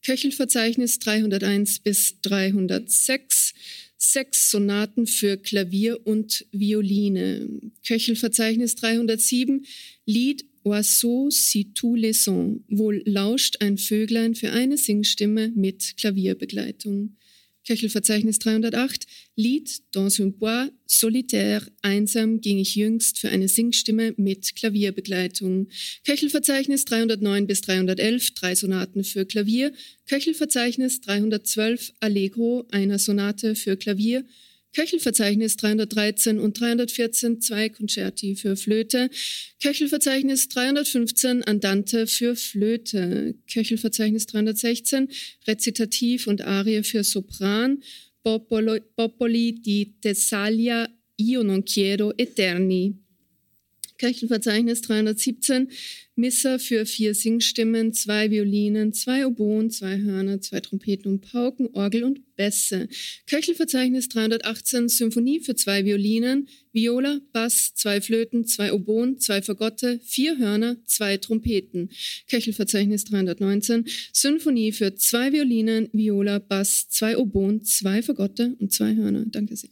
Köchelverzeichnis 0.04 0.98
301 0.98 1.80
bis 1.80 2.20
306, 2.20 3.54
sechs 4.12 4.50
Sonaten 4.50 5.06
für 5.06 5.36
Klavier 5.36 6.06
und 6.06 6.46
Violine. 6.52 7.48
Köchelverzeichnis 7.86 8.74
307, 8.76 9.64
Lied 10.06 10.44
Oiseau 10.64 11.28
si 11.30 11.74
tous 11.74 11.96
les 11.96 12.24
sons, 12.24 12.60
wohl 12.68 13.02
lauscht 13.04 13.56
ein 13.60 13.76
Vöglein 13.76 14.34
für 14.34 14.50
eine 14.52 14.78
Singstimme 14.78 15.52
mit 15.54 15.96
Klavierbegleitung. 15.98 17.16
Köchelverzeichnis 17.66 18.38
308, 18.40 19.06
Lied 19.36 19.82
Dans 19.92 20.20
un 20.20 20.32
bois 20.32 20.68
solitaire, 20.86 21.66
einsam 21.82 22.40
ging 22.40 22.58
ich 22.58 22.76
jüngst 22.76 23.18
für 23.18 23.30
eine 23.30 23.48
Singstimme 23.48 24.14
mit 24.16 24.54
Klavierbegleitung. 24.54 25.68
Köchelverzeichnis 26.06 26.84
309 26.84 27.46
bis 27.46 27.62
311, 27.62 28.34
drei 28.34 28.54
Sonaten 28.54 29.02
für 29.02 29.24
Klavier. 29.24 29.72
Köchelverzeichnis 30.06 31.00
312, 31.00 31.92
Allegro, 32.00 32.66
einer 32.70 32.98
Sonate 32.98 33.54
für 33.54 33.76
Klavier. 33.76 34.24
Köchelverzeichnis 34.74 35.56
313 35.56 36.38
und 36.38 36.58
314 36.58 37.40
zwei 37.40 37.68
Concerti 37.68 38.36
für 38.36 38.56
Flöte, 38.56 39.08
Köchelverzeichnis 39.62 40.48
315 40.48 41.44
Andante 41.44 42.06
für 42.06 42.36
Flöte, 42.36 43.34
Köchelverzeichnis 43.50 44.26
316 44.26 45.08
Rezitativ 45.46 46.26
und 46.26 46.42
Arie 46.42 46.82
für 46.82 47.04
Sopran, 47.04 47.82
Popolo, 48.22 48.78
Popoli 48.96 49.60
di 49.60 49.94
Thessalia, 50.00 50.88
Io 51.16 51.42
non 51.42 51.62
quiero 51.62 52.16
eterni. 52.16 53.03
Kirchenverzeichnis 53.98 54.80
317, 54.82 55.68
Missa 56.16 56.58
für 56.58 56.86
vier 56.86 57.14
Singstimmen, 57.14 57.92
zwei 57.92 58.30
Violinen, 58.30 58.92
zwei 58.92 59.26
Oboen, 59.26 59.70
zwei 59.70 59.98
Hörner, 59.98 60.40
zwei 60.40 60.60
Trompeten 60.60 61.10
und 61.10 61.20
Pauken, 61.20 61.68
Orgel 61.72 62.04
und 62.04 62.36
Bässe. 62.36 62.88
Kirchenverzeichnis 63.26 64.08
318, 64.08 64.88
Symphonie 64.88 65.40
für 65.40 65.54
zwei 65.54 65.84
Violinen, 65.84 66.48
Viola, 66.72 67.20
Bass, 67.32 67.72
zwei 67.74 68.00
Flöten, 68.00 68.46
zwei 68.46 68.72
Oboen, 68.72 69.18
zwei 69.18 69.42
Fagotte, 69.42 70.00
vier 70.02 70.38
Hörner, 70.38 70.76
zwei 70.86 71.16
Trompeten. 71.16 71.90
Köchelverzeichnis 72.28 73.04
319, 73.04 73.86
Symphonie 74.12 74.72
für 74.72 74.94
zwei 74.94 75.32
Violinen, 75.32 75.88
Viola, 75.92 76.38
Bass, 76.38 76.88
zwei 76.88 77.16
Oboen, 77.16 77.64
zwei 77.64 78.02
Fagotte 78.02 78.56
und 78.58 78.72
zwei 78.72 78.94
Hörner. 78.94 79.24
Danke 79.26 79.56
sehr. 79.56 79.70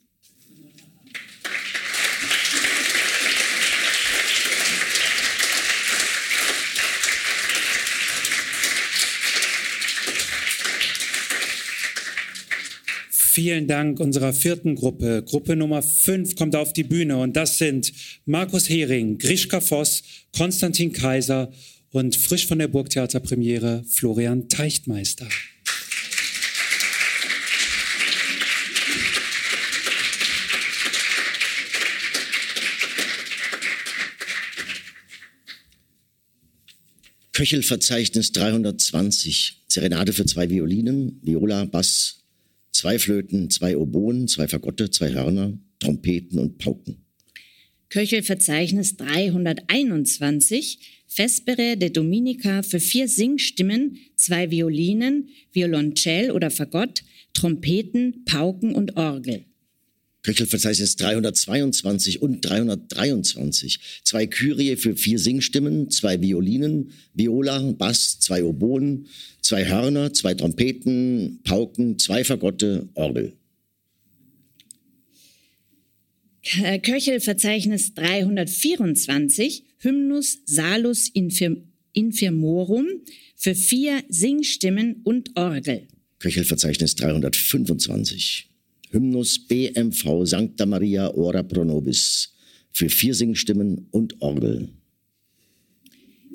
Vielen 13.35 13.66
Dank 13.66 13.99
unserer 13.99 14.35
vierten 14.35 14.74
Gruppe. 14.74 15.22
Gruppe 15.26 15.57
Nummer 15.57 15.83
5 15.83 16.37
kommt 16.37 16.55
auf 16.55 16.74
die 16.74 16.85
Bühne 16.85 17.16
und 17.16 17.35
das 17.35 17.57
sind 17.57 17.91
Markus 18.26 18.68
Hering, 18.68 19.16
Grischka 19.16 19.62
Voss, 19.62 20.03
Konstantin 20.37 20.93
Kaiser 20.93 21.51
und 21.93 22.14
frisch 22.14 22.47
von 22.47 22.59
der 22.59 22.68
Burgtheaterpremiere 22.68 23.85
Florian 23.89 24.51
Teichtmeister. 24.51 25.26
Köchelverzeichnis 37.33 38.33
320, 38.33 39.62
Serenade 39.68 40.12
für 40.12 40.26
zwei 40.26 40.51
Violinen, 40.51 41.18
Viola, 41.22 41.64
Bass, 41.64 42.21
zwei 42.83 42.99
Flöten, 42.99 43.49
zwei 43.49 43.76
Oboen, 43.76 44.26
zwei 44.26 44.49
Fagotte, 44.49 44.91
zwei 44.91 45.12
Hörner, 45.12 45.57
Trompeten 45.78 46.41
und 46.41 46.59
Pauken. 46.59 46.97
Köchelverzeichnis 47.91 48.97
321, 48.97 50.80
Vespere 51.07 51.76
de 51.76 51.91
Dominica 51.91 52.64
für 52.64 52.80
vier 52.80 53.07
Singstimmen, 53.07 53.99
zwei 54.16 54.51
Violinen, 54.51 55.28
Violoncell 55.53 56.33
oder 56.33 56.51
Fagott, 56.51 57.05
Trompeten, 57.35 58.24
Pauken 58.24 58.74
und 58.74 58.97
Orgel. 58.97 59.45
Köchelverzeichnis 60.22 60.96
322 60.96 62.22
und 62.22 62.40
323. 62.42 63.80
Zwei 64.04 64.26
Kyrie 64.26 64.76
für 64.76 64.96
vier 64.96 65.18
Singstimmen, 65.18 65.90
zwei 65.90 66.20
Violinen, 66.20 66.92
Viola, 67.12 67.72
Bass, 67.72 68.20
zwei 68.20 68.44
Oboen, 68.44 69.08
zwei 69.40 69.66
Hörner, 69.66 70.12
zwei 70.12 70.34
Trompeten, 70.34 71.40
Pauken, 71.42 71.98
zwei 71.98 72.22
Fagotte, 72.22 72.88
Orgel. 72.94 73.32
Köchelverzeichnis 76.82 77.94
324, 77.94 79.64
Hymnus 79.78 80.38
Salus 80.44 81.08
Infir 81.08 81.56
Infirmorum 81.94 82.86
für 83.36 83.54
vier 83.54 84.02
Singstimmen 84.08 85.02
und 85.04 85.36
Orgel. 85.36 85.86
Köchelverzeichnis 86.20 86.94
325. 86.96 88.51
Hymnus 88.93 89.38
BMV 89.49 90.26
Sancta 90.26 90.66
Maria 90.66 91.12
Ora 91.14 91.43
Pro 91.43 91.64
Nobis 91.64 92.34
für 92.70 92.88
vier 92.88 93.14
Singstimmen 93.14 93.88
und 93.90 94.20
Orgel. 94.20 94.68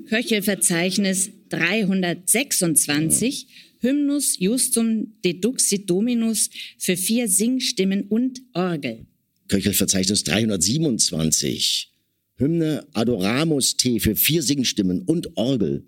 Köchelverzeichnis 0.07 1.29
326, 1.49 3.41
ja. 3.43 3.47
Hymnus 3.89 4.39
Justum 4.39 5.13
Deduxit 5.23 5.89
Dominus 5.89 6.49
für 6.77 6.97
vier 6.97 7.27
Singstimmen 7.27 8.03
und 8.03 8.41
Orgel. 8.53 9.05
Köchelverzeichnis 9.47 10.23
327, 10.23 11.93
Hymne 12.37 12.87
Adoramus 12.93 13.77
T 13.77 13.99
für 13.99 14.15
vier 14.15 14.41
Singstimmen 14.41 15.03
und 15.03 15.37
Orgel. 15.37 15.85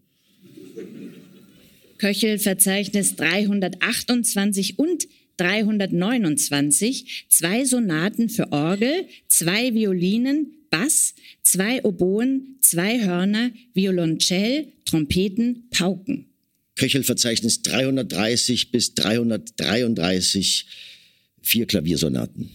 Köchelverzeichnis 1.98 3.16
328 3.16 4.80
und 4.80 5.08
329 5.40 7.26
zwei 7.30 7.66
Sonaten 7.66 8.30
für 8.30 8.52
Orgel, 8.52 9.08
zwei 9.28 9.74
Violinen, 9.74 10.54
Bass, 10.70 11.16
zwei 11.42 11.84
Oboen, 11.84 12.58
zwei 12.62 13.02
Hörner, 13.02 13.52
Violoncell, 13.74 14.68
Trompeten, 14.86 15.68
Pauken. 15.72 16.26
Köchelverzeichnis 16.76 17.62
330 17.62 18.72
bis 18.72 18.94
333 18.94 20.66
vier 21.42 21.66
Klaviersonaten. 21.66 22.50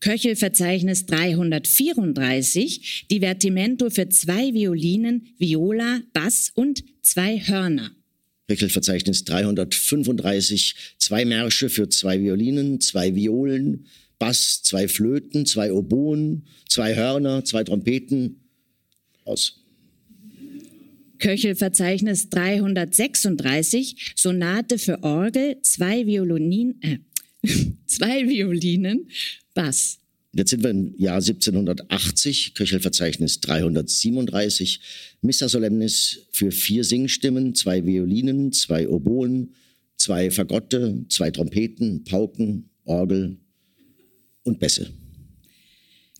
Köchelverzeichnis 0.00 1.06
334, 1.06 3.06
Divertimento 3.10 3.90
für 3.90 4.08
zwei 4.08 4.54
Violinen, 4.54 5.34
Viola, 5.38 6.02
Bass 6.12 6.52
und 6.54 6.84
zwei 7.02 7.40
Hörner. 7.40 7.90
Köchelverzeichnis 8.48 9.24
335, 9.24 10.74
zwei 10.96 11.26
Märsche 11.26 11.68
für 11.68 11.90
zwei 11.90 12.20
Violinen, 12.20 12.80
zwei 12.80 13.14
Violen, 13.14 13.84
Bass, 14.18 14.62
zwei 14.62 14.88
Flöten, 14.88 15.44
zwei 15.44 15.70
Oboen, 15.72 16.46
zwei 16.66 16.96
Hörner, 16.96 17.44
zwei 17.44 17.62
Trompeten. 17.62 18.40
Aus. 19.24 19.62
Köchelverzeichnis 21.18 22.30
336, 22.30 24.14
Sonate 24.16 24.78
für 24.78 25.02
Orgel, 25.02 25.60
zwei 25.62 26.06
Violinen, 26.06 26.80
äh, 26.80 26.98
zwei 27.86 28.26
Violinen, 28.26 29.10
Bass. 29.52 29.98
Jetzt 30.32 30.50
sind 30.50 30.62
wir 30.62 30.70
im 30.70 30.94
Jahr 30.98 31.16
1780, 31.16 32.54
Köchelverzeichnis 32.54 33.40
337, 33.40 34.80
Missa 35.22 35.48
Solemnis 35.48 36.26
für 36.32 36.50
vier 36.50 36.84
Singstimmen, 36.84 37.54
zwei 37.54 37.86
Violinen, 37.86 38.52
zwei 38.52 38.88
Oboen, 38.88 39.54
zwei 39.96 40.30
Fagotte, 40.30 41.06
zwei 41.08 41.30
Trompeten, 41.30 42.04
Pauken, 42.04 42.68
Orgel 42.84 43.38
und 44.42 44.58
Bässe. 44.60 44.90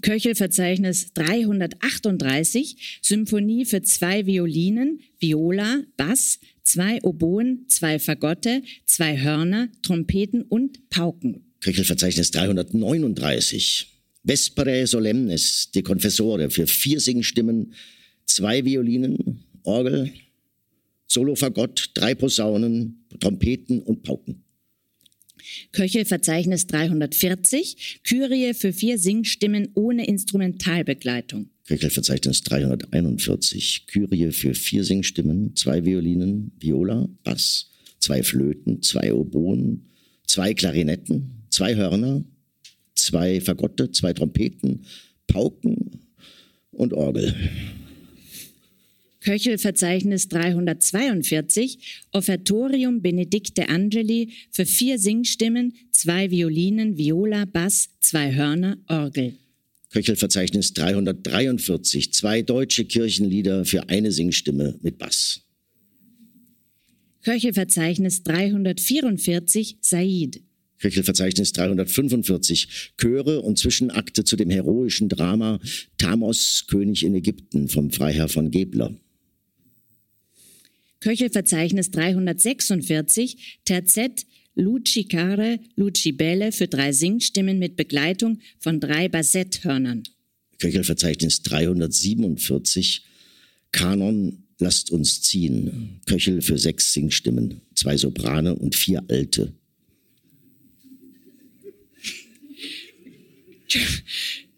Köchelverzeichnis 0.01 1.13
338, 1.15 3.01
Symphonie 3.03 3.65
für 3.65 3.83
zwei 3.83 4.27
Violinen, 4.27 5.01
Viola, 5.19 5.83
Bass, 5.97 6.39
zwei 6.63 7.03
Oboen, 7.03 7.67
zwei 7.69 7.99
Fagotte, 7.99 8.63
zwei 8.87 9.19
Hörner, 9.21 9.69
Trompeten 9.83 10.43
und 10.43 10.89
Pauken. 10.89 11.45
Köchelverzeichnis 11.61 12.31
339, 12.31 13.98
Vespere 14.29 14.87
Solemnis 14.87 15.71
de 15.75 15.83
Confessore 15.83 16.51
für 16.51 16.67
vier 16.67 17.01
Singstimmen, 17.01 17.73
zwei 18.27 18.63
Violinen, 18.63 19.43
Orgel, 19.63 20.13
Solofagott, 21.07 21.93
drei 21.95 22.15
Posaunen, 22.15 23.07
Trompeten 23.21 23.81
und 23.81 24.03
Pauken. 24.03 24.45
Köchelverzeichnis 25.73 26.67
340, 26.67 28.01
Kyrie 28.05 28.53
für 28.53 28.75
vier 28.75 28.99
Singstimmen 28.99 29.71
ohne 29.73 30.07
Instrumentalbegleitung. 30.07 31.49
Köchelverzeichnis 31.67 32.43
341, 32.43 33.87
Kyrie 33.87 34.33
für 34.33 34.53
vier 34.53 34.85
Singstimmen, 34.85 35.57
zwei 35.57 35.87
Violinen, 35.87 36.53
Viola, 36.59 37.09
Bass, 37.25 37.71
zwei 37.99 38.23
Flöten, 38.23 38.83
zwei 38.83 39.15
Oboen, 39.15 39.89
zwei 40.27 40.53
Klarinetten, 40.53 41.45
zwei 41.49 41.77
Hörner, 41.77 42.25
zwei 42.99 43.41
Fagotte, 43.41 43.91
zwei 43.91 44.13
Trompeten, 44.13 44.85
Pauken 45.27 46.01
und 46.71 46.93
Orgel. 46.93 47.35
Köchelverzeichnis 49.21 50.29
342, 50.29 51.79
Offertorium 52.13 53.03
Benedicte 53.03 53.69
Angeli 53.69 54.31
für 54.51 54.65
vier 54.65 54.99
Singstimmen, 54.99 55.75
zwei 55.91 56.31
Violinen, 56.31 56.97
Viola, 56.97 57.45
Bass, 57.45 57.91
zwei 58.01 58.35
Hörner, 58.35 58.79
Orgel. 58.87 59.35
Köchelverzeichnis 59.91 60.73
343, 60.75 62.13
zwei 62.13 62.43
deutsche 62.43 62.85
Kirchenlieder 62.85 63.65
für 63.65 63.89
eine 63.89 64.13
Singstimme 64.13 64.79
mit 64.83 64.99
Bass. 64.99 65.43
Köchelverzeichnis 67.23 68.23
344, 68.23 69.79
Said. 69.81 70.43
Köchelverzeichnis 70.79 71.53
345, 71.53 72.93
Chöre 72.97 73.41
und 73.41 73.59
Zwischenakte 73.59 74.25
zu 74.25 74.37
dem 74.37 74.51
heroischen 74.51 75.09
Drama 75.09 75.61
Thamos, 75.97 76.67
König 76.69 77.05
in 77.05 77.15
Ägypten 77.15 77.69
vom 77.69 77.91
Freiherr 77.91 78.29
von 78.29 78.51
Gebler. 78.51 78.95
Köchelverzeichnis 81.01 81.91
346, 81.91 83.61
Terzett, 83.65 84.27
Lucicare, 84.55 85.61
Lucibelle 85.77 86.51
für 86.51 86.67
drei 86.67 86.93
Singstimmen 86.93 87.59
mit 87.59 87.77
Begleitung 87.77 88.41
von 88.59 88.81
drei 88.81 89.09
Bassetthörnern. 89.09 90.03
Köchelverzeichnis 90.59 91.43
347, 91.43 93.05
Kanon 93.71 94.45
Lasst 94.59 94.91
uns 94.91 95.23
ziehen. 95.23 96.01
Köchel 96.07 96.43
für 96.43 96.59
sechs 96.59 96.93
Singstimmen, 96.93 97.61
zwei 97.75 97.97
Soprane 97.97 98.57
und 98.57 98.75
vier 98.75 99.05
Alte. 99.09 99.53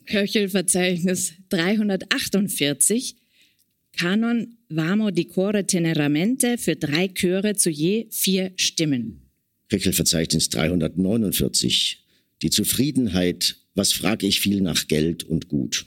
Köchelverzeichnis 0.07 1.35
348, 1.49 3.17
Kanon 3.93 4.57
Vamo 4.69 5.11
di 5.11 5.25
Core 5.25 5.67
Teneramente 5.67 6.59
für 6.59 6.77
drei 6.77 7.09
Chöre 7.09 7.57
zu 7.57 7.71
je 7.71 8.07
vier 8.11 8.53
Stimmen. 8.57 9.31
Köchelverzeichnis 9.69 10.49
349, 10.49 12.05
die 12.43 12.51
Zufriedenheit, 12.51 13.57
was 13.75 13.93
frag 13.93 14.23
ich 14.23 14.41
viel 14.41 14.61
nach 14.61 14.89
Geld 14.89 15.25
und 15.25 15.49
Gut. 15.49 15.87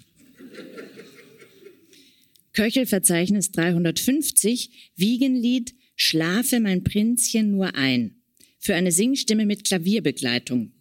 Köchelverzeichnis 2.53 3.51
350, 3.51 4.91
Wiegenlied 4.95 5.73
Schlafe 5.95 6.59
mein 6.59 6.83
Prinzchen 6.83 7.51
nur 7.51 7.75
ein. 7.75 8.21
Für 8.59 8.75
eine 8.75 8.91
Singstimme 8.91 9.45
mit 9.45 9.63
Klavierbegleitung. 9.63 10.72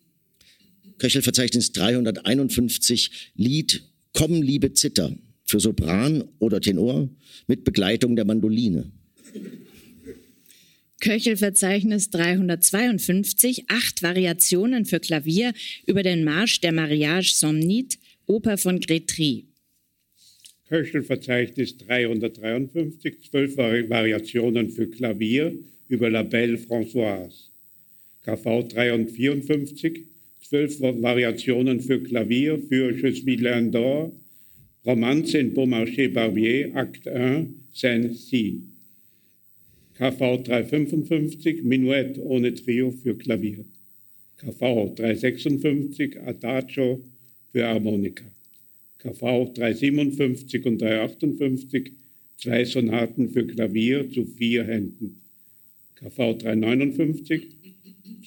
Köchelverzeichnis 0.99 1.73
351, 1.73 3.33
Lied 3.35 3.83
Komm, 4.13 4.43
liebe 4.43 4.73
Zither 4.73 5.17
für 5.45 5.61
Sopran 5.61 6.25
oder 6.39 6.61
Tenor 6.61 7.09
mit 7.47 7.65
Begleitung 7.65 8.17
der 8.17 8.25
Mandoline. 8.25 8.91
Köchelverzeichnis 11.01 12.11
352, 12.11 13.65
acht 13.69 14.03
Variationen 14.03 14.85
für 14.85 15.01
Klavier 15.01 15.53
über 15.87 16.03
den 16.03 16.23
Marsch 16.23 16.61
der 16.61 16.73
Mariage 16.73 17.35
Somnite, 17.35 17.99
Oper 18.27 18.57
von 18.57 18.79
Gretry. 18.79 19.47
Köchelverzeichnis 20.69 21.77
353, 21.79 23.17
zwölf 23.29 23.57
Variationen 23.57 24.71
für 24.71 24.87
Klavier 24.87 25.53
über 25.89 26.09
La 26.09 26.23
Belle 26.23 26.57
Françoise. 26.57 27.51
KV 28.25 28.69
354, 28.69 30.07
zwölf 30.43 30.81
Variationen 30.81 31.81
für 31.81 32.01
Klavier 32.03 32.59
für 32.59 32.93
Je 32.93 33.13
suis 33.13 33.41
l'Indor, 33.41 34.13
Romanze 34.85 35.39
in 35.39 35.55
Beaumarchais 35.55 36.13
Barbier, 36.13 36.75
Acte 36.75 37.13
1, 37.13 37.49
Scène 37.73 38.15
C. 38.15 38.61
KV 39.95 40.43
355, 40.43 41.63
Minuet 41.63 42.19
ohne 42.19 42.53
Trio 42.55 42.91
für 42.91 43.17
Klavier. 43.17 43.65
KV 44.39 44.95
356, 44.97 46.21
Adagio 46.21 47.01
für 47.53 47.67
Harmonika. 47.67 48.25
KV 48.99 49.53
357 49.55 50.67
und 50.67 50.83
358, 50.83 51.93
zwei 52.37 52.65
Sonaten 52.65 53.29
für 53.29 53.47
Klavier 53.47 54.11
zu 54.11 54.25
vier 54.25 54.65
Händen. 54.65 55.21
KV 55.95 56.39
359, 56.39 57.62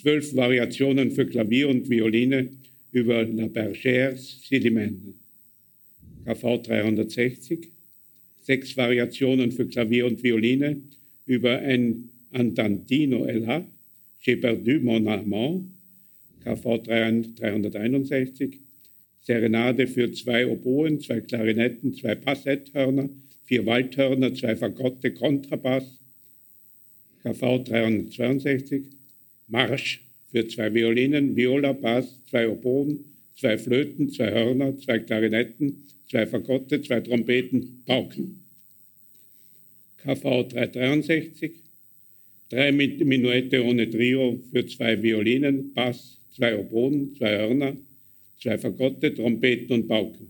zwölf 0.06 0.36
Variationen 0.36 1.10
für 1.10 1.26
Klavier 1.26 1.68
und 1.68 1.90
Violine 1.90 2.50
über 2.92 3.24
La 3.24 3.46
Bergère 3.46 4.16
Silimene. 4.16 5.16
KV 6.26 6.62
360, 6.62 7.70
sechs 8.40 8.78
Variationen 8.78 9.52
für 9.52 9.66
Klavier 9.66 10.06
und 10.06 10.22
Violine 10.22 10.78
über 11.26 11.58
ein 11.58 12.10
Andantino 12.32 13.26
LH, 13.26 13.66
J'ai 14.22 14.36
perdu 14.36 14.80
mon 14.80 15.08
amant, 15.08 15.64
KV 16.44 16.84
361, 16.84 18.60
Serenade 19.24 19.88
für 19.88 20.12
zwei 20.12 20.46
Oboen, 20.46 21.00
zwei 21.00 21.22
Klarinetten, 21.22 21.96
zwei 21.96 22.14
Passetthörner, 22.14 23.10
vier 23.46 23.66
Waldhörner, 23.66 24.36
zwei 24.36 24.56
Fagotte, 24.56 25.12
Kontrabass, 25.14 26.00
KV 27.24 27.64
362, 27.64 28.95
Marsch 29.48 30.02
für 30.32 30.48
zwei 30.48 30.74
Violinen, 30.74 31.36
Viola, 31.36 31.74
Bass, 31.74 32.20
zwei 32.30 32.50
Oboen, 32.50 33.06
zwei 33.36 33.58
Flöten, 33.58 34.10
zwei 34.10 34.32
Hörner, 34.32 34.78
zwei 34.78 35.00
Klarinetten, 35.00 35.86
zwei 36.10 36.26
Fagotte, 36.26 36.82
zwei 36.82 37.02
Trompeten, 37.02 37.84
Pauken. 37.86 38.42
KV 39.98 40.44
363, 40.50 41.52
drei 42.50 42.72
Minuette 42.72 43.64
ohne 43.64 43.90
Trio 43.90 44.40
für 44.52 44.66
zwei 44.68 45.02
Violinen, 45.02 45.74
Bass, 45.74 46.20
zwei 46.36 46.58
Oboen, 46.58 47.16
zwei 47.16 47.38
Hörner, 47.38 47.76
zwei 48.42 48.58
Fagotte, 48.58 49.14
Trompeten 49.14 49.74
und 49.74 49.88
Pauken. 49.88 50.28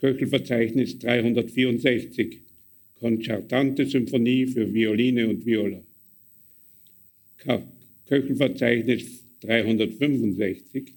Köchelverzeichnis 0.00 0.98
364, 0.98 2.40
Konzertante 2.98 3.86
Symphonie 3.86 4.46
für 4.46 4.72
Violine 4.72 5.28
und 5.28 5.44
Viola. 5.44 5.82
Köchelverzeichnis 8.06 9.24
365, 9.40 10.92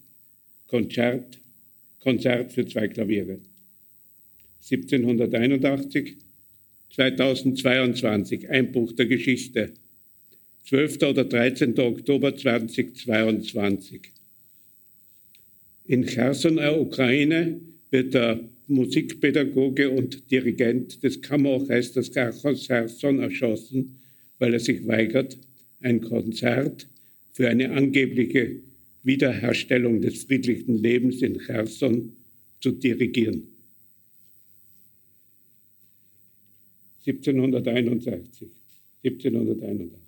Konzert, 0.67 1.39
Konzert 1.99 2.51
für 2.51 2.65
zwei 2.65 2.87
Klaviere. 2.87 3.39
1781, 4.69 6.17
2022, 6.89 8.49
Einbruch 8.49 8.93
der 8.93 9.05
Geschichte. 9.05 9.73
12. 10.65 11.03
oder 11.03 11.25
13. 11.25 11.77
Oktober 11.79 12.35
2022. 12.35 14.01
In 15.85 16.05
Cherson, 16.05 16.55
der 16.55 16.79
Ukraine, 16.79 17.59
wird 17.91 18.13
der 18.13 18.39
Musikpädagoge 18.67 19.89
und 19.89 20.31
Dirigent 20.31 21.03
des 21.03 21.21
Kammerorchesters 21.21 22.11
Cherson 22.11 23.19
erschossen, 23.19 23.99
weil 24.39 24.53
er 24.53 24.59
sich 24.59 24.87
weigert, 24.87 25.37
ein 25.83 26.01
Konzert 26.01 26.87
für 27.31 27.49
eine 27.49 27.71
angebliche 27.71 28.57
Wiederherstellung 29.03 30.01
des 30.01 30.23
friedlichen 30.23 30.81
Lebens 30.81 31.21
in 31.21 31.37
Cherson 31.39 32.13
zu 32.61 32.71
dirigieren. 32.71 33.43
1761. 37.05 38.47
1781. 39.03 39.99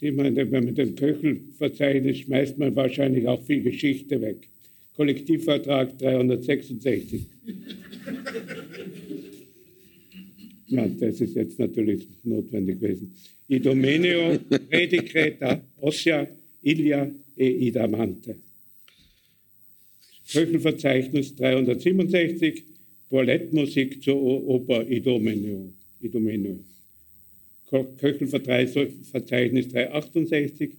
Sie 0.00 0.10
meinen, 0.10 0.34
wenn 0.34 0.50
man 0.50 0.74
den 0.74 0.94
Köchel 0.96 1.40
verzeichnet, 1.56 2.16
schmeißt 2.16 2.58
man 2.58 2.74
wahrscheinlich 2.74 3.28
auch 3.28 3.44
viel 3.44 3.62
Geschichte 3.62 4.20
weg. 4.20 4.48
Kollektivvertrag 4.96 5.98
366. 5.98 7.26
Ja, 10.68 10.86
das 10.86 11.20
ist 11.20 11.34
jetzt 11.36 11.58
natürlich 11.58 12.06
notwendig 12.22 12.80
gewesen. 12.80 13.14
Idomeneo, 13.48 14.38
Redicreta, 14.72 15.60
Ossia, 15.80 16.26
Ilia 16.62 17.10
e 17.36 17.48
Idamante. 17.68 18.36
Köchelverzeichnis 20.30 21.34
367, 21.36 22.64
Ballettmusik 23.10 24.02
zur 24.02 24.16
Oper 24.48 24.88
Idomeneo. 24.90 25.72
Idomeneo. 26.00 26.58
Köchelverzeichnis 27.98 29.68
368, 29.68 30.70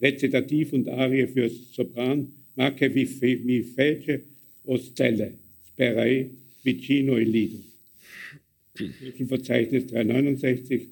Rezitativ 0.00 0.72
und 0.72 0.88
Arie 0.88 1.26
für 1.26 1.48
Sopran, 1.48 2.32
Marche 2.56 2.92
vi 2.92 3.62
fece 3.62 4.20
Ostelle, 4.64 5.32
Sperai, 5.68 6.28
Vicino 6.64 7.16
e 7.16 7.24
Lido. 7.24 7.67
Köchelverzeichnis 8.78 9.86
369, 9.86 10.88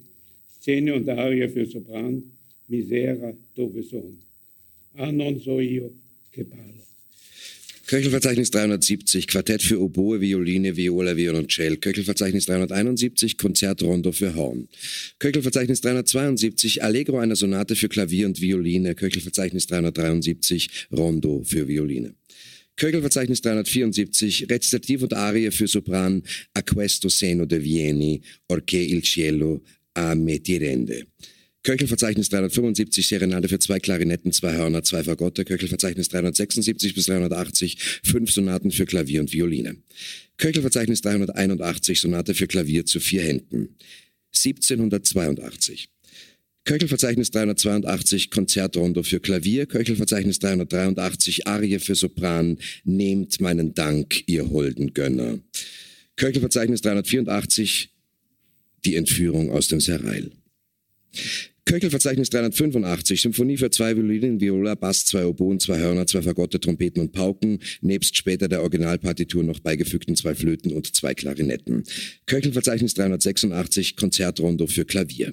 Szene 0.59 0.93
und 0.93 1.09
Arie 1.09 1.47
für 1.49 1.65
Sopran, 1.65 2.23
Misera 2.67 3.33
dove 3.55 3.83
sono. 3.83 4.17
Ah, 4.95 5.11
non 5.11 5.39
so 5.39 5.59
io 5.59 5.91
che 6.31 6.43
parlo. 6.43 6.85
Köchelverzeichnis 7.87 8.51
370, 8.51 9.27
Quartett 9.27 9.61
für 9.61 9.79
Oboe, 9.79 10.19
Violine, 10.19 10.75
Viola, 10.75 11.15
Violoncell. 11.15 11.77
Köchelverzeichnis 11.77 12.45
371, 12.45 13.37
Konzertrondo 13.37 14.11
für 14.11 14.35
Horn. 14.35 14.67
Köchelverzeichnis 15.19 15.79
372, 15.79 16.83
Allegro 16.83 17.19
einer 17.19 17.37
Sonate 17.37 17.77
für 17.77 17.87
Klavier 17.87 18.27
und 18.27 18.41
Violine. 18.41 18.93
Köchelverzeichnis 18.93 19.67
373, 19.67 20.87
Rondo 20.91 21.43
für 21.45 21.69
Violine. 21.69 22.13
Köchelverzeichnis 22.77 23.41
374, 23.41 24.49
Rezitativ 24.49 25.01
und 25.01 25.13
Arie 25.13 25.49
für 25.51 25.67
Sopran, 25.67 26.21
A 26.53 26.61
questo 26.61 27.09
seno 27.09 27.45
de 27.45 27.59
Vieni, 27.59 28.21
Orche 28.47 28.77
il 28.77 29.01
cielo, 29.01 29.63
a 29.93 30.13
me 30.13 30.39
ti 30.39 30.57
rende. 30.57 31.07
Köchelverzeichnis 31.63 32.29
375, 32.29 33.07
Serenade 33.07 33.47
für 33.47 33.59
zwei 33.59 33.79
Klarinetten, 33.79 34.31
zwei 34.31 34.53
Hörner, 34.53 34.83
zwei 34.83 35.03
Fagotte. 35.03 35.43
Köchelverzeichnis 35.43 36.07
376 36.09 36.93
bis 36.93 37.07
380, 37.07 37.77
fünf 38.03 38.31
Sonaten 38.31 38.71
für 38.71 38.85
Klavier 38.85 39.21
und 39.21 39.33
Violine. 39.33 39.77
Köchelverzeichnis 40.37 41.01
381, 41.01 41.99
Sonate 41.99 42.35
für 42.35 42.47
Klavier 42.47 42.85
zu 42.85 42.99
vier 42.99 43.23
Händen. 43.23 43.75
1782. 44.33 45.89
Köchelverzeichnis 46.67 47.31
382, 47.31 48.29
Konzertrondo 48.29 49.01
für 49.01 49.21
Klavier. 49.21 49.67
Köchelverzeichnis 49.67 50.39
383, 50.39 51.47
Arie 51.47 51.79
für 51.79 51.95
Sopran. 51.95 52.57
Nehmt 52.83 53.39
meinen 53.39 53.73
Dank, 53.73 54.27
ihr 54.27 54.49
holden 54.49 54.93
Gönner. 54.93 55.39
Köchelverzeichnis 56.17 56.81
384, 56.81 57.89
die 58.83 58.97
Entführung 58.97 59.49
aus 59.49 59.69
dem 59.69 59.79
Serail. 59.79 60.31
Köchelverzeichnis 61.63 62.31
385, 62.31 63.21
Symphonie 63.21 63.55
für 63.55 63.71
zwei 63.71 63.95
Violinen, 63.95 64.41
Viola, 64.41 64.75
Bass, 64.75 65.05
zwei 65.05 65.25
Oboen, 65.25 65.61
zwei 65.61 65.79
Hörner, 65.79 66.05
zwei 66.05 66.21
Fagotte, 66.21 66.59
Trompeten 66.59 67.01
und 67.01 67.13
Pauken, 67.13 67.59
nebst 67.79 68.17
später 68.17 68.49
der 68.49 68.59
Originalpartitur 68.59 69.41
noch 69.41 69.59
beigefügten 69.59 70.17
zwei 70.17 70.35
Flöten 70.35 70.73
und 70.73 70.93
zwei 70.93 71.13
Klarinetten. 71.13 71.85
Köchelverzeichnis 72.25 72.93
386, 72.93 73.95
Konzertrondo 73.95 74.67
für 74.67 74.83
Klavier. 74.83 75.31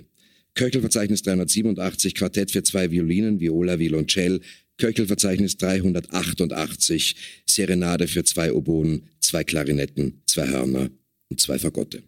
Köchelverzeichnis 0.55 1.23
387, 1.23 2.15
Quartett 2.15 2.51
für 2.51 2.63
zwei 2.63 2.91
Violinen, 2.91 3.41
Viola, 3.41 3.79
Violoncell. 3.79 4.41
Köchelverzeichnis 4.77 5.57
388, 5.57 7.17
Serenade 7.47 8.09
für 8.09 8.25
zwei 8.25 8.53
Oboen, 8.53 9.09
zwei 9.21 9.45
Klarinetten, 9.45 10.23
zwei 10.27 10.49
Hörner 10.49 10.91
und 11.31 11.41
zwei 11.41 11.59
Fagotte. 11.59 12.03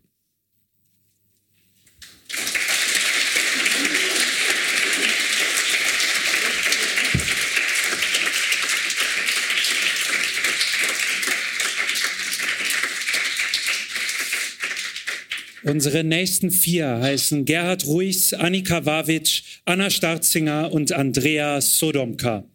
Unsere 15.69 16.05
nächsten 16.05 16.53
vier 16.53 17.01
heißen 17.01 17.45
Gerhard 17.45 17.87
Ruiz, 17.87 18.33
Annika 18.33 18.87
Wawitsch, 18.87 19.43
Anna 19.65 19.91
Starzinger 19.91 20.71
und 20.71 20.93
Andrea 20.93 21.61
Sodomka. 21.61 22.49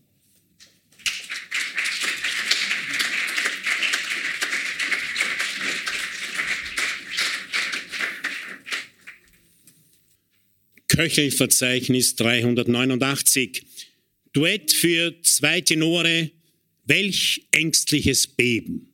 Köchelverzeichnis 10.88 12.16
389. 12.16 13.66
Duett 14.32 14.72
für 14.72 15.22
zwei 15.22 15.60
Tenore. 15.60 16.32
Welch 16.86 17.46
ängstliches 17.52 18.26
Beben. 18.28 18.91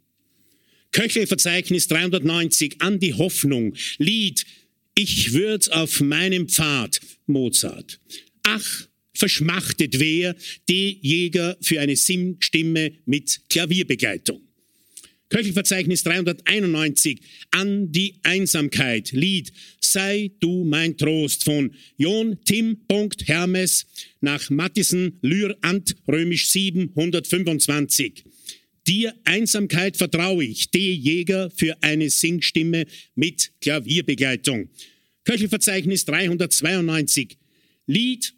Köchelverzeichnis 0.98 1.88
390, 1.89 2.82
an 2.82 3.00
die 3.00 3.14
Hoffnung, 3.14 3.76
Lied, 4.00 4.48
ich 4.95 5.32
würd 5.32 5.72
auf 5.72 6.02
meinem 6.02 6.50
Pfad, 6.50 7.00
Mozart. 7.28 8.00
Ach, 8.41 8.88
verschmachtet 9.14 10.00
wer, 10.00 10.36
die 10.68 10.98
Jäger 11.04 11.56
für 11.62 11.80
eine 11.82 11.95
Sim-Stimme 11.95 12.93
mit 13.06 13.41
Klavierbegleitung. 13.48 14.41
Köchelverzeichnis 15.30 16.02
391, 16.02 17.22
an 17.52 17.91
die 17.91 18.16
Einsamkeit, 18.24 19.12
Lied, 19.12 19.54
sei 19.80 20.32
du 20.39 20.64
mein 20.64 20.98
Trost 20.98 21.43
von 21.43 21.76
John 22.00 22.39
Tim. 22.43 22.76
Hermes 23.24 23.86
nach 24.20 24.50
Mattison, 24.50 25.20
Lyr 25.22 25.56
Ant, 25.62 25.95
römisch 26.08 26.48
725. 26.48 28.24
Dir 28.88 29.13
Einsamkeit 29.25 29.97
vertraue 29.97 30.45
ich, 30.45 30.71
D. 30.71 30.93
Jäger 30.93 31.49
für 31.51 31.75
eine 31.81 32.09
Singstimme 32.09 32.85
mit 33.15 33.51
Klavierbegleitung. 33.59 34.69
Köchelverzeichnis 35.25 36.05
392. 36.05 37.38
Lied 37.85 38.33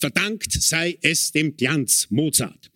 Verdankt 0.00 0.50
sei 0.52 0.96
es 1.02 1.30
dem 1.30 1.58
Glanz 1.58 2.06
Mozart. 2.08 2.70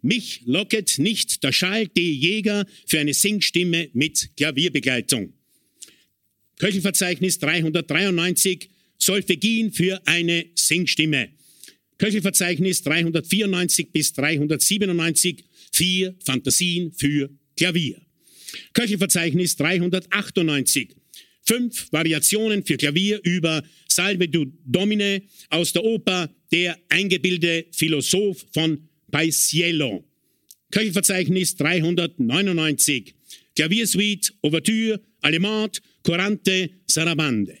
Mich 0.00 0.42
locket 0.44 0.98
nicht 0.98 1.42
der 1.42 1.50
Schall 1.50 1.88
D. 1.88 2.12
Jäger 2.12 2.66
für 2.86 3.00
eine 3.00 3.14
Singstimme 3.14 3.90
mit 3.94 4.30
Klavierbegleitung. 4.36 5.32
Köchelverzeichnis 6.60 7.40
393. 7.40 8.70
Solfegin 8.96 9.72
für 9.72 10.00
eine 10.06 10.46
Singstimme. 10.54 11.30
Köchelverzeichnis 11.98 12.82
394 12.84 13.90
bis 13.90 14.12
397 14.12 15.44
vier 15.78 16.14
Fantasien 16.24 16.92
für 16.92 17.30
Klavier. 17.56 18.00
Köchelverzeichnis 18.72 19.56
398. 19.56 20.96
Fünf 21.42 21.90
Variationen 21.92 22.64
für 22.66 22.76
Klavier 22.76 23.20
über 23.22 23.62
Salve 23.86 24.28
du 24.28 24.52
Domine 24.64 25.22
aus 25.48 25.72
der 25.72 25.84
Oper 25.84 26.28
Der 26.50 26.76
eingebildete 26.88 27.66
Philosoph 27.72 28.44
von 28.52 28.88
Paisiello. 29.10 30.04
Köchelverzeichnis 30.70 31.54
399. 31.56 33.14
Klaviersuite, 33.54 34.32
Ouvertüre, 34.42 35.00
Allemande, 35.20 35.78
Corante, 36.02 36.70
Sarabande. 36.86 37.56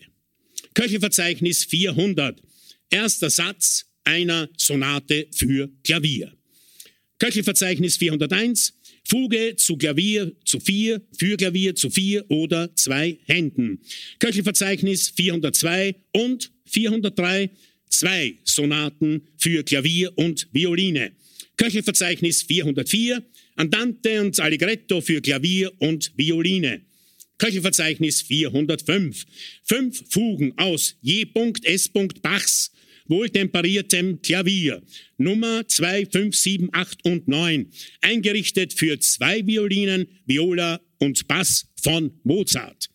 Köchelverzeichnis 0.74 1.64
400. 1.64 2.42
Erster 2.90 3.30
Satz 3.30 3.86
einer 4.04 4.48
Sonate 4.56 5.28
für 5.32 5.70
Klavier. 5.84 6.37
Köchelverzeichnis 7.18 7.96
401, 7.96 8.74
Fuge 9.04 9.56
zu 9.56 9.76
Klavier 9.76 10.32
zu 10.44 10.60
vier, 10.60 11.02
für 11.18 11.36
Klavier 11.36 11.74
zu 11.74 11.90
vier 11.90 12.24
oder 12.30 12.74
zwei 12.76 13.18
Händen. 13.24 13.80
Köchelverzeichnis 14.18 15.10
402 15.16 15.96
und 16.12 16.52
403, 16.66 17.50
zwei 17.88 18.38
Sonaten 18.44 19.22
für 19.36 19.64
Klavier 19.64 20.16
und 20.16 20.48
Violine. 20.52 21.12
Köchelverzeichnis 21.56 22.42
404, 22.44 23.24
Andante 23.56 24.20
und 24.20 24.38
Allegretto 24.38 25.00
für 25.00 25.20
Klavier 25.20 25.72
und 25.78 26.12
Violine. 26.16 26.82
Köchelverzeichnis 27.38 28.22
405, 28.22 29.26
fünf 29.64 30.04
Fugen 30.08 30.52
aus 30.56 30.96
Punkt 31.32 31.64
S. 31.64 31.88
Bachs 31.88 32.72
wohltemperiertem 33.08 34.22
Klavier. 34.22 34.82
Nummer 35.16 35.66
2, 35.66 36.06
5, 36.06 36.36
7, 36.36 36.68
8 36.72 37.04
und 37.04 37.28
9. 37.28 37.70
Eingerichtet 38.00 38.72
für 38.72 38.98
zwei 39.00 39.46
Violinen, 39.46 40.06
Viola 40.26 40.80
und 40.98 41.26
Bass 41.28 41.66
von 41.82 42.12
Mozart. 42.22 42.88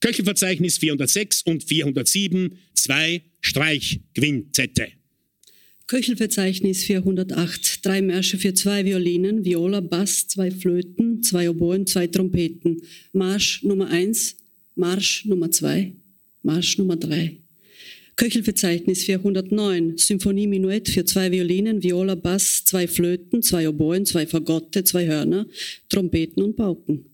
Köchelverzeichnis 0.00 0.78
406 0.78 1.42
und 1.42 1.64
407, 1.64 2.58
zwei 2.74 3.22
Streichquintette. 3.40 4.88
Köchelverzeichnis 5.86 6.84
408, 6.84 7.84
drei 7.84 8.00
Märsche 8.00 8.38
für 8.38 8.54
zwei 8.54 8.84
Violinen, 8.84 9.44
Viola, 9.44 9.80
Bass, 9.80 10.26
zwei 10.26 10.50
Flöten, 10.50 11.22
zwei 11.22 11.50
Oboen, 11.50 11.86
zwei 11.86 12.06
Trompeten. 12.06 12.82
Marsch 13.12 13.62
Nummer 13.62 13.88
1, 13.88 14.36
Marsch 14.76 15.24
Nummer 15.26 15.50
2, 15.50 15.92
Marsch 16.42 16.78
Nummer 16.78 16.96
3. 16.96 17.43
Köchelverzeichnis 18.16 19.04
409, 19.04 19.98
Symphonie 19.98 20.46
Minuett 20.46 20.88
für 20.88 21.04
zwei 21.04 21.32
Violinen, 21.32 21.82
Viola, 21.82 22.14
Bass, 22.14 22.62
zwei 22.64 22.86
Flöten, 22.86 23.42
zwei 23.42 23.68
Oboen, 23.68 24.06
zwei 24.06 24.26
Fagotte, 24.26 24.84
zwei 24.84 25.06
Hörner, 25.06 25.46
Trompeten 25.88 26.42
und 26.42 26.54
Pauken. 26.54 27.06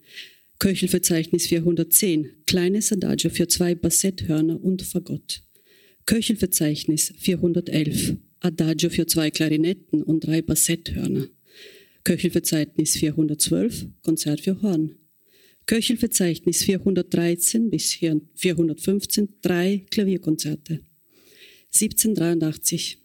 Köchelverzeichnis 0.59 1.47
410, 1.47 2.31
kleines 2.47 2.93
Adagio 2.93 3.31
für 3.31 3.49
zwei 3.49 3.75
Bassetthörner 3.75 4.63
und 4.63 4.83
Fagott. 4.83 5.43
Köchelverzeichnis 6.05 7.15
411, 7.17 8.17
Adagio 8.41 8.91
für 8.91 9.07
zwei 9.07 9.31
Klarinetten 9.31 10.03
und 10.03 10.27
drei 10.27 10.43
Bassetthörner. 10.43 11.29
Köchelverzeichnis 12.05 12.97
412, 12.99 13.87
Konzert 14.03 14.43
für 14.43 14.61
Horn. 14.61 14.97
Köchelverzeichnis 15.65 16.63
413 16.65 17.71
bis 17.71 17.95
415, 17.95 19.29
drei 19.41 19.87
Klavierkonzerte. 19.91 20.81
1783. 21.73 22.99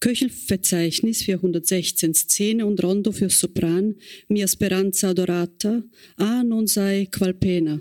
Köchelverzeichnis 0.00 1.22
416 1.22 2.14
Szene 2.14 2.66
und 2.66 2.82
Rondo 2.82 3.12
für 3.12 3.30
Sopran, 3.30 3.94
Mia 4.28 4.46
Speranza 4.46 5.10
Adorata, 5.10 5.82
A 6.16 6.42
non 6.42 6.66
sei 6.66 7.08
qual 7.10 7.32
pena. 7.34 7.80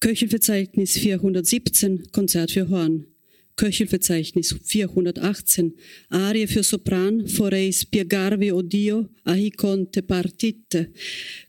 Köchelverzeichnis 0.00 0.98
417 0.98 2.10
Konzert 2.10 2.50
für 2.50 2.68
Horn. 2.68 3.06
Köchelverzeichnis 3.54 4.56
418 4.64 5.74
Arie 6.08 6.46
für 6.46 6.62
Sopran 6.62 7.28
Vorrei 7.28 7.70
spiegarvi 7.70 8.50
o 8.50 8.62
Dio 8.62 9.08
ahi 9.24 9.50
conte 9.50 10.02
partite. 10.02 10.90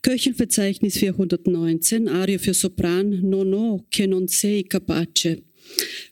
Köchelverzeichnis 0.02 0.98
419 0.98 2.07
Arie 2.07 2.40
für 2.40 2.53
Sopran 2.53 3.22
No 3.24 3.86
che 3.90 4.06
non 4.06 4.28
sei 4.28 4.64
capace. 4.64 5.44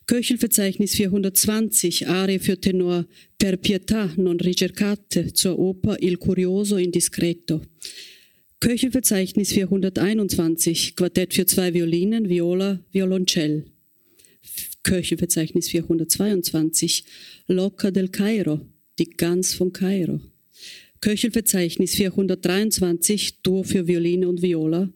Köchelverzeichnis 0.06 0.96
420, 0.96 2.08
Arie 2.08 2.40
für 2.40 2.60
Tenor 2.60 3.06
Per 3.38 3.58
pietà 3.58 4.14
non 4.18 4.38
ricercate 4.38 5.32
zur 5.34 5.58
Oper 5.58 5.98
Il 6.00 6.18
curioso 6.18 6.78
indiscreto. 6.78 7.62
Köchelverzeichnis 8.60 9.54
421, 9.54 10.96
Quartett 10.96 11.34
für 11.34 11.46
zwei 11.46 11.74
Violinen, 11.74 12.30
Viola, 12.30 12.80
Violoncell. 12.92 13.66
Köchelverzeichnis 14.84 15.70
422, 15.70 17.04
Loca 17.48 17.90
del 17.90 18.10
Cairo, 18.10 18.62
die 19.00 19.10
Gans 19.10 19.56
von 19.56 19.74
Kairo. 19.74 20.22
Köchelverzeichnis 21.00 21.96
423, 21.96 23.42
Dur 23.42 23.64
für 23.64 23.88
Violine 23.88 24.28
und 24.28 24.44
Viola. 24.44 24.88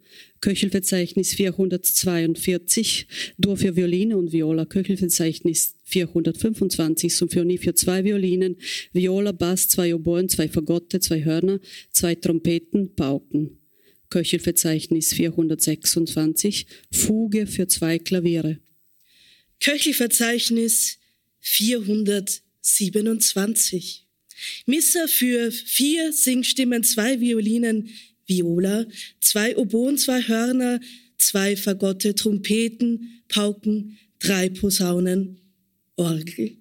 Köchelverzeichnis 0.46 1.34
442, 1.34 3.08
Dur 3.40 3.58
für 3.58 3.76
Violine 3.76 4.16
und 4.16 4.32
Viola. 4.32 4.66
Köchelverzeichnis 4.66 5.74
425, 5.86 7.16
Symphonie 7.16 7.58
für 7.58 7.74
zwei 7.74 8.04
Violinen, 8.04 8.58
Viola, 8.94 9.32
Bass, 9.32 9.70
zwei 9.70 9.96
Oboen, 9.96 10.30
zwei 10.30 10.48
Fagotte, 10.48 11.00
zwei 11.00 11.26
Hörner, 11.26 11.60
zwei 11.90 12.14
Trompeten, 12.14 12.94
Pauken. 12.96 13.58
Köchelverzeichnis 14.12 15.16
426, 15.16 16.68
Fuge 16.92 17.48
für 17.48 17.68
zwei 17.68 17.98
Klaviere. 17.98 18.60
Köchelverzeichnis 19.60 21.00
427. 21.40 24.06
Missa 24.68 25.08
für 25.08 25.52
vier 25.52 26.14
Singstimmen, 26.14 26.84
zwei 26.84 27.20
Violinen, 27.20 27.90
Viola, 28.28 28.86
zwei 29.20 29.58
Oboen, 29.58 29.98
zwei 29.98 30.22
Hörner, 30.22 30.80
zwei 31.18 31.56
Fagotte, 31.56 32.14
Trompeten, 32.16 33.22
Pauken, 33.28 33.98
drei 34.20 34.50
Posaunen, 34.50 35.40
Orgel. 35.96 36.58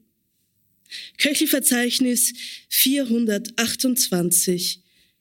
Köchelverzeichnis 1.19 2.33
428. 2.69 4.81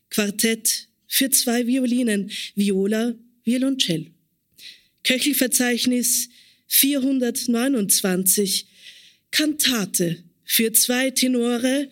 Quartett 0.09 0.89
für 1.07 1.29
zwei 1.29 1.67
Violinen, 1.67 2.31
Viola, 2.55 3.13
Violoncell. 3.43 4.07
Köchelverzeichnis 5.03 6.29
429. 6.67 8.67
Kantate 9.31 10.23
für 10.43 10.73
zwei 10.73 11.11
Tenore 11.11 11.89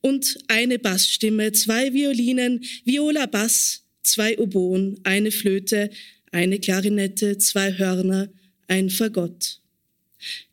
und 0.00 0.38
eine 0.48 0.78
Bassstimme, 0.78 1.52
zwei 1.52 1.92
Violinen, 1.92 2.64
Viola 2.84 3.26
Bass, 3.26 3.84
zwei 4.10 4.36
Oboen, 4.38 4.98
eine 5.04 5.30
Flöte, 5.30 5.90
eine 6.32 6.58
Klarinette, 6.58 7.38
zwei 7.38 7.72
Hörner, 7.78 8.28
ein 8.66 8.90
Fagott. 8.90 9.60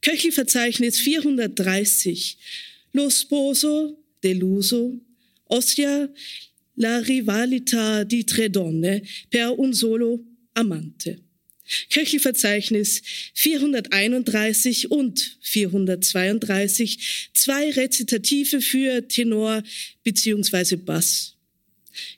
Köchelverzeichnis 0.02 1.00
430. 1.00 2.38
Lo 2.94 3.10
sposo 3.10 3.98
deluso, 4.22 5.00
ossia 5.46 6.10
la 6.76 7.00
rivalità 7.00 8.04
di 8.04 8.24
tre 8.24 8.50
donne 8.50 9.02
per 9.30 9.54
un 9.58 9.74
solo 9.74 10.24
amante. 10.54 11.24
Köchelverzeichnis 11.90 13.02
431 13.34 14.90
und 14.90 15.38
432, 15.42 17.30
zwei 17.34 17.72
Rezitative 17.72 18.62
für 18.62 19.06
Tenor 19.08 19.64
bzw. 20.04 20.78
Bass. 20.78 21.37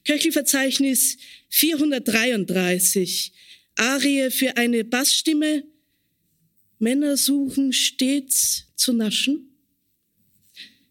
Köchelverzeichnis 0.06 1.18
433, 1.50 3.32
Arie 3.76 4.32
für 4.32 4.58
eine 4.58 4.84
Bassstimme, 4.84 5.64
Männer 6.80 7.18
suchen 7.18 7.74
stets 7.74 8.66
zu 8.76 8.94
naschen. 8.94 9.46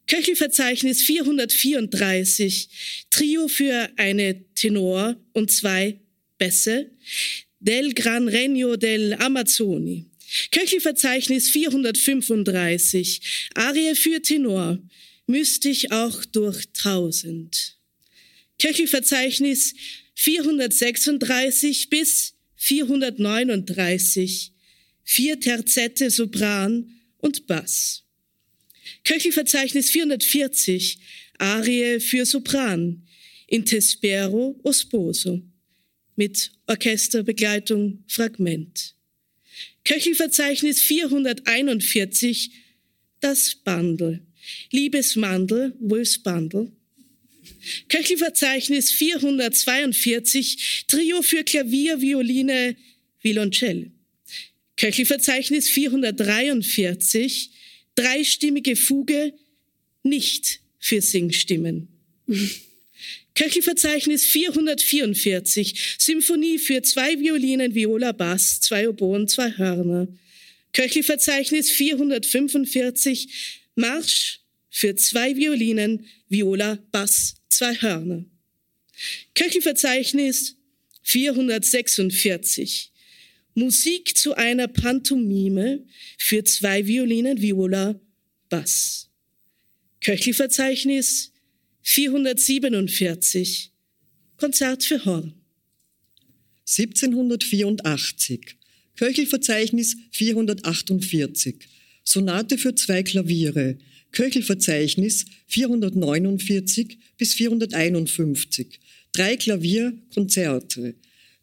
Köchelverzeichnis 0.07 1.03
434, 1.03 2.69
Trio 3.11 3.49
für 3.49 3.91
eine 3.97 4.45
Tenor 4.55 5.17
und 5.33 5.51
zwei 5.51 6.01
Bässe, 6.39 6.91
del 7.61 7.93
Gran 7.93 8.29
Regno 8.29 8.77
del 8.77 9.15
Amazzoni. 9.15 10.07
Köchelverzeichnis 10.51 11.51
435, 11.51 13.51
Arie 13.55 13.95
für 13.95 14.23
Tenor, 14.23 14.79
mystisch 15.27 15.91
auch 15.91 16.25
durch 16.27 16.65
tausend. 16.73 17.78
Köchelverzeichnis 18.61 19.75
436 20.15 21.91
bis 21.91 22.35
439, 22.57 24.53
vier 25.05 25.39
Terzette 25.39 26.11
Sopran 26.11 26.91
und 27.19 27.47
Bass. 27.47 28.05
Köchelverzeichnis 29.05 29.91
440, 29.91 30.99
Arie 31.39 32.01
für 32.01 32.27
Sopran, 32.27 33.07
Intespero 33.47 34.59
Osposo 34.65 35.41
mit 36.17 36.51
Orchesterbegleitung 36.67 38.03
Fragment. 38.09 38.97
Köchelverzeichnis 39.85 40.83
441, 40.83 42.51
das 43.21 43.55
Bundle. 43.55 44.27
Liebesmandel, 44.71 45.75
Wolfsbundle. 45.81 46.73
Köchelverzeichnis 47.89 48.91
442, 48.93 50.85
Trio 50.89 51.23
für 51.23 51.45
Klavier, 51.45 52.01
Violine, 52.01 52.77
Violoncell. 53.23 53.91
Köchelverzeichnis 54.77 55.69
443, 55.71 57.51
dreistimmige 57.95 58.77
Fuge, 58.77 59.35
nicht 60.03 60.61
für 60.79 61.03
Singstimmen. 61.03 61.89
Köchelverzeichnis 63.35 64.25
444, 64.25 65.97
Symphonie 65.99 66.59
für 66.59 66.83
zwei 66.83 67.19
Violinen, 67.19 67.75
Viola, 67.75 68.13
Bass, 68.13 68.61
zwei 68.61 68.89
Oboen, 68.89 69.29
zwei 69.29 69.53
Hörner. 69.53 70.09
Köchelverzeichnis 70.73 71.71
445, 71.71 73.29
Marsch 73.75 74.41
für 74.79 74.95
zwei 74.95 75.35
Violinen, 75.35 76.07
Viola, 76.29 76.79
Bass, 76.93 77.35
zwei 77.49 77.75
Hörner. 77.75 78.25
Köchelverzeichnis 79.35 80.55
446, 81.03 82.93
Musik 83.55 84.17
zu 84.17 84.35
einer 84.35 84.69
Pantomime 84.69 85.85
für 86.17 86.45
zwei 86.45 86.87
Violinen, 86.87 87.43
Viola, 87.43 88.01
Bass. 88.49 89.11
Köchelverzeichnis 90.01 91.33
447 91.83 93.73
Konzert 94.37 94.85
für 94.85 95.05
Horn. 95.05 95.35
1784 96.69 98.57
Köchelverzeichnis 98.95 99.97
448 100.13 101.69
Sonate 102.05 102.59
für 102.59 102.77
zwei 102.77 103.03
Klaviere 103.03 103.77
Köchelverzeichnis 104.13 105.27
449 105.47 106.99
bis 107.17 107.35
451 107.35 108.81
Drei 109.13 109.37
Klavierkonzerte 109.37 110.95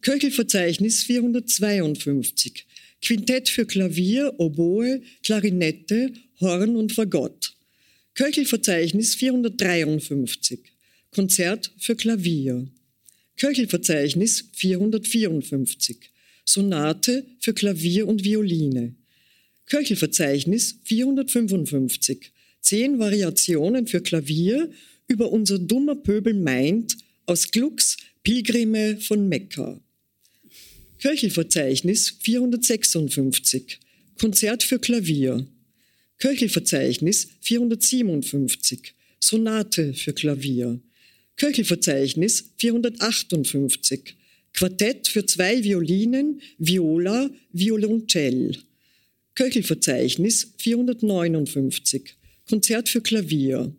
Köchelverzeichnis 0.01 1.03
452 1.03 2.65
Quintett 3.01 3.49
für 3.49 3.65
Klavier, 3.65 4.33
Oboe, 4.39 5.01
Klarinette, 5.23 6.11
Horn 6.39 6.75
und 6.75 6.91
Fagott 6.91 7.55
Köchelverzeichnis 8.15 9.15
453. 9.15 10.59
Konzert 11.11 11.73
für 11.77 11.97
Klavier. 11.97 12.65
Köchelverzeichnis 13.35 14.45
454. 14.53 15.97
Sonate 16.45 17.25
für 17.41 17.53
Klavier 17.53 18.07
und 18.07 18.23
Violine. 18.23 18.95
Köchelverzeichnis 19.65 20.79
455. 20.85 22.31
Zehn 22.65 22.97
Variationen 22.97 23.85
für 23.85 24.01
Klavier 24.01 24.71
über 25.07 25.31
unser 25.31 25.59
dummer 25.59 25.93
Pöbel 25.93 26.33
meint 26.33 26.97
aus 27.27 27.51
Glucks 27.51 27.95
Pilgrime 28.23 28.97
von 28.97 29.29
Mekka. 29.29 29.79
Köchelverzeichnis 30.97 32.17
456. 32.21 33.79
Konzert 34.19 34.63
für 34.63 34.79
Klavier. 34.79 35.45
Köchelverzeichnis 36.17 37.27
457. 37.41 38.95
Sonate 39.19 39.93
für 39.93 40.13
Klavier. 40.13 40.79
Köchelverzeichnis 41.35 42.49
458. 42.57 44.15
Quartett 44.53 45.07
für 45.07 45.23
zwei 45.27 45.63
Violinen, 45.63 46.41
Viola, 46.57 47.29
Violoncell. 47.51 48.57
Köchelverzeichnis 49.35 50.51
459. 50.57 52.15
Konzert 52.47 52.89
für 52.89 53.01
Klavier. 53.01 53.75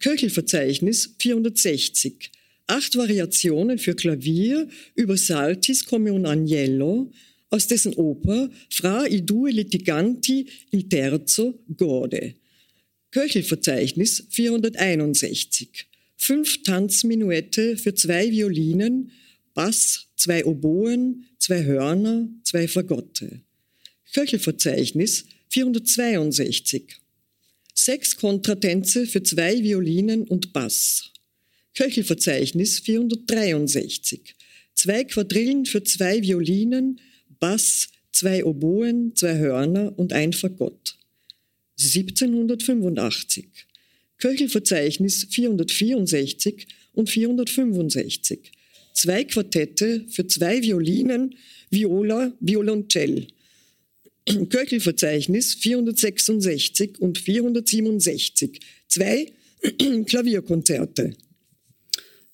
Köchelverzeichnis 0.00 1.14
460. 1.18 2.30
Acht 2.66 2.96
Variationen 2.96 3.78
für 3.78 3.94
Klavier 3.94 4.68
über 4.94 5.18
Saltis 5.18 5.84
come 5.84 6.12
un 6.12 6.24
agnello 6.24 7.12
aus 7.50 7.66
dessen 7.66 7.94
Oper 7.94 8.50
Fra 8.70 9.06
i 9.06 9.20
due 9.20 9.50
litiganti 9.50 10.46
il 10.70 10.88
terzo 10.88 11.62
gode. 11.76 12.34
Köchelverzeichnis 13.10 14.26
461. 14.30 15.86
Fünf 16.16 16.62
Tanzminuette 16.62 17.76
für 17.76 17.94
zwei 17.94 18.30
Violinen, 18.30 19.10
Bass, 19.52 20.06
zwei 20.16 20.44
Oboen, 20.46 21.26
zwei 21.38 21.64
Hörner, 21.64 22.28
zwei 22.44 22.66
Fagotte. 22.66 23.42
Köchelverzeichnis 24.14 25.26
462. 25.50 27.03
Sechs 27.74 28.16
Kontratänze 28.16 29.06
für 29.06 29.22
zwei 29.22 29.62
Violinen 29.62 30.22
und 30.22 30.52
Bass. 30.52 31.10
Köchelverzeichnis 31.74 32.78
463. 32.80 34.34
Zwei 34.74 35.04
Quadrillen 35.04 35.66
für 35.66 35.82
zwei 35.82 36.22
Violinen, 36.22 37.00
Bass, 37.40 37.88
zwei 38.12 38.44
Oboen, 38.44 39.14
zwei 39.16 39.36
Hörner 39.38 39.92
und 39.98 40.12
ein 40.12 40.32
Fagott. 40.32 40.96
1785. 41.78 43.48
Köchelverzeichnis 44.18 45.26
464 45.30 46.68
und 46.92 47.10
465. 47.10 48.52
Zwei 48.94 49.24
Quartette 49.24 50.06
für 50.08 50.26
zwei 50.28 50.62
Violinen, 50.62 51.34
Viola, 51.70 52.32
Violoncell. 52.38 53.26
Köchelverzeichnis 54.48 55.54
466 55.54 56.98
und 57.00 57.18
467. 57.18 58.60
Zwei 58.88 59.32
Klavierkonzerte. 60.06 61.16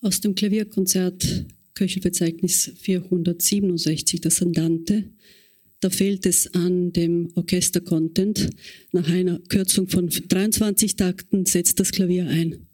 Aus 0.01 0.21
dem 0.21 0.35
Klavierkonzert 0.35 1.47
Köchelverzeichnis 1.75 2.73
467, 2.81 4.21
das 4.21 4.43
Andante. 4.43 5.11
Da 5.81 5.89
fehlt 5.89 6.27
es 6.27 6.53
an 6.55 6.93
dem 6.93 7.31
Orchester-Content. 7.35 8.51
Nach 8.93 9.09
einer 9.09 9.39
Kürzung 9.49 9.89
von 9.89 10.11
23 10.11 10.97
Takten 10.97 11.47
setzt 11.47 11.81
das 11.81 11.91
Klavier 11.91 12.27
ein. 12.27 12.67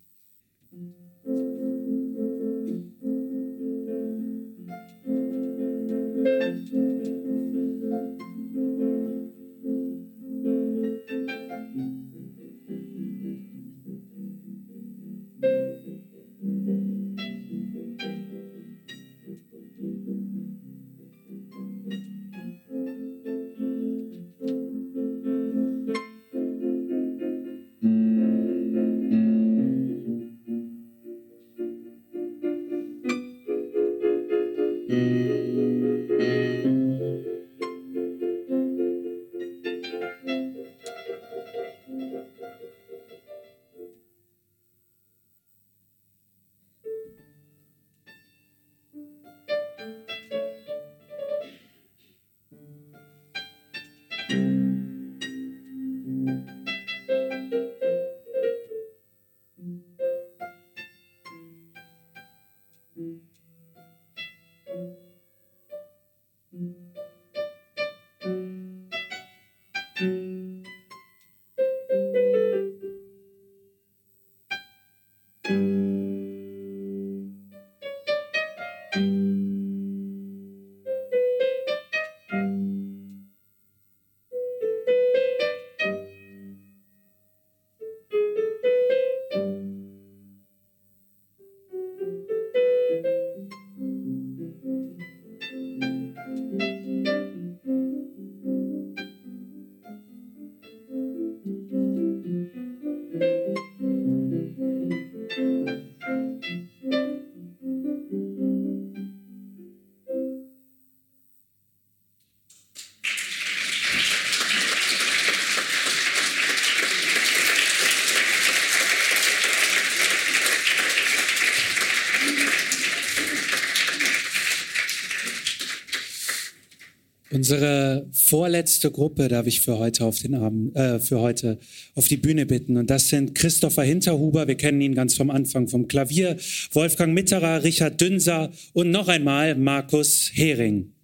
Unsere 127.46 128.08
vorletzte 128.10 128.90
Gruppe 128.90 129.28
darf 129.28 129.46
ich 129.46 129.60
für 129.60 129.78
heute 129.78 130.04
auf 130.04 130.18
den 130.18 130.34
Abend, 130.34 130.74
äh, 130.74 130.98
für 130.98 131.20
heute 131.20 131.60
auf 131.94 132.08
die 132.08 132.16
Bühne 132.16 132.44
bitten. 132.44 132.76
Und 132.76 132.90
das 132.90 133.08
sind 133.08 133.36
Christopher 133.36 133.84
Hinterhuber, 133.84 134.48
wir 134.48 134.56
kennen 134.56 134.80
ihn 134.80 134.96
ganz 134.96 135.14
vom 135.14 135.30
Anfang 135.30 135.68
vom 135.68 135.86
Klavier, 135.86 136.38
Wolfgang 136.72 137.14
Mitterer, 137.14 137.62
Richard 137.62 138.00
Dünser 138.00 138.50
und 138.72 138.90
noch 138.90 139.06
einmal 139.06 139.54
Markus 139.54 140.28
Hering. 140.34 140.95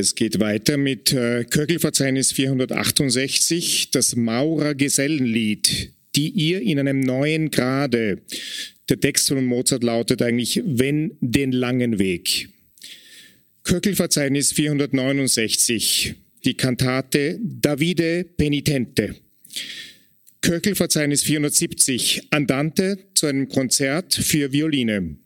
Es 0.00 0.14
geht 0.14 0.40
weiter 0.40 0.78
mit 0.78 1.12
äh, 1.12 1.44
Köchelverzeichnis 1.44 2.32
468, 2.32 3.90
das 3.90 4.16
Maurer 4.16 4.74
Gesellenlied, 4.74 5.92
die 6.16 6.30
ihr 6.30 6.62
in 6.62 6.78
einem 6.78 7.00
neuen 7.00 7.50
Grade. 7.50 8.22
Der 8.88 8.98
Text 8.98 9.28
von 9.28 9.44
Mozart 9.44 9.84
lautet 9.84 10.22
eigentlich, 10.22 10.62
wenn 10.64 11.18
den 11.20 11.52
langen 11.52 11.98
Weg. 11.98 12.48
Köchelverzeichnis 13.62 14.52
469, 14.52 16.14
die 16.46 16.54
Kantate 16.54 17.38
Davide 17.42 18.24
Penitente. 18.24 19.16
Köchelverzeichnis 20.40 21.24
470, 21.24 22.28
Andante 22.30 22.96
zu 23.12 23.26
einem 23.26 23.50
Konzert 23.50 24.14
für 24.14 24.50
Violine. 24.50 25.18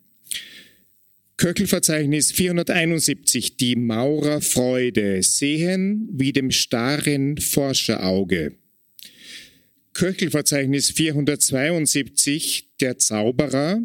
Köchelverzeichnis 1.36 2.31
471, 2.32 3.56
die 3.56 3.74
Maurerfreude, 3.74 5.23
sehen 5.23 6.09
wie 6.12 6.32
dem 6.32 6.51
starren 6.52 7.39
Forscherauge. 7.39 8.56
Köchelverzeichnis 9.94 10.90
472, 10.93 12.77
der 12.81 12.98
Zauberer, 12.98 13.82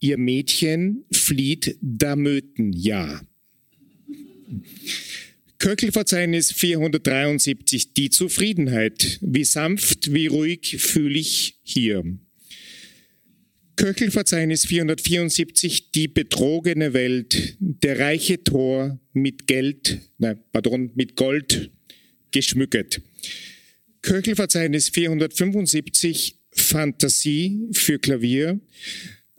ihr 0.00 0.18
Mädchen 0.18 1.04
flieht 1.12 1.78
Damöten, 1.80 2.72
ja. 2.72 3.22
Köchelverzeichnis 5.58 6.50
473, 6.52 7.94
die 7.94 8.10
Zufriedenheit, 8.10 9.18
wie 9.20 9.44
sanft, 9.44 10.12
wie 10.12 10.26
ruhig 10.26 10.76
fühle 10.80 11.18
ich 11.18 11.60
hier. 11.62 12.02
Köchelverzeichnis 13.76 14.66
474, 14.66 15.90
die 15.92 16.08
betrogene 16.08 16.92
Welt, 16.92 17.56
der 17.58 17.98
reiche 17.98 18.42
Tor 18.42 19.00
mit 19.12 19.46
Geld, 19.46 20.00
nein, 20.18 20.38
pardon, 20.52 20.90
mit 20.94 21.16
Gold 21.16 21.70
geschmückt. 22.30 23.00
Köchelverzeichnis 24.02 24.90
475, 24.90 26.36
Fantasie 26.52 27.68
für 27.72 27.98
Klavier. 27.98 28.60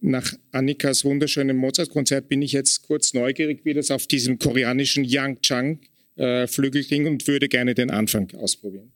Nach 0.02 0.34
Annikas 0.52 1.06
wunderschönem 1.06 1.56
Mozart-Konzert 1.58 2.28
bin 2.28 2.42
ich 2.42 2.54
jetzt 2.54 2.82
kurz 2.82 3.14
neugierig, 3.14 3.62
wie 3.64 3.74
das 3.74 3.92
auf 3.92 4.08
diesem 4.08 4.40
koreanischen 4.40 5.04
Yang 5.04 5.42
Chang 5.42 5.80
äh, 6.16 6.48
Flügel 6.48 6.84
ging 6.84 7.08
und 7.08 7.28
würde 7.28 7.48
gerne 7.48 7.74
den 7.74 7.90
Anfang 7.90 8.30
ausprobieren. 8.36 8.92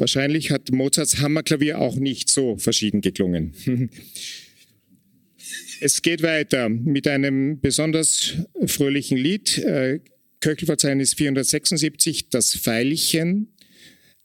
Wahrscheinlich 0.00 0.50
hat 0.50 0.72
Mozarts 0.72 1.20
Hammerklavier 1.20 1.78
auch 1.78 1.96
nicht 1.96 2.30
so 2.30 2.56
verschieden 2.56 3.02
geklungen. 3.02 3.52
Es 5.82 6.02
geht 6.02 6.22
weiter 6.22 6.68
mit 6.68 7.08
einem 7.08 7.58
besonders 7.58 8.34
fröhlichen 8.66 9.16
Lied. 9.16 9.56
Äh, 9.56 10.00
Köchelverzeichnis 10.40 11.14
476, 11.14 12.28
das 12.28 12.54
Veilchen. 12.54 13.54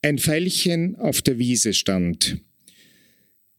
Ein 0.01 0.17
Veilchen 0.17 0.97
auf 0.97 1.21
der 1.21 1.39
Wiese 1.39 1.73
stand. 1.73 2.41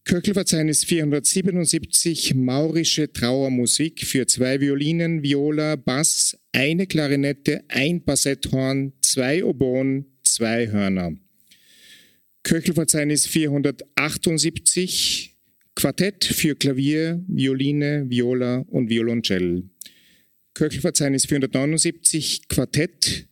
Köchelverzeichnis 0.05 0.85
477, 0.85 2.35
maurische 2.35 3.11
Trauermusik 3.11 4.05
für 4.05 4.27
zwei 4.27 4.61
Violinen, 4.61 5.23
Viola, 5.23 5.77
Bass, 5.77 6.37
eine 6.53 6.87
Klarinette, 6.87 7.65
ein 7.69 8.05
Bassetthorn, 8.05 8.93
zwei 9.01 9.43
Oboen, 9.43 10.19
zwei 10.23 10.69
Hörner. 10.69 11.17
Köchelverzeichnis 12.47 13.27
478, 13.27 15.35
Quartett 15.75 16.25
für 16.25 16.55
Klavier, 16.55 17.21
Violine, 17.27 18.09
Viola 18.09 18.65
und 18.69 18.89
Violoncell. 18.89 19.65
Köchelverzeichnis 20.55 21.27
479, 21.27 22.47
Quartett, 22.47 23.27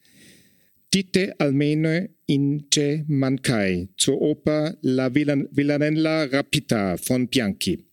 Dite 0.92 1.38
Almeno 1.38 2.08
in 2.26 2.66
Ce 2.74 3.04
Mancai 3.06 3.88
zur 3.96 4.20
Oper 4.20 4.76
La 4.82 5.14
Villanella 5.14 6.24
Rapita 6.24 6.96
von 6.96 7.28
Bianchi. 7.28 7.84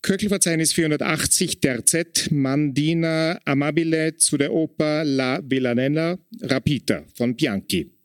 Köchelverzeichnis 0.00 0.72
480, 0.72 1.60
Terzett 1.60 2.30
Mandina 2.30 3.38
Amabile 3.44 4.16
zu 4.16 4.38
der 4.38 4.50
Oper 4.50 5.04
La 5.04 5.40
Villanella 5.44 6.18
Rapita 6.40 7.04
von 7.14 7.36
Bianchi. 7.36 7.99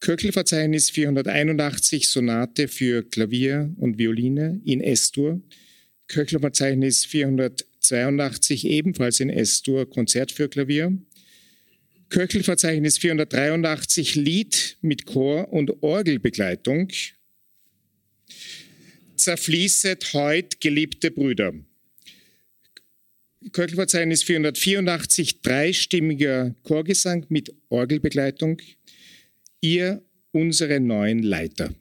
Köchelverzeichnis 0.00 0.90
481 0.90 2.08
Sonate 2.08 2.68
für 2.68 3.02
Klavier 3.02 3.74
und 3.78 3.98
Violine 3.98 4.60
in 4.64 4.80
S-Dur. 4.80 5.42
Köchelverzeichnis 6.06 7.04
482 7.04 8.64
ebenfalls 8.64 9.18
in 9.20 9.28
S-Dur 9.28 9.90
Konzert 9.90 10.30
für 10.30 10.48
Klavier. 10.48 10.96
Köchelverzeichnis 12.10 12.98
483 12.98 14.14
Lied 14.14 14.78
mit 14.80 15.04
Chor 15.04 15.52
und 15.52 15.82
Orgelbegleitung. 15.82 16.90
Zerfließet 19.16 20.14
heut 20.14 20.60
geliebte 20.60 21.10
Brüder. 21.10 21.52
Köchelverzeichnis 23.52 24.22
484 24.22 25.42
dreistimmiger 25.42 26.54
Chorgesang 26.62 27.26
mit 27.28 27.54
Orgelbegleitung 27.68 28.60
ihr 29.60 30.02
unsere 30.32 30.80
neuen 30.80 31.22
Leiter. 31.22 31.74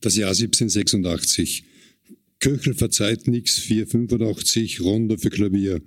Das 0.00 0.16
Jahr 0.16 0.30
1786. 0.30 1.64
Köchel 2.40 2.74
verzeiht 2.74 3.28
nix, 3.28 3.58
485, 3.58 4.80
Rondo 4.80 5.16
für 5.16 5.30
Klavier. 5.30 5.80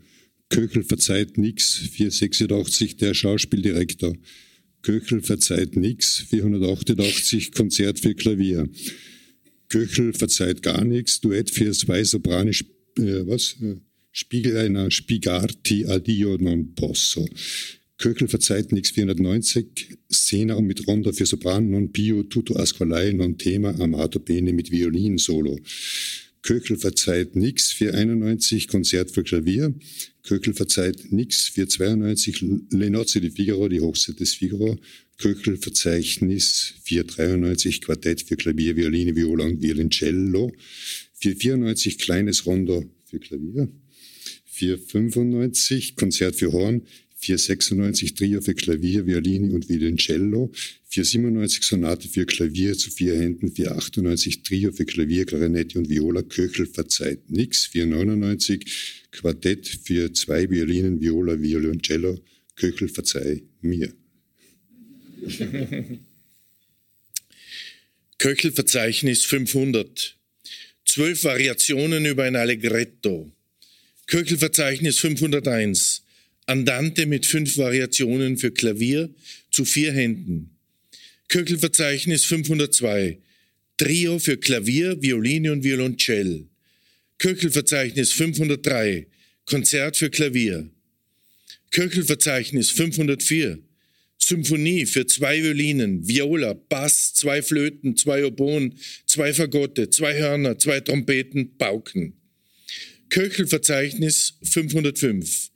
Köchel 0.50 0.84
verzeiht 0.84 1.38
nix, 1.38 1.76
486, 1.92 2.96
der 2.98 3.14
Schauspieldirektor. 3.14 4.16
Köchel 4.82 5.22
verzeiht 5.22 5.76
nix, 5.76 6.20
488, 6.30 7.52
Konzert 7.52 8.00
für 8.00 8.16
Klavier. 8.16 8.70
Köchel 9.68 10.14
verzeiht 10.14 10.62
gar 10.62 10.86
nichts, 10.86 11.20
Duett 11.20 11.50
für 11.50 11.72
zwei 11.72 12.04
Soprane, 12.04 12.52
äh, 12.52 13.28
was? 13.28 13.58
Äh, 13.62 13.78
Spiegel 14.12 14.56
einer 14.56 14.92
Spigarti 14.92 15.86
addio 15.88 16.38
non 16.38 16.74
posso. 16.74 17.28
Köchel 17.98 18.28
verzeiht 18.28 18.72
nix 18.72 18.92
490, 18.92 19.98
Szene 20.12 20.62
mit 20.62 20.86
Ronda 20.88 21.14
für 21.14 21.26
Sopran, 21.26 21.70
non 21.70 21.92
Pio, 21.92 22.24
tutto 22.24 22.56
asqualai, 22.56 23.14
non 23.14 23.38
Thema, 23.38 23.70
amato 23.80 24.20
bene 24.20 24.52
mit 24.52 24.70
Violin, 24.70 25.18
Solo. 25.18 25.58
Köchel 26.42 26.78
verzeiht 26.78 27.36
nix 27.36 27.72
491, 27.72 28.68
Konzert 28.68 29.12
für 29.12 29.24
Klavier. 29.24 29.74
Köchel 30.24 30.54
verzeiht 30.54 31.12
nix 31.12 31.50
492, 31.50 32.42
Le 32.72 32.90
Nozze 32.90 33.22
di 33.22 33.32
Figaro, 33.32 33.68
die 33.68 33.80
Hochzeit 33.80 34.20
des 34.20 34.36
Figaro. 34.36 34.78
Köchel 35.18 35.58
Verzeichnis 35.58 36.74
493, 36.84 37.82
Quartett 37.82 38.22
für 38.22 38.36
Klavier, 38.36 38.76
Violine, 38.76 39.16
Viola 39.16 39.46
und 39.46 39.62
Violoncello. 39.62 40.52
494, 41.14 41.98
kleines 41.98 42.46
Rondo 42.46 42.84
für 43.06 43.20
Klavier. 43.20 43.70
495, 44.46 45.96
Konzert 45.96 46.36
für 46.36 46.52
Horn. 46.52 46.82
496 47.18 48.16
Trio 48.16 48.42
für 48.42 48.54
Klavier, 48.54 49.06
Violine 49.06 49.54
und 49.54 49.70
Violoncello, 49.70 50.52
497 50.90 51.64
Sonate 51.64 52.08
für 52.08 52.26
Klavier 52.26 52.78
zu 52.78 52.92
vier 52.92 53.18
Händen, 53.18 53.52
498 53.52 54.44
Trio 54.44 54.72
für 54.72 54.86
Klavier, 54.86 55.26
Klarinette 55.26 55.80
und 55.80 55.90
Viola, 55.90 56.22
Köchel 56.22 56.66
verzeiht 56.66 57.30
nix, 57.30 57.66
499 57.68 58.66
Quartett 59.12 59.68
für 59.68 60.14
zwei 60.14 60.50
Violinen, 60.50 61.02
Viola, 61.02 61.42
Violoncello, 61.42 62.20
Köchel 62.56 62.90
verzeih 62.90 63.44
mir. 63.62 63.94
Köchelverzeichnis 68.18 69.26
500. 69.26 70.18
Zwölf 70.86 71.24
Variationen 71.24 72.06
über 72.06 72.24
ein 72.24 72.36
Allegretto. 72.36 73.32
Köchelverzeichnis 74.08 75.00
501. 75.00 76.05
Andante 76.48 77.06
mit 77.06 77.26
fünf 77.26 77.58
Variationen 77.58 78.38
für 78.38 78.52
Klavier 78.52 79.10
zu 79.52 79.66
vier 79.66 79.92
Händen. 79.94 80.52
Köchelverzeichnis 81.28 82.26
502. 82.26 83.20
Trio 83.78 84.20
für 84.20 84.38
Klavier, 84.38 85.02
Violine 85.02 85.52
und 85.52 85.64
Violoncell. 85.64 86.48
Köchelverzeichnis 87.18 88.12
503. 88.14 89.08
Konzert 89.46 89.98
für 89.98 90.10
Klavier. 90.10 90.70
Köchelverzeichnis 91.72 92.70
504. 92.72 93.60
Symphonie 94.18 94.86
für 94.86 95.06
zwei 95.06 95.44
Violinen, 95.44 96.08
Viola, 96.08 96.54
Bass, 96.54 97.14
zwei 97.14 97.42
Flöten, 97.42 97.96
zwei 97.96 98.26
Oboen, 98.26 98.74
zwei 99.06 99.34
Fagotte, 99.34 99.90
zwei 99.90 100.18
Hörner, 100.18 100.58
zwei 100.58 100.80
Trompeten, 100.80 101.58
Pauken. 101.58 102.14
Köchelverzeichnis 103.10 104.36
505. 104.44 105.52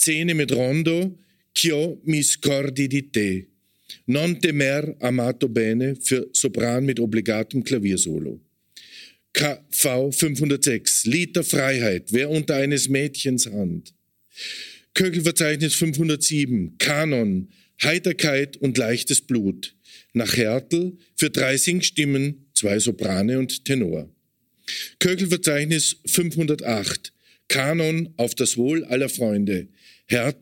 Szene 0.00 0.32
mit 0.32 0.50
Rondo, 0.50 1.18
Ch'io 1.52 2.00
mi 2.04 2.22
scordi 2.22 2.86
di 2.86 3.10
te. 3.10 3.48
Non 4.04 4.40
temer 4.40 4.96
amato 5.00 5.46
bene 5.46 5.94
für 5.94 6.26
Sopran 6.32 6.84
mit 6.84 6.98
obligatem 6.98 7.62
Klaviersolo. 7.62 8.40
KV 9.34 10.10
506, 10.10 11.04
Lied 11.04 11.36
der 11.36 11.44
Freiheit, 11.44 12.12
wer 12.12 12.30
unter 12.30 12.54
eines 12.54 12.88
Mädchens 12.88 13.46
Hand. 13.46 13.92
Köchelverzeichnis 14.94 15.74
507, 15.74 16.78
Kanon, 16.78 17.50
Heiterkeit 17.82 18.56
und 18.56 18.78
leichtes 18.78 19.20
Blut. 19.20 19.76
Nach 20.14 20.34
Hertel 20.34 20.96
für 21.14 21.28
drei 21.28 21.58
Singstimmen, 21.58 22.46
zwei 22.54 22.78
Soprane 22.78 23.38
und 23.38 23.66
Tenor. 23.66 24.08
Köchelverzeichnis 24.98 25.96
508. 26.06 27.12
Kanon 27.48 28.14
auf 28.16 28.34
das 28.34 28.56
Wohl 28.56 28.84
aller 28.84 29.10
Freunde. 29.10 29.68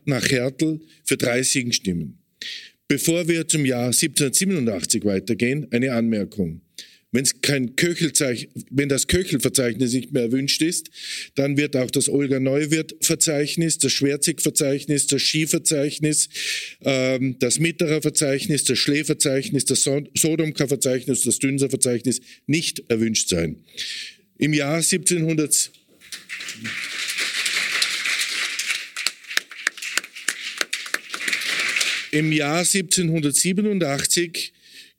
Nach 0.05 0.29
Hertel 0.29 0.81
für 1.03 1.17
drei 1.17 1.43
Singstimmen. 1.43 2.19
Bevor 2.87 3.27
wir 3.27 3.47
zum 3.47 3.65
Jahr 3.65 3.87
1787 3.87 5.05
weitergehen, 5.05 5.67
eine 5.71 5.93
Anmerkung. 5.93 6.61
Wenn's 7.11 7.41
kein 7.41 7.75
wenn 7.75 8.89
das 8.89 9.07
Köchelverzeichnis 9.07 9.93
nicht 9.93 10.11
mehr 10.11 10.23
erwünscht 10.23 10.61
ist, 10.61 10.91
dann 11.33 11.57
wird 11.57 11.75
auch 11.75 11.89
das 11.89 12.07
Olga 12.07 12.39
Neuwirth-Verzeichnis, 12.39 13.79
das 13.79 13.91
Schwerzig-Verzeichnis, 13.93 15.07
das 15.07 15.21
Skiverzeichnis, 15.21 16.29
ähm, 16.81 17.37
das 17.39 17.57
Mitterer 17.59 18.03
Verzeichnis, 18.03 18.63
das 18.63 18.77
Schleverzeichnis, 18.77 19.65
das 19.65 19.83
Sodomka-Verzeichnis, 19.83 21.23
das 21.23 21.39
Dünser-Verzeichnis 21.39 22.21
nicht 22.45 22.83
erwünscht 22.89 23.29
sein. 23.29 23.63
Im 24.37 24.53
Jahr 24.53 24.77
1700 24.77 25.71
Im 32.11 32.31
Jahr 32.31 32.59
1787 32.59 34.51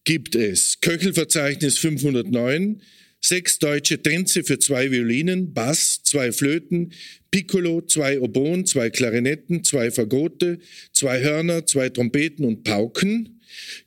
gibt 0.05 0.37
es 0.37 0.81
Köchelverzeichnis 0.81 1.79
509, 1.79 2.83
sechs 3.21 3.59
deutsche 3.59 4.01
Tänze 4.01 4.45
für 4.45 4.61
zwei 4.61 4.93
Violinen, 4.93 5.53
Bass, 5.53 6.03
zwei 6.05 6.31
Flöten, 6.31 6.93
Piccolo, 7.33 7.81
zwei 7.81 8.21
Oboen, 8.21 8.65
zwei 8.65 8.91
Klarinetten, 8.91 9.65
zwei 9.65 9.91
Fagote, 9.91 10.61
zwei 10.93 11.21
Hörner, 11.21 11.67
zwei 11.67 11.89
Trompeten 11.89 12.45
und 12.45 12.63
Pauken. 12.63 13.41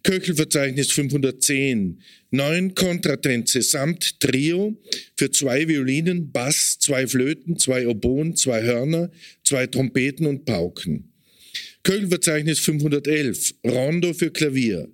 Köchelverzeichnis 0.04 0.92
510, 0.92 2.02
neun 2.32 2.76
Kontratänze 2.76 3.62
samt 3.62 4.20
Trio 4.20 4.78
für 5.16 5.32
zwei 5.32 5.70
Violinen, 5.70 6.34
Bass, 6.34 6.78
zwei 6.80 7.08
Flöten, 7.08 7.58
zwei 7.58 7.88
Oboen, 7.88 8.36
zwei 8.36 8.64
Hörner, 8.64 9.10
zwei 9.46 9.68
Trompeten 9.68 10.26
und 10.26 10.44
Pauken. 10.44 11.13
Köchelverzeichnis 11.84 12.60
511, 12.60 13.56
Rondo 13.66 14.14
für 14.14 14.32
Klavier. 14.32 14.90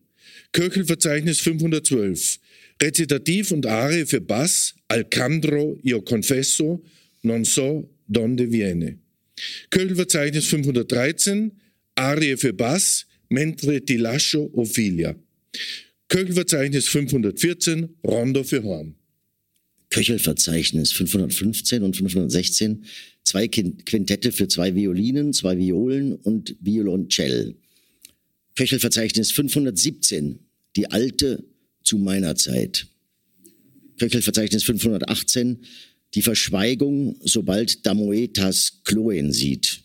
Köchelverzeichnis 0.51 1.39
512, 1.39 2.39
Rezitativ 2.81 3.51
und 3.51 3.65
Arie 3.65 4.05
für 4.05 4.21
Bass, 4.21 4.73
Alcandro, 4.87 5.79
Io 5.83 6.01
Confesso, 6.01 6.83
Non 7.21 7.45
so 7.45 7.89
donde 8.07 8.51
viene. 8.51 8.97
Köchelverzeichnis 9.69 10.45
513, 10.47 11.51
Arie 11.95 12.37
für 12.37 12.53
Bass, 12.53 13.05
Mentre 13.29 13.79
ti 13.85 13.97
lascio 13.97 14.49
Ophelia. 14.53 15.15
Köchelverzeichnis 16.07 16.87
514, 16.87 17.89
Rondo 18.03 18.43
für 18.43 18.63
Horn. 18.63 18.95
Köchelverzeichnis 19.91 20.91
515 20.93 21.83
und 21.83 21.95
516, 21.95 22.85
zwei 23.29 23.47
Quintette 23.47 24.31
für 24.31 24.47
zwei 24.47 24.73
Violinen, 24.73 25.33
zwei 25.33 25.55
Violen 25.55 26.15
und 26.15 26.55
Violoncell. 26.61 27.53
Köchelverzeichnis 28.55 29.31
517, 29.31 30.39
die 30.75 30.89
alte 30.89 31.43
zu 31.83 31.99
meiner 31.99 32.35
Zeit. 32.35 32.87
Köchelverzeichnis 33.99 34.63
518, 34.63 35.59
die 36.15 36.23
Verschweigung, 36.23 37.17
sobald 37.23 37.85
Damoetas 37.85 38.81
Chloen 38.83 39.31
sieht. 39.31 39.81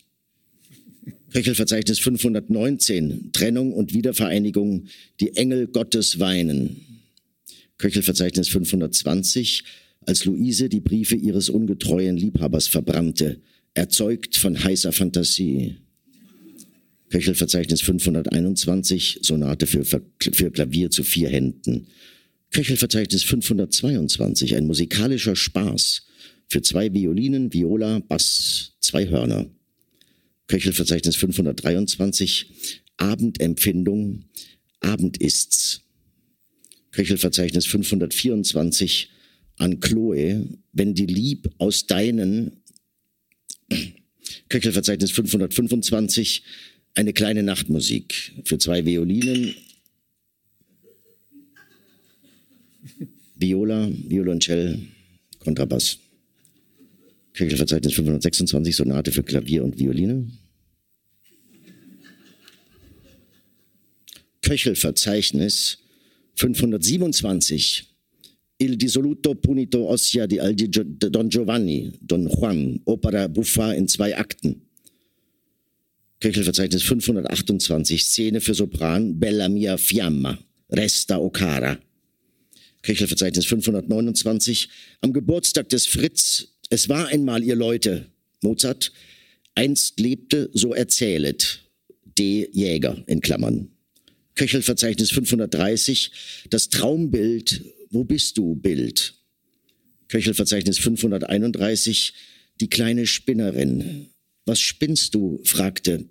Köchelverzeichnis 1.31 1.99
519, 1.99 3.29
Trennung 3.31 3.73
und 3.73 3.93
Wiedervereinigung, 3.93 4.87
die 5.19 5.35
Engel 5.35 5.67
Gottes 5.67 6.17
weinen. 6.17 6.83
Köchelverzeichnis 7.77 8.47
520, 8.47 9.63
als 10.07 10.25
Luise 10.25 10.69
die 10.69 10.79
Briefe 10.79 11.15
ihres 11.15 11.49
ungetreuen 11.49 12.17
Liebhabers 12.17 12.67
verbrannte, 12.67 13.41
erzeugt 13.73 14.37
von 14.37 14.63
heißer 14.63 14.91
Fantasie. 14.91 15.77
Köchelverzeichnis 17.09 17.81
521, 17.81 19.19
Sonate 19.21 19.67
für, 19.67 19.85
für 19.85 20.51
Klavier 20.51 20.89
zu 20.89 21.03
vier 21.03 21.29
Händen. 21.29 21.87
Köchelverzeichnis 22.51 23.23
522, 23.23 24.55
ein 24.55 24.65
musikalischer 24.65 25.35
Spaß 25.35 26.07
für 26.47 26.61
zwei 26.61 26.93
Violinen, 26.93 27.53
Viola, 27.53 27.99
Bass, 27.99 28.73
zwei 28.79 29.07
Hörner. 29.07 29.47
Köchelverzeichnis 30.47 31.15
523, 31.15 32.81
Abendempfindung, 32.97 34.25
Abend 34.79 35.17
ist's. 35.17 35.81
Köchelverzeichnis 36.91 37.65
524, 37.65 39.09
an 39.57 39.79
Chloe, 39.79 40.47
wenn 40.73 40.93
die 40.93 41.05
Lieb 41.05 41.49
aus 41.57 41.87
deinen, 41.87 42.51
Köchelverzeichnis 44.49 45.11
525, 45.11 46.43
eine 46.95 47.13
kleine 47.13 47.43
Nachtmusik 47.43 48.33
für 48.45 48.57
zwei 48.57 48.85
Violinen, 48.85 49.55
Viola, 53.35 53.89
Violoncell, 54.07 54.79
Kontrabass. 55.39 55.99
Köchelverzeichnis 57.33 57.93
526, 57.93 58.75
Sonate 58.75 59.11
für 59.11 59.23
Klavier 59.23 59.63
und 59.63 59.77
Violine. 59.77 60.31
Köchelverzeichnis 64.41 65.79
527, 66.35 67.94
Il 68.57 68.77
dissoluto 68.77 69.35
punito 69.35 69.89
ossia 69.89 70.25
di 70.25 70.39
Don 71.09 71.27
Giovanni, 71.27 71.91
Don 71.99 72.25
Juan, 72.25 72.79
Opera 72.85 73.27
buffa 73.27 73.73
in 73.73 73.87
zwei 73.87 74.15
Akten. 74.15 74.61
Köchelverzeichnis 76.19 76.83
528, 76.83 78.03
Szene 78.03 78.39
für 78.39 78.53
Sopran, 78.53 79.19
Bella 79.19 79.49
mia 79.49 79.77
fiamma, 79.77 80.39
Resta 80.69 81.19
Ocara. 81.19 81.77
Köchelverzeichnis 82.81 83.45
529, 83.45 84.69
am 85.01 85.11
Geburtstag 85.11 85.67
des 85.69 85.85
Fritz, 85.85 86.47
es 86.69 86.87
war 86.87 87.07
einmal, 87.07 87.43
ihr 87.43 87.55
Leute, 87.55 88.09
Mozart, 88.41 88.93
einst 89.53 89.99
lebte, 89.99 90.49
so 90.53 90.73
erzählet, 90.73 91.61
D. 92.17 92.47
Jäger 92.53 93.03
in 93.07 93.19
Klammern. 93.19 93.69
Köchelverzeichnis 94.35 95.11
530, 95.11 96.11
das 96.49 96.69
Traumbild, 96.69 97.61
wo 97.95 98.03
bist 98.03 98.37
du, 98.37 98.55
Bild. 98.55 99.15
Köchelverzeichnis 100.09 100.77
531, 100.77 102.13
die 102.61 102.67
kleine 102.67 103.07
Spinnerin. 103.07 104.07
Was 104.45 104.59
spinnst 104.59 105.15
du? 105.15 105.41
fragte 105.43 106.05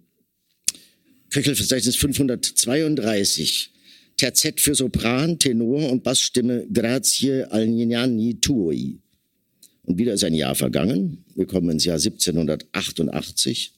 Köchelverzeichnis 1.31 1.97
532. 1.97 3.70
Terzett 4.16 4.61
für 4.61 4.74
Sopran, 4.74 5.39
Tenor 5.39 5.90
und 5.90 6.05
Bassstimme 6.05 6.66
Grazie 6.73 7.44
Algnani 7.51 8.40
Tui. 8.40 9.01
Und 9.82 9.98
wieder 9.98 10.15
ist 10.15 10.24
ein 10.24 10.35
Jahr 10.35 10.55
vergangen. 10.55 11.24
Wir 11.35 11.47
kommen 11.47 11.70
ins 11.70 11.85
Jahr 11.85 11.97
1788. 11.97 13.74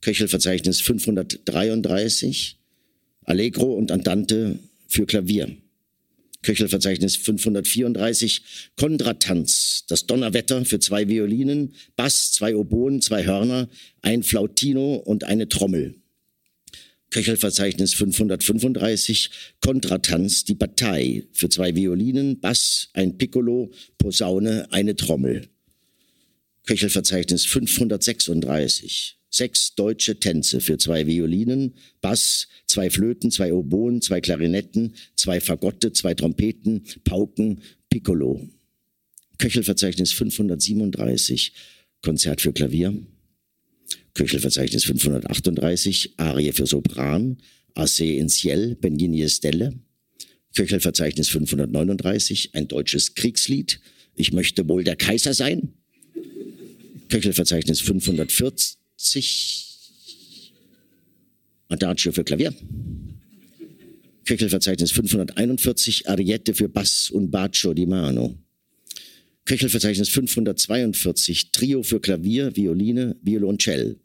Köchelverzeichnis 0.00 0.80
533. 0.80 2.58
Allegro 3.22 3.72
und 3.74 3.92
Andante 3.92 4.58
für 4.88 5.06
Klavier. 5.06 5.56
Köchelverzeichnis 6.42 7.16
534, 7.16 8.42
Kontratanz, 8.76 9.84
das 9.88 10.06
Donnerwetter 10.06 10.64
für 10.64 10.78
zwei 10.78 11.08
Violinen, 11.08 11.74
Bass, 11.96 12.32
zwei 12.32 12.56
Oboen, 12.56 13.02
zwei 13.02 13.24
Hörner, 13.24 13.68
ein 14.00 14.22
Flautino 14.22 14.94
und 14.94 15.24
eine 15.24 15.48
Trommel. 15.48 15.96
Köchelverzeichnis 17.10 17.92
535, 17.94 19.30
Kontratanz, 19.60 20.44
die 20.44 20.54
Partei 20.54 21.24
für 21.32 21.48
zwei 21.48 21.74
Violinen, 21.74 22.40
Bass, 22.40 22.88
ein 22.94 23.18
Piccolo, 23.18 23.72
Posaune, 23.98 24.72
eine 24.72 24.96
Trommel. 24.96 25.48
Köchelverzeichnis 26.66 27.44
536, 27.46 29.19
sechs 29.30 29.74
deutsche 29.74 30.18
Tänze 30.18 30.60
für 30.60 30.76
zwei 30.76 31.06
Violinen, 31.06 31.74
Bass, 32.00 32.48
zwei 32.66 32.90
Flöten, 32.90 33.30
zwei 33.30 33.52
Oboen, 33.52 34.02
zwei 34.02 34.20
Klarinetten, 34.20 34.94
zwei 35.14 35.40
Fagotte, 35.40 35.92
zwei 35.92 36.14
Trompeten, 36.14 36.82
Pauken, 37.04 37.60
Piccolo. 37.88 38.48
Köchelverzeichnis 39.38 40.12
537, 40.12 41.52
Konzert 42.02 42.40
für 42.40 42.52
Klavier, 42.52 42.94
Köchelverzeichnis 44.14 44.84
538, 44.84 46.14
Arie 46.18 46.52
für 46.52 46.66
Sopran, 46.66 47.38
Asse 47.74 48.04
in 48.04 48.28
Ciel, 48.28 48.74
Benigni 48.74 49.26
Stelle. 49.28 49.78
Köchelverzeichnis 50.54 51.28
539, 51.28 52.54
ein 52.54 52.66
deutsches 52.66 53.14
Kriegslied. 53.14 53.80
Ich 54.16 54.32
möchte 54.32 54.68
wohl 54.68 54.82
der 54.84 54.96
Kaiser 54.96 55.32
sein. 55.32 55.74
Köchelverzeichnis 57.08 57.80
540, 57.80 58.79
Adagio 61.68 62.12
für 62.12 62.22
Klavier. 62.22 62.54
Köchelverzeichnis 64.26 64.92
541 64.92 66.08
Ariette 66.08 66.54
für 66.54 66.68
Bass 66.68 67.10
und 67.10 67.30
Bacio 67.30 67.72
di 67.72 67.86
Mano. 67.86 68.36
Köchelverzeichnis 69.46 70.10
542 70.10 71.50
Trio 71.50 71.82
für 71.82 72.00
Klavier, 72.00 72.54
Violine, 72.54 73.16
Violoncell. 73.22 73.98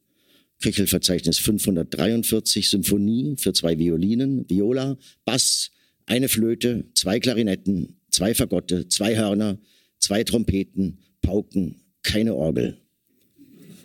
Köchelverzeichnis 0.62 1.40
543 1.40 2.70
Symphonie 2.70 3.36
für 3.38 3.52
zwei 3.52 3.78
Violinen, 3.78 4.50
Viola, 4.50 4.98
Bass, 5.26 5.72
eine 6.06 6.30
Flöte, 6.30 6.86
zwei 6.94 7.20
Klarinetten, 7.20 8.00
zwei 8.10 8.34
Fagotte, 8.34 8.88
zwei 8.88 9.18
Hörner, 9.18 9.60
zwei 10.00 10.24
Trompeten, 10.24 11.00
Pauken, 11.22 11.82
keine 12.02 12.34
Orgel. 12.34 12.78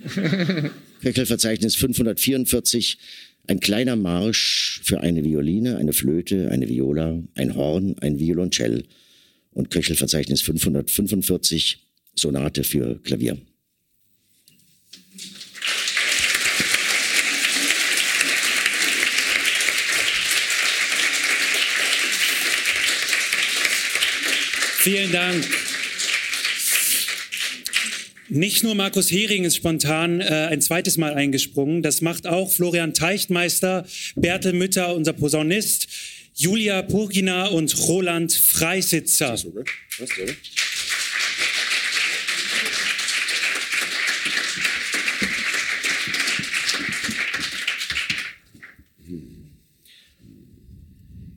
Köchelverzeichnis 1.00 1.76
544 1.76 2.98
ein 3.46 3.58
kleiner 3.58 3.96
Marsch 3.96 4.80
für 4.84 5.00
eine 5.00 5.24
Violine, 5.24 5.76
eine 5.76 5.92
Flöte, 5.92 6.50
eine 6.50 6.68
Viola, 6.68 7.20
ein 7.34 7.54
Horn, 7.56 7.96
ein 8.00 8.18
Violoncell 8.18 8.84
und 9.52 9.70
Köchelverzeichnis 9.70 10.42
545 10.42 11.78
Sonate 12.14 12.64
für 12.64 13.00
Klavier. 13.02 13.38
Vielen 24.82 25.12
Dank. 25.12 25.69
Nicht 28.32 28.62
nur 28.62 28.76
Markus 28.76 29.10
Hering 29.10 29.42
ist 29.42 29.56
spontan 29.56 30.20
äh, 30.20 30.24
ein 30.24 30.60
zweites 30.60 30.96
Mal 30.96 31.14
eingesprungen, 31.14 31.82
das 31.82 32.00
macht 32.00 32.28
auch 32.28 32.52
Florian 32.52 32.94
Teichtmeister, 32.94 33.84
Bertel 34.14 34.52
Mütter, 34.52 34.94
unser 34.94 35.12
Posaunist, 35.12 35.88
Julia 36.34 36.82
Purgina 36.82 37.48
und 37.48 37.76
Roland 37.88 38.32
Freisitzer. 38.32 39.36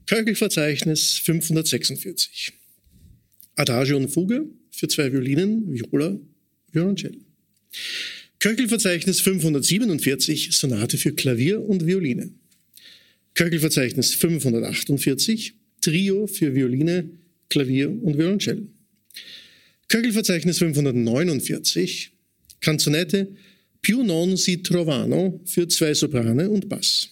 Köchelverzeichnis 0.05 1.17
546. 1.17 2.53
Adagio 3.55 3.97
und 3.97 4.09
Fuge 4.09 4.45
für 4.69 4.87
zwei 4.87 5.11
Violinen, 5.11 5.73
Viola, 5.73 6.19
Violoncell. 6.73 7.17
Köchelverzeichnis 8.39 9.21
547, 9.21 10.51
Sonate 10.51 10.97
für 10.97 11.13
Klavier 11.13 11.61
und 11.61 11.85
Violine. 11.85 12.31
Köchelverzeichnis 13.35 14.13
548, 14.15 15.53
Trio 15.81 16.27
für 16.27 16.53
Violine, 16.53 17.09
Klavier 17.49 17.89
und 17.89 18.17
Violoncell. 18.17 18.67
Köchelverzeichnis 19.87 20.57
549, 20.57 22.11
Canzonette 22.59 23.29
Più 23.83 24.01
non 24.01 24.37
si 24.37 24.61
trovano 24.61 25.41
für 25.43 25.67
zwei 25.67 25.93
Soprane 25.93 26.49
und 26.49 26.69
Bass. 26.69 27.09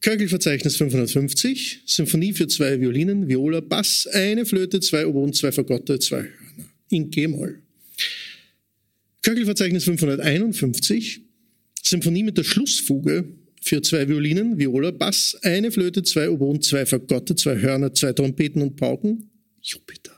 Köchelverzeichnis 0.00 0.76
550, 0.76 1.82
Symphonie 1.84 2.32
für 2.32 2.48
zwei 2.48 2.80
Violinen, 2.80 3.28
Viola, 3.28 3.60
Bass, 3.60 4.06
eine 4.06 4.46
Flöte, 4.46 4.80
zwei 4.80 5.06
Oboen, 5.06 5.34
zwei 5.34 5.52
Fagotte, 5.52 5.98
zwei 5.98 6.22
Hörner 6.22 6.70
in 6.88 7.10
G-Moll. 7.10 7.63
Köchelverzeichnis 9.24 9.84
551, 9.84 11.22
Symphonie 11.82 12.22
mit 12.22 12.36
der 12.36 12.44
Schlussfuge 12.44 13.24
für 13.62 13.80
zwei 13.80 14.06
Violinen, 14.06 14.58
Viola, 14.58 14.90
Bass, 14.90 15.34
eine 15.40 15.72
Flöte, 15.72 16.02
zwei 16.02 16.28
Oboen, 16.28 16.60
zwei 16.60 16.84
Fagotte, 16.84 17.34
zwei 17.34 17.58
Hörner, 17.58 17.94
zwei 17.94 18.12
Trompeten 18.12 18.60
und 18.60 18.76
Pauken. 18.76 19.30
Jupiter. 19.62 20.12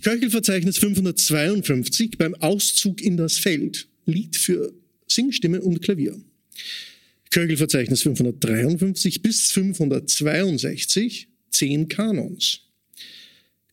Köchelverzeichnis 0.00 0.78
552 0.78 2.16
beim 2.16 2.36
Auszug 2.36 3.02
in 3.02 3.16
das 3.16 3.38
Feld. 3.38 3.88
Lied 4.04 4.36
für 4.36 4.72
Singstimme 5.08 5.60
und 5.60 5.82
Klavier. 5.82 6.16
Köchelverzeichnis 7.30 8.02
553 8.02 9.22
bis 9.22 9.50
562, 9.50 11.28
10 11.50 11.88
Kanons. 11.88 12.65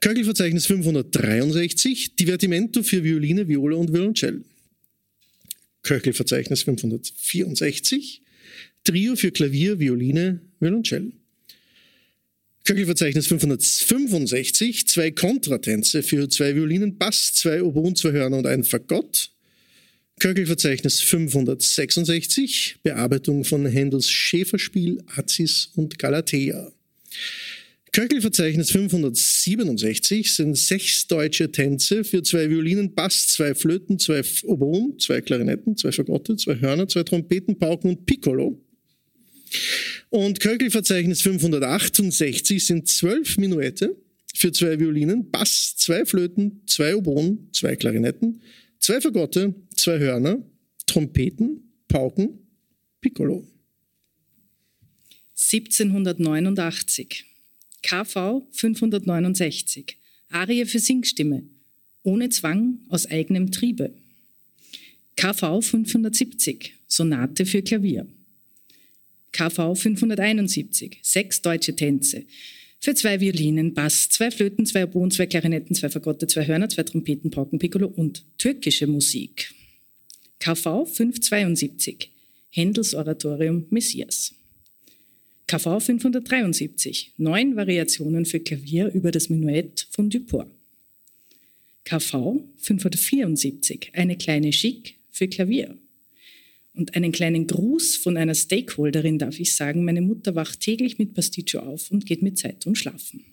Köchelverzeichnis 0.03 0.65
563, 0.65 2.17
Divertimento 2.17 2.83
für 2.83 3.05
Violine, 3.05 3.47
Viola 3.47 3.77
und 3.77 3.93
Violoncell. 3.93 4.43
Köchelverzeichnis 5.81 6.63
564, 6.63 8.21
Trio 8.83 9.15
für 9.15 9.31
Klavier, 9.31 9.79
Violine, 9.79 10.41
Violoncell. 10.59 11.13
Köchelverzeichnis 12.65 13.27
565, 13.27 14.89
zwei 14.89 15.09
Kontratänze 15.11 16.03
für 16.03 16.27
zwei 16.27 16.53
Violinen, 16.53 16.97
Bass, 16.97 17.31
zwei 17.35 17.63
Oboen, 17.63 17.95
zwei 17.95 18.11
Hörner 18.11 18.39
und 18.39 18.45
ein 18.45 18.65
Fagott. 18.65 19.31
Köchelverzeichnis 20.19 20.99
566, 20.99 22.79
Bearbeitung 22.83 23.45
von 23.45 23.65
Händels 23.65 24.09
Schäferspiel, 24.09 25.01
Azis 25.15 25.71
und 25.75 25.97
Galatea. 25.97 26.73
Köchelverzeichnis 27.93 28.71
567 28.71 30.33
sind 30.33 30.57
sechs 30.57 31.05
deutsche 31.05 31.51
Tänze 31.51 32.03
für 32.03 32.23
zwei 32.23 32.49
Violinen, 32.49 32.95
Bass, 32.95 33.27
zwei 33.27 33.53
Flöten, 33.53 33.99
zwei 33.99 34.23
Oboen, 34.45 34.97
zwei 34.97 35.21
Klarinetten, 35.21 35.77
zwei 35.77 35.91
Fagotte, 35.91 36.35
zwei 36.35 36.59
Hörner, 36.59 36.87
zwei 36.87 37.03
Trompeten, 37.03 37.59
Pauken 37.59 37.91
und 37.91 38.07
Piccolo. 38.07 38.59
Und 40.09 40.39
Köchelverzeichnis 40.39 41.21
568 41.21 42.65
sind 42.65 42.87
zwölf 42.87 43.37
Minuette 43.37 43.95
für 44.35 44.51
zwei 44.51 44.79
Violinen, 44.79 45.29
Bass, 45.29 45.75
zwei 45.77 46.03
Flöten, 46.03 46.63
zwei 46.65 46.95
Oboen, 46.95 47.49
zwei 47.51 47.75
Klarinetten, 47.75 48.41
zwei 48.79 49.01
Fagotte, 49.01 49.53
zwei 49.75 49.99
Hörner, 49.99 50.41
Trompeten, 50.87 51.71
Pauken, 51.87 52.39
Piccolo. 53.01 53.47
1789. 55.35 57.32
KV 57.83 58.47
569. 58.51 59.97
Arie 60.29 60.65
für 60.65 60.79
Singstimme. 60.79 61.43
Ohne 62.01 62.29
Zwang, 62.29 62.79
aus 62.89 63.05
eigenem 63.05 63.51
Triebe. 63.51 63.93
KV 65.15 65.61
570. 65.61 66.73
Sonate 66.87 67.45
für 67.45 67.61
Klavier. 67.61 68.07
KV 69.31 69.75
571. 69.75 70.99
Sechs 71.01 71.41
deutsche 71.41 71.75
Tänze. 71.75 72.25
Für 72.79 72.95
zwei 72.95 73.19
Violinen, 73.19 73.73
Bass, 73.73 74.09
zwei 74.09 74.29
Flöten, 74.29 74.65
zwei 74.65 74.83
Oboen, 74.83 75.09
zwei 75.09 75.25
Klarinetten, 75.25 75.75
zwei 75.75 75.89
Fagotte, 75.89 76.27
zwei 76.27 76.45
Hörner, 76.45 76.67
zwei 76.69 76.83
Trompeten, 76.83 77.31
Pauken, 77.31 77.59
Piccolo 77.59 77.87
und 77.87 78.25
türkische 78.37 78.87
Musik. 78.87 79.53
KV 80.39 80.85
572. 80.85 82.11
Händels 82.49 82.93
Oratorium 82.93 83.65
Messias. 83.69 84.35
KV 85.47 85.79
573. 85.79 87.13
Neun 87.17 87.55
Variationen 87.55 88.25
für 88.25 88.39
Klavier 88.39 88.91
über 88.93 89.11
das 89.11 89.29
Menuett 89.29 89.87
von 89.91 90.09
Duport. 90.09 90.49
KV 91.83 92.39
574. 92.57 93.91
Eine 93.93 94.17
kleine 94.17 94.51
Chic 94.51 94.95
für 95.11 95.27
Klavier. 95.27 95.77
Und 96.73 96.95
einen 96.95 97.11
kleinen 97.11 97.45
Gruß 97.45 97.97
von 97.97 98.17
einer 98.17 98.33
Stakeholderin 98.33 99.19
darf 99.19 99.39
ich 99.39 99.55
sagen, 99.55 99.83
meine 99.83 100.01
Mutter 100.01 100.33
wacht 100.33 100.59
täglich 100.59 100.97
mit 100.97 101.13
Pasticcio 101.13 101.59
auf 101.59 101.91
und 101.91 102.05
geht 102.05 102.23
mit 102.23 102.39
Zeitung 102.39 102.73
schlafen. 102.73 103.23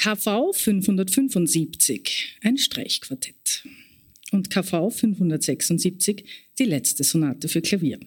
KV 0.00 0.54
575, 0.54 2.38
ein 2.40 2.56
Streichquartett. 2.56 3.64
Und 4.32 4.48
KV 4.48 4.88
576, 4.88 6.24
die 6.58 6.64
letzte 6.64 7.04
Sonate 7.04 7.48
für 7.48 7.60
Klavier. 7.60 8.00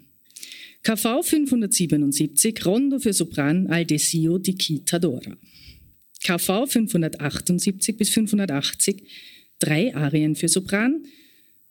KV 0.82 1.22
577, 1.22 2.66
Rondo 2.66 2.98
für 2.98 3.14
Sopran 3.14 3.68
al 3.68 3.86
Desio 3.86 4.40
di 4.40 4.56
Chitadora. 4.58 5.38
KV 6.24 6.66
578 6.66 7.96
bis 7.96 8.10
580, 8.10 9.04
drei 9.60 9.94
Arien 9.94 10.36
für 10.36 10.48
Sopran. 10.48 11.06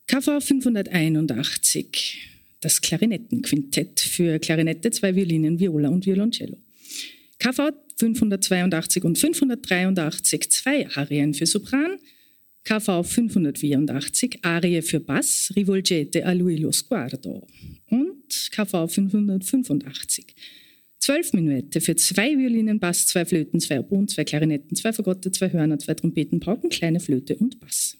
KV 0.07 0.39
581, 0.39 2.29
das 2.61 2.79
Klarinettenquintett 2.79 3.99
für 3.99 4.39
Klarinette, 4.39 4.89
zwei 4.91 5.13
Violinen, 5.17 5.59
Viola 5.59 5.89
und 5.89 6.05
Violoncello. 6.05 6.55
KV 7.39 7.73
582 7.97 9.03
und 9.03 9.17
583 9.17 10.51
zwei 10.51 10.87
Arien 10.95 11.33
für 11.33 11.45
Sopran, 11.45 11.97
KV 12.63 13.03
584 13.03 14.39
Arie 14.43 14.81
für 14.81 14.99
Bass, 14.99 15.51
Rivolgete 15.55 16.25
a 16.25 16.31
lui 16.31 16.55
lo 16.57 16.71
sguardo 16.71 17.45
und 17.89 18.49
KV 18.51 18.87
585 18.87 20.35
Zwölf 20.99 21.33
Minuette 21.33 21.81
für 21.81 21.97
zwei 21.97 22.37
Violinen, 22.37 22.79
Bass, 22.79 23.07
zwei 23.07 23.25
Flöten, 23.25 23.59
zwei 23.59 23.81
Oboen, 23.81 24.07
zwei 24.07 24.23
Klarinetten, 24.23 24.77
zwei 24.77 24.93
Fagotte, 24.93 25.31
zwei 25.31 25.51
Hörner, 25.51 25.77
zwei 25.77 25.95
Trompeten, 25.95 26.39
Pauken, 26.39 26.69
kleine 26.69 27.01
Flöte 27.01 27.35
und 27.35 27.59
Bass. 27.59 27.97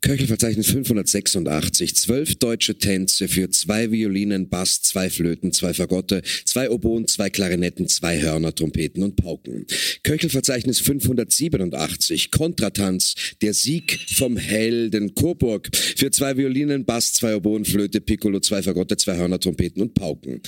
Köchelverzeichnis 0.00 0.68
586, 0.68 1.96
zwölf 1.96 2.36
deutsche 2.36 2.78
Tänze 2.78 3.26
für 3.26 3.50
zwei 3.50 3.90
Violinen, 3.90 4.48
Bass, 4.48 4.80
zwei 4.80 5.10
Flöten, 5.10 5.52
zwei 5.52 5.74
Fagotte, 5.74 6.22
zwei 6.44 6.70
Oboen, 6.70 7.08
zwei 7.08 7.30
Klarinetten, 7.30 7.88
zwei 7.88 8.20
Hörner, 8.20 8.54
Trompeten 8.54 9.02
und 9.02 9.16
Pauken. 9.16 9.66
Köchelverzeichnis 10.04 10.78
587, 10.80 12.30
Kontratanz, 12.30 13.14
der 13.42 13.54
Sieg 13.54 13.98
vom 14.14 14.36
Helden 14.36 15.14
Coburg 15.14 15.68
für 15.74 16.12
zwei 16.12 16.36
Violinen, 16.36 16.84
Bass, 16.84 17.14
zwei 17.14 17.34
Oboen, 17.34 17.64
Flöte, 17.64 18.00
Piccolo, 18.00 18.38
zwei 18.38 18.62
Fagotte, 18.62 18.96
zwei 18.96 19.16
Hörner, 19.16 19.40
Trompeten 19.40 19.82
und 19.82 19.94
Pauken. 19.94 20.40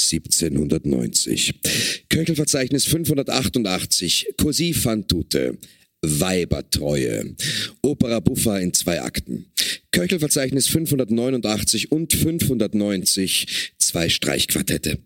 1790. 0.00 1.54
Köchelverzeichnis 2.08 2.86
588, 2.86 4.34
Così 4.36 4.72
fan 4.74 5.06
tutte. 5.06 5.58
Weibertreue. 6.02 7.34
Opera 7.82 8.20
Buffa 8.20 8.58
in 8.58 8.72
zwei 8.72 9.02
Akten. 9.02 9.46
Köchelverzeichnis 9.90 10.68
589 10.68 11.90
und 11.90 12.12
590, 12.12 13.72
zwei 13.78 14.08
Streichquartette. 14.08 14.98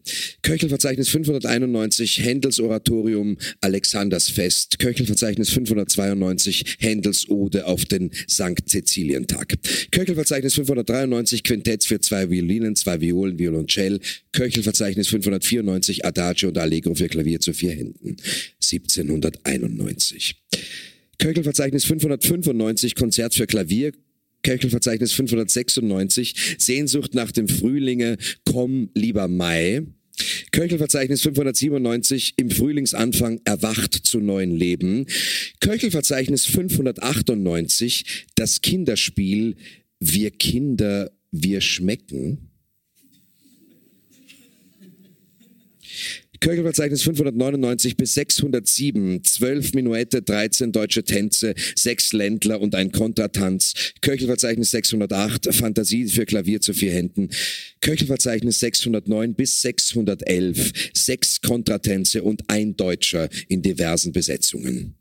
Köchelverzeichnis 0.43 1.09
591, 1.09 2.19
Händels 2.23 2.61
Oratorium 2.61 3.39
Alexanders 3.61 4.29
Fest. 4.29 4.79
Köchelverzeichnis 4.81 5.51
592, 5.51 6.77
Händels 6.81 7.29
Ode 7.31 7.67
auf 7.67 7.85
den 7.85 8.11
Sankt 8.27 8.69
Cäcilientag. 8.69 9.55
Köchelverzeichnis 9.93 10.55
593, 10.55 11.45
Quintett 11.45 11.85
für 11.85 12.01
zwei 12.01 12.29
Violinen, 12.29 12.77
zwei 12.77 13.01
Violen, 13.01 13.39
Violoncell. 13.39 14.01
Köchelverzeichnis 14.33 15.09
594, 15.09 16.05
Adagio 16.05 16.49
und 16.49 16.59
Allegro 16.59 16.95
für 16.95 17.09
Klavier 17.09 17.41
zu 17.41 17.55
vier 17.55 17.73
Händen. 17.73 18.17
1791. 18.61 20.42
Köchelverzeichnis 21.19 21.85
595, 21.85 22.95
Konzert 22.95 23.35
für 23.35 23.47
Klavier, 23.47 23.93
Köchelverzeichnis 24.43 25.13
596, 25.13 26.57
Sehnsucht 26.59 27.15
nach 27.15 27.31
dem 27.31 27.49
Frühlinge, 27.49 28.19
komm 28.45 28.91
lieber 28.95 29.29
Mai. 29.29 29.83
Köchelverzeichnis 30.51 31.23
597, 31.23 32.35
im 32.37 32.51
Frühlingsanfang 32.51 33.41
erwacht 33.45 33.95
zu 33.95 34.21
neuen 34.21 34.55
Leben. 34.55 35.07
Köchelverzeichnis 35.61 36.47
598, 36.47 38.27
das 38.35 38.61
Kinderspiel 38.61 39.57
Wir 40.01 40.31
Kinder, 40.33 41.11
wir 41.31 41.61
schmecken. 41.61 42.52
Köchelverzeichnis 46.43 47.03
599 47.03 47.97
bis 47.97 48.15
607, 48.15 49.23
12 49.23 49.75
Minuette, 49.75 50.23
13 50.23 50.73
deutsche 50.73 51.05
Tänze, 51.05 51.55
6 51.77 52.15
Ländler 52.15 52.61
und 52.61 52.75
ein 52.75 52.91
Kontratanz. 52.91 53.75
Köchelverzeichnis 54.01 54.73
608, 54.73 55.55
Fantasie 55.55 56.09
für 56.09 56.27
Klavier 56.27 56.61
zu 56.61 56.75
vier 56.75 56.93
Händen. 56.93 57.29
Köchelverzeichnis 57.81 58.59
609 58.59 59.35
bis 59.37 59.63
611, 59.63 60.73
6 60.93 61.43
Kontratänze 61.43 62.25
und 62.25 62.43
ein 62.49 62.77
Deutscher 62.77 63.29
in 63.47 63.63
diversen 63.63 64.11
Besetzungen. 64.11 64.97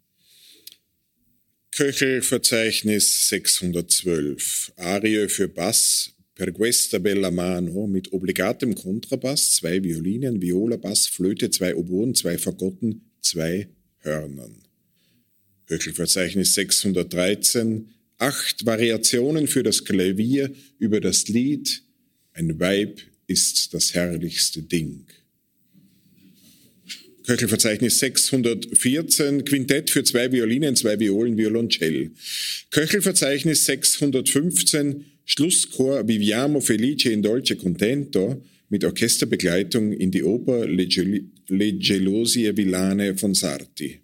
Köchelverzeichnis 1.71 3.29
612, 3.29 4.73
Arie 4.75 5.27
für 5.27 5.47
Bass, 5.47 6.13
per 6.41 6.53
questa 6.53 6.99
bella 6.99 7.29
mano 7.29 7.85
mit 7.85 8.11
obligatem 8.13 8.73
Kontrabass, 8.73 9.57
zwei 9.57 9.79
Violinen, 9.83 10.41
Viola, 10.41 10.77
Bass, 10.77 11.05
Flöte, 11.05 11.51
zwei 11.51 11.75
Oboen, 11.75 12.15
zwei 12.15 12.39
Fagotten, 12.39 13.11
zwei 13.21 13.69
Hörnern. 13.99 14.55
Höchelverzeichnis 15.67 16.55
613, 16.55 17.89
acht 18.17 18.65
Variationen 18.65 19.45
für 19.45 19.61
das 19.61 19.85
Klavier 19.85 20.51
über 20.79 20.99
das 20.99 21.27
Lied 21.27 21.83
Ein 22.33 22.59
Weib 22.59 23.01
ist 23.27 23.75
das 23.75 23.93
herrlichste 23.93 24.63
Ding. 24.63 25.05
Köchelverzeichnis 27.31 27.99
614, 27.99 29.45
Quintett 29.45 29.89
für 29.89 30.03
zwei 30.03 30.29
Violinen, 30.33 30.75
zwei 30.75 30.99
Violen, 30.99 31.37
Violoncell. 31.37 32.11
Köchelverzeichnis 32.71 33.65
615, 33.67 35.05
Schlusschor 35.23 36.05
Viviamo 36.05 36.59
Felice 36.59 37.05
in 37.05 37.21
Dolce 37.21 37.55
Contento 37.55 38.43
mit 38.67 38.83
Orchesterbegleitung 38.83 39.93
in 39.93 40.11
die 40.11 40.23
Oper 40.23 40.67
Le, 40.67 40.87
Gel 40.87 41.23
Le 41.47 41.71
Gelosie 41.71 42.51
Villane 42.57 43.15
von 43.15 43.33
Sarti. 43.33 44.01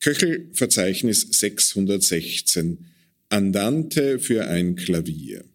Köchelverzeichnis 0.00 1.28
616 1.30 2.76
Andante 3.30 4.18
für 4.18 4.48
ein 4.48 4.76
Klavier. 4.76 5.46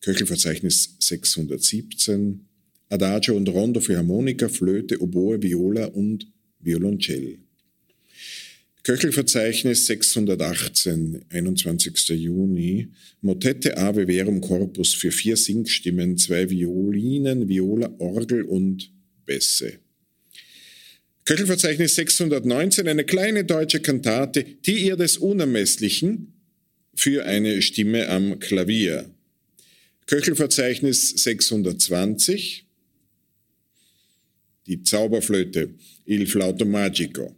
Köchelverzeichnis 0.00 0.96
617 0.98 2.46
Adagio 2.88 3.36
und 3.36 3.50
Rondo 3.50 3.80
für 3.80 3.98
Harmonika, 3.98 4.48
Flöte, 4.48 5.02
Oboe, 5.02 5.42
Viola 5.42 5.88
und 5.88 6.26
Violoncell. 6.60 7.38
Köchelverzeichnis 8.82 9.84
618, 9.86 11.24
21. 11.28 12.08
Juni, 12.08 12.88
Motette 13.20 13.76
Ave 13.76 14.06
Verum 14.06 14.40
Corpus 14.40 14.94
für 14.94 15.10
vier 15.10 15.36
Singstimmen, 15.36 16.16
zwei 16.16 16.48
Violinen, 16.48 17.48
Viola, 17.48 17.94
Orgel 17.98 18.44
und 18.44 18.90
Bässe. 19.26 19.80
Köchelverzeichnis 21.26 21.96
619, 21.96 22.88
eine 22.88 23.04
kleine 23.04 23.44
deutsche 23.44 23.80
Kantate, 23.80 24.42
die 24.42 24.86
ihr 24.86 24.96
des 24.96 25.18
Unermesslichen 25.18 26.32
für 26.94 27.26
eine 27.26 27.60
Stimme 27.60 28.08
am 28.08 28.38
Klavier. 28.38 29.10
Köchelverzeichnis 30.06 31.10
620, 31.10 32.64
die 34.66 34.82
Zauberflöte 34.82 35.74
Il 36.10 36.26
Flauto 36.26 36.64
Magico. 36.64 37.36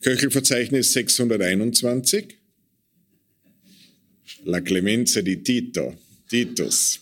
Köchelverzeichnis 0.00 0.92
621. 0.94 2.26
La 4.46 4.60
Clemenza 4.60 5.22
di 5.22 5.44
Tito, 5.44 5.96
Titus. 6.28 6.98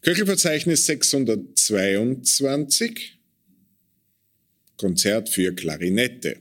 Köchelverzeichnis 0.00 0.86
622. 0.86 3.18
Konzert 4.78 5.28
für 5.28 5.54
Klarinette. 5.54 6.38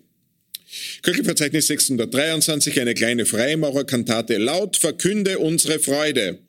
Köchelverzeichnis 1.01 1.68
623, 1.68 2.80
eine 2.80 2.93
kleine 2.93 3.26
Freimaurerkantate, 3.26 4.38
laut 4.38 4.77
verkünde 4.77 5.39
unsere 5.39 5.80
Freude. 5.80 6.39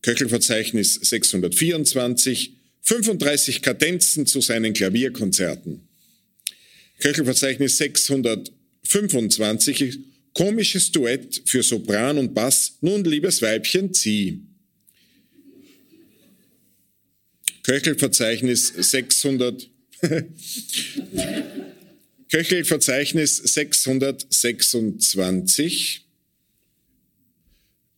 Köchelverzeichnis 0.00 0.94
624, 0.94 2.54
35 2.80 3.60
Kadenzen 3.60 4.24
zu 4.24 4.40
seinen 4.40 4.72
Klavierkonzerten. 4.72 5.91
Köchelverzeichnis 7.02 7.76
625, 7.78 9.98
komisches 10.34 10.92
Duett 10.92 11.42
für 11.46 11.64
Sopran 11.64 12.16
und 12.16 12.32
Bass, 12.32 12.78
nun 12.80 13.04
liebes 13.04 13.42
Weibchen, 13.42 13.92
zieh. 13.92 14.42
Köchelverzeichnis 17.64 18.68
600, 18.68 19.68
Köchelverzeichnis 22.30 23.36
626, 23.36 26.06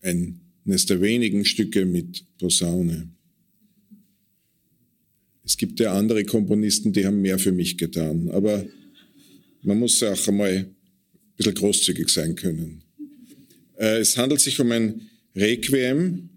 eines 0.00 0.86
der 0.86 1.02
wenigen 1.02 1.44
Stücke 1.44 1.84
mit 1.84 2.24
Posaune. 2.38 3.10
Es 5.44 5.58
gibt 5.58 5.78
ja 5.78 5.92
andere 5.92 6.24
Komponisten, 6.24 6.94
die 6.94 7.04
haben 7.04 7.20
mehr 7.20 7.38
für 7.38 7.52
mich 7.52 7.76
getan, 7.76 8.30
aber 8.30 8.64
man 9.64 9.78
muss 9.78 10.02
auch 10.02 10.28
einmal 10.28 10.50
ein 10.50 10.76
bisschen 11.36 11.54
großzügig 11.54 12.08
sein 12.08 12.34
können. 12.34 12.82
Äh, 13.76 13.98
es 13.98 14.16
handelt 14.16 14.40
sich 14.40 14.60
um 14.60 14.70
ein 14.70 15.10
Requiem 15.34 16.28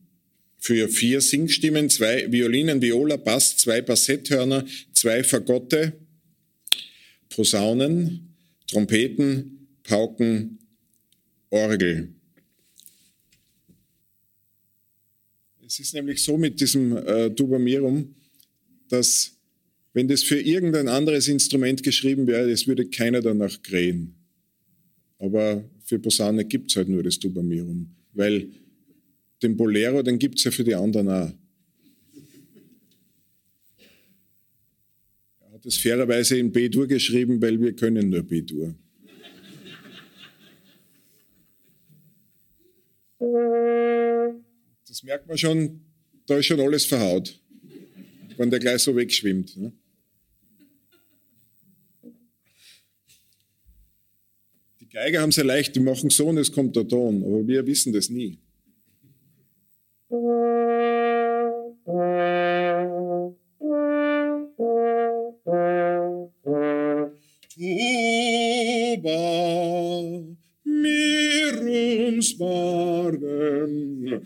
für 0.60 0.90
vier 0.90 1.22
Singstimmen, 1.22 1.90
zwei 1.90 2.32
Violinen, 2.32 2.82
Viola, 2.82 3.18
Bass, 3.18 3.58
zwei 3.58 3.82
Bassetthörner, 3.82 4.66
zwei 4.94 5.24
Fagotte, 5.24 5.94
Posaunen, 7.30 8.34
Trompeten, 8.68 9.68
Pauken, 9.84 10.60
Orgel. 11.50 12.14
Es 15.66 15.80
ist 15.80 15.94
nämlich 15.94 16.24
so 16.24 16.38
mit 16.38 16.60
diesem 16.60 16.96
äh, 16.96 17.30
Tuba 17.30 17.60
Mirum, 17.60 18.16
dass 18.90 19.37
wenn 19.94 20.08
das 20.08 20.24
für 20.24 20.40
irgendein 20.40 20.88
anderes 20.88 21.28
Instrument 21.28 21.84
geschrieben 21.84 22.28
wäre, 22.28 22.50
das 22.50 22.68
würde 22.68 22.90
keiner 22.90 23.22
danach 23.22 23.62
krähen. 23.62 24.16
Aber 25.20 25.64
für 25.84 26.00
Posaune 26.00 26.46
gibt 26.46 26.70
es 26.70 26.76
halt 26.78 26.90
nur 26.90 27.04
das 27.04 27.18
Tuba 27.18 27.42
Mirum, 27.42 27.96
weil 28.14 28.50
den 29.42 29.58
Bolero, 29.58 30.04
den 30.04 30.20
gibt 30.20 30.38
es 30.38 30.44
ja 30.44 30.52
für 30.52 30.64
die 30.64 30.76
anderen 30.76 31.10
auch. 31.10 31.32
das 35.68 35.76
fairerweise 35.78 36.38
in 36.38 36.50
B-Dur 36.50 36.88
geschrieben, 36.88 37.42
weil 37.42 37.60
wir 37.60 37.74
können 37.74 38.10
nur 38.10 38.24
B-Dur. 38.24 38.74
Das 44.88 45.04
merkt 45.04 45.28
man 45.28 45.38
schon, 45.38 45.82
da 46.26 46.38
ist 46.38 46.46
schon 46.46 46.62
alles 46.62 46.86
verhaut, 46.86 47.38
wenn 48.38 48.50
der 48.50 48.60
gleich 48.60 48.82
so 48.82 48.96
wegschwimmt. 48.96 49.58
Ne? 49.58 49.72
Die 54.80 54.90
Geiger 54.90 55.22
haben 55.22 55.30
es 55.30 55.36
ja 55.36 55.44
leicht, 55.44 55.76
die 55.76 55.80
machen 55.80 56.10
so 56.10 56.28
und 56.28 56.38
es 56.38 56.52
kommt 56.52 56.76
der 56.76 56.88
Ton, 56.88 57.24
aber 57.24 57.48
wir 57.48 57.66
wissen 57.66 57.94
das 57.94 58.10
nie. 58.10 58.40
Tuba, 68.98 69.22
mirums 70.64 72.38
Bargen. 72.38 74.22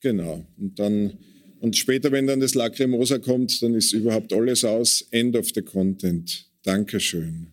Genau. 0.00 0.46
Und 0.56 0.78
dann 0.78 1.18
und 1.60 1.76
später, 1.76 2.10
wenn 2.10 2.26
dann 2.26 2.40
das 2.40 2.54
Lacrimosa 2.54 3.18
kommt, 3.18 3.62
dann 3.62 3.74
ist 3.74 3.92
überhaupt 3.92 4.32
alles 4.32 4.64
aus. 4.64 5.06
End 5.10 5.36
of 5.36 5.50
the 5.54 5.60
content. 5.60 6.46
Dankeschön. 6.62 7.48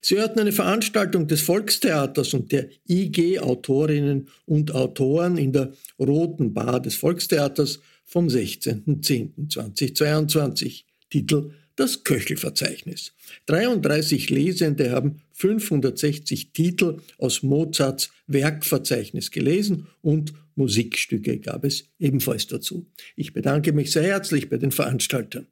Sie 0.00 0.16
hörten 0.16 0.38
eine 0.40 0.52
Veranstaltung 0.52 1.28
des 1.28 1.42
Volkstheaters 1.42 2.32
und 2.34 2.52
der 2.52 2.68
IG 2.88 3.38
Autorinnen 3.38 4.28
und 4.44 4.74
Autoren 4.74 5.36
in 5.36 5.52
der 5.52 5.72
Roten 6.00 6.52
Bar 6.52 6.80
des 6.80 6.96
Volkstheaters 6.96 7.78
vom 8.04 8.26
16.10.2022. 8.26 10.82
Titel 11.10 11.52
Das 11.76 12.04
Köchelverzeichnis. 12.04 13.12
33 13.46 14.30
Lesende 14.30 14.90
haben 14.90 15.22
560 15.32 16.52
Titel 16.52 16.98
aus 17.18 17.42
Mozarts 17.42 18.10
Werkverzeichnis 18.26 19.30
gelesen 19.30 19.86
und 20.02 20.34
Musikstücke 20.56 21.38
gab 21.38 21.64
es 21.64 21.84
ebenfalls 21.98 22.46
dazu. 22.46 22.86
Ich 23.16 23.32
bedanke 23.32 23.72
mich 23.72 23.92
sehr 23.92 24.02
herzlich 24.02 24.50
bei 24.50 24.58
den 24.58 24.72
Veranstaltern. 24.72 25.46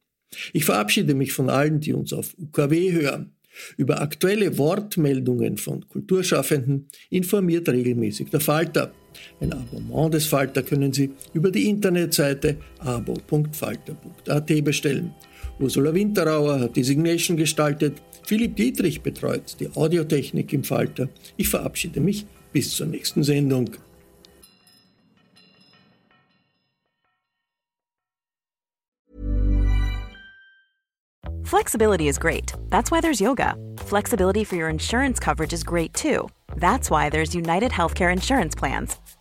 Ich 0.52 0.64
verabschiede 0.64 1.14
mich 1.14 1.32
von 1.32 1.48
allen, 1.48 1.80
die 1.80 1.94
uns 1.94 2.12
auf 2.12 2.36
UKW 2.38 2.92
hören. 2.92 3.32
Über 3.76 4.00
aktuelle 4.02 4.56
Wortmeldungen 4.58 5.56
von 5.56 5.88
Kulturschaffenden 5.88 6.88
informiert 7.10 7.68
regelmäßig 7.68 8.30
der 8.30 8.40
Falter. 8.40 8.92
Ein 9.40 9.52
Abonnement 9.52 10.14
des 10.14 10.26
Falter 10.26 10.62
können 10.62 10.92
Sie 10.92 11.10
über 11.32 11.50
die 11.50 11.68
Internetseite 11.68 12.56
abo.falter.at 12.78 14.64
bestellen. 14.64 15.14
Ursula 15.60 15.92
Winterauer 15.92 16.60
hat 16.60 16.76
die 16.76 16.84
Signation 16.84 17.36
gestaltet, 17.36 18.00
Philipp 18.24 18.56
Dietrich 18.56 19.00
betreut 19.00 19.56
die 19.58 19.68
Audiotechnik 19.74 20.52
im 20.52 20.62
Falter. 20.62 21.08
Ich 21.36 21.48
verabschiede 21.48 22.00
mich 22.00 22.26
bis 22.52 22.76
zur 22.76 22.86
nächsten 22.86 23.24
Sendung. 23.24 23.70
Flexibility 31.42 32.08
is 32.08 32.18
great. 32.18 32.52
That's 32.68 32.90
why 32.90 33.00
there's 33.00 33.20
yoga. 33.20 33.54
Flexibility 33.78 34.44
for 34.44 34.56
your 34.56 34.68
insurance 34.68 35.18
coverage 35.18 35.54
is 35.54 35.64
great 35.64 35.94
too. 35.94 36.28
That's 36.56 36.90
why 36.90 37.08
there's 37.08 37.34
United 37.34 37.72
Healthcare 37.72 38.12
Insurance 38.12 38.54
Plans. 38.54 38.98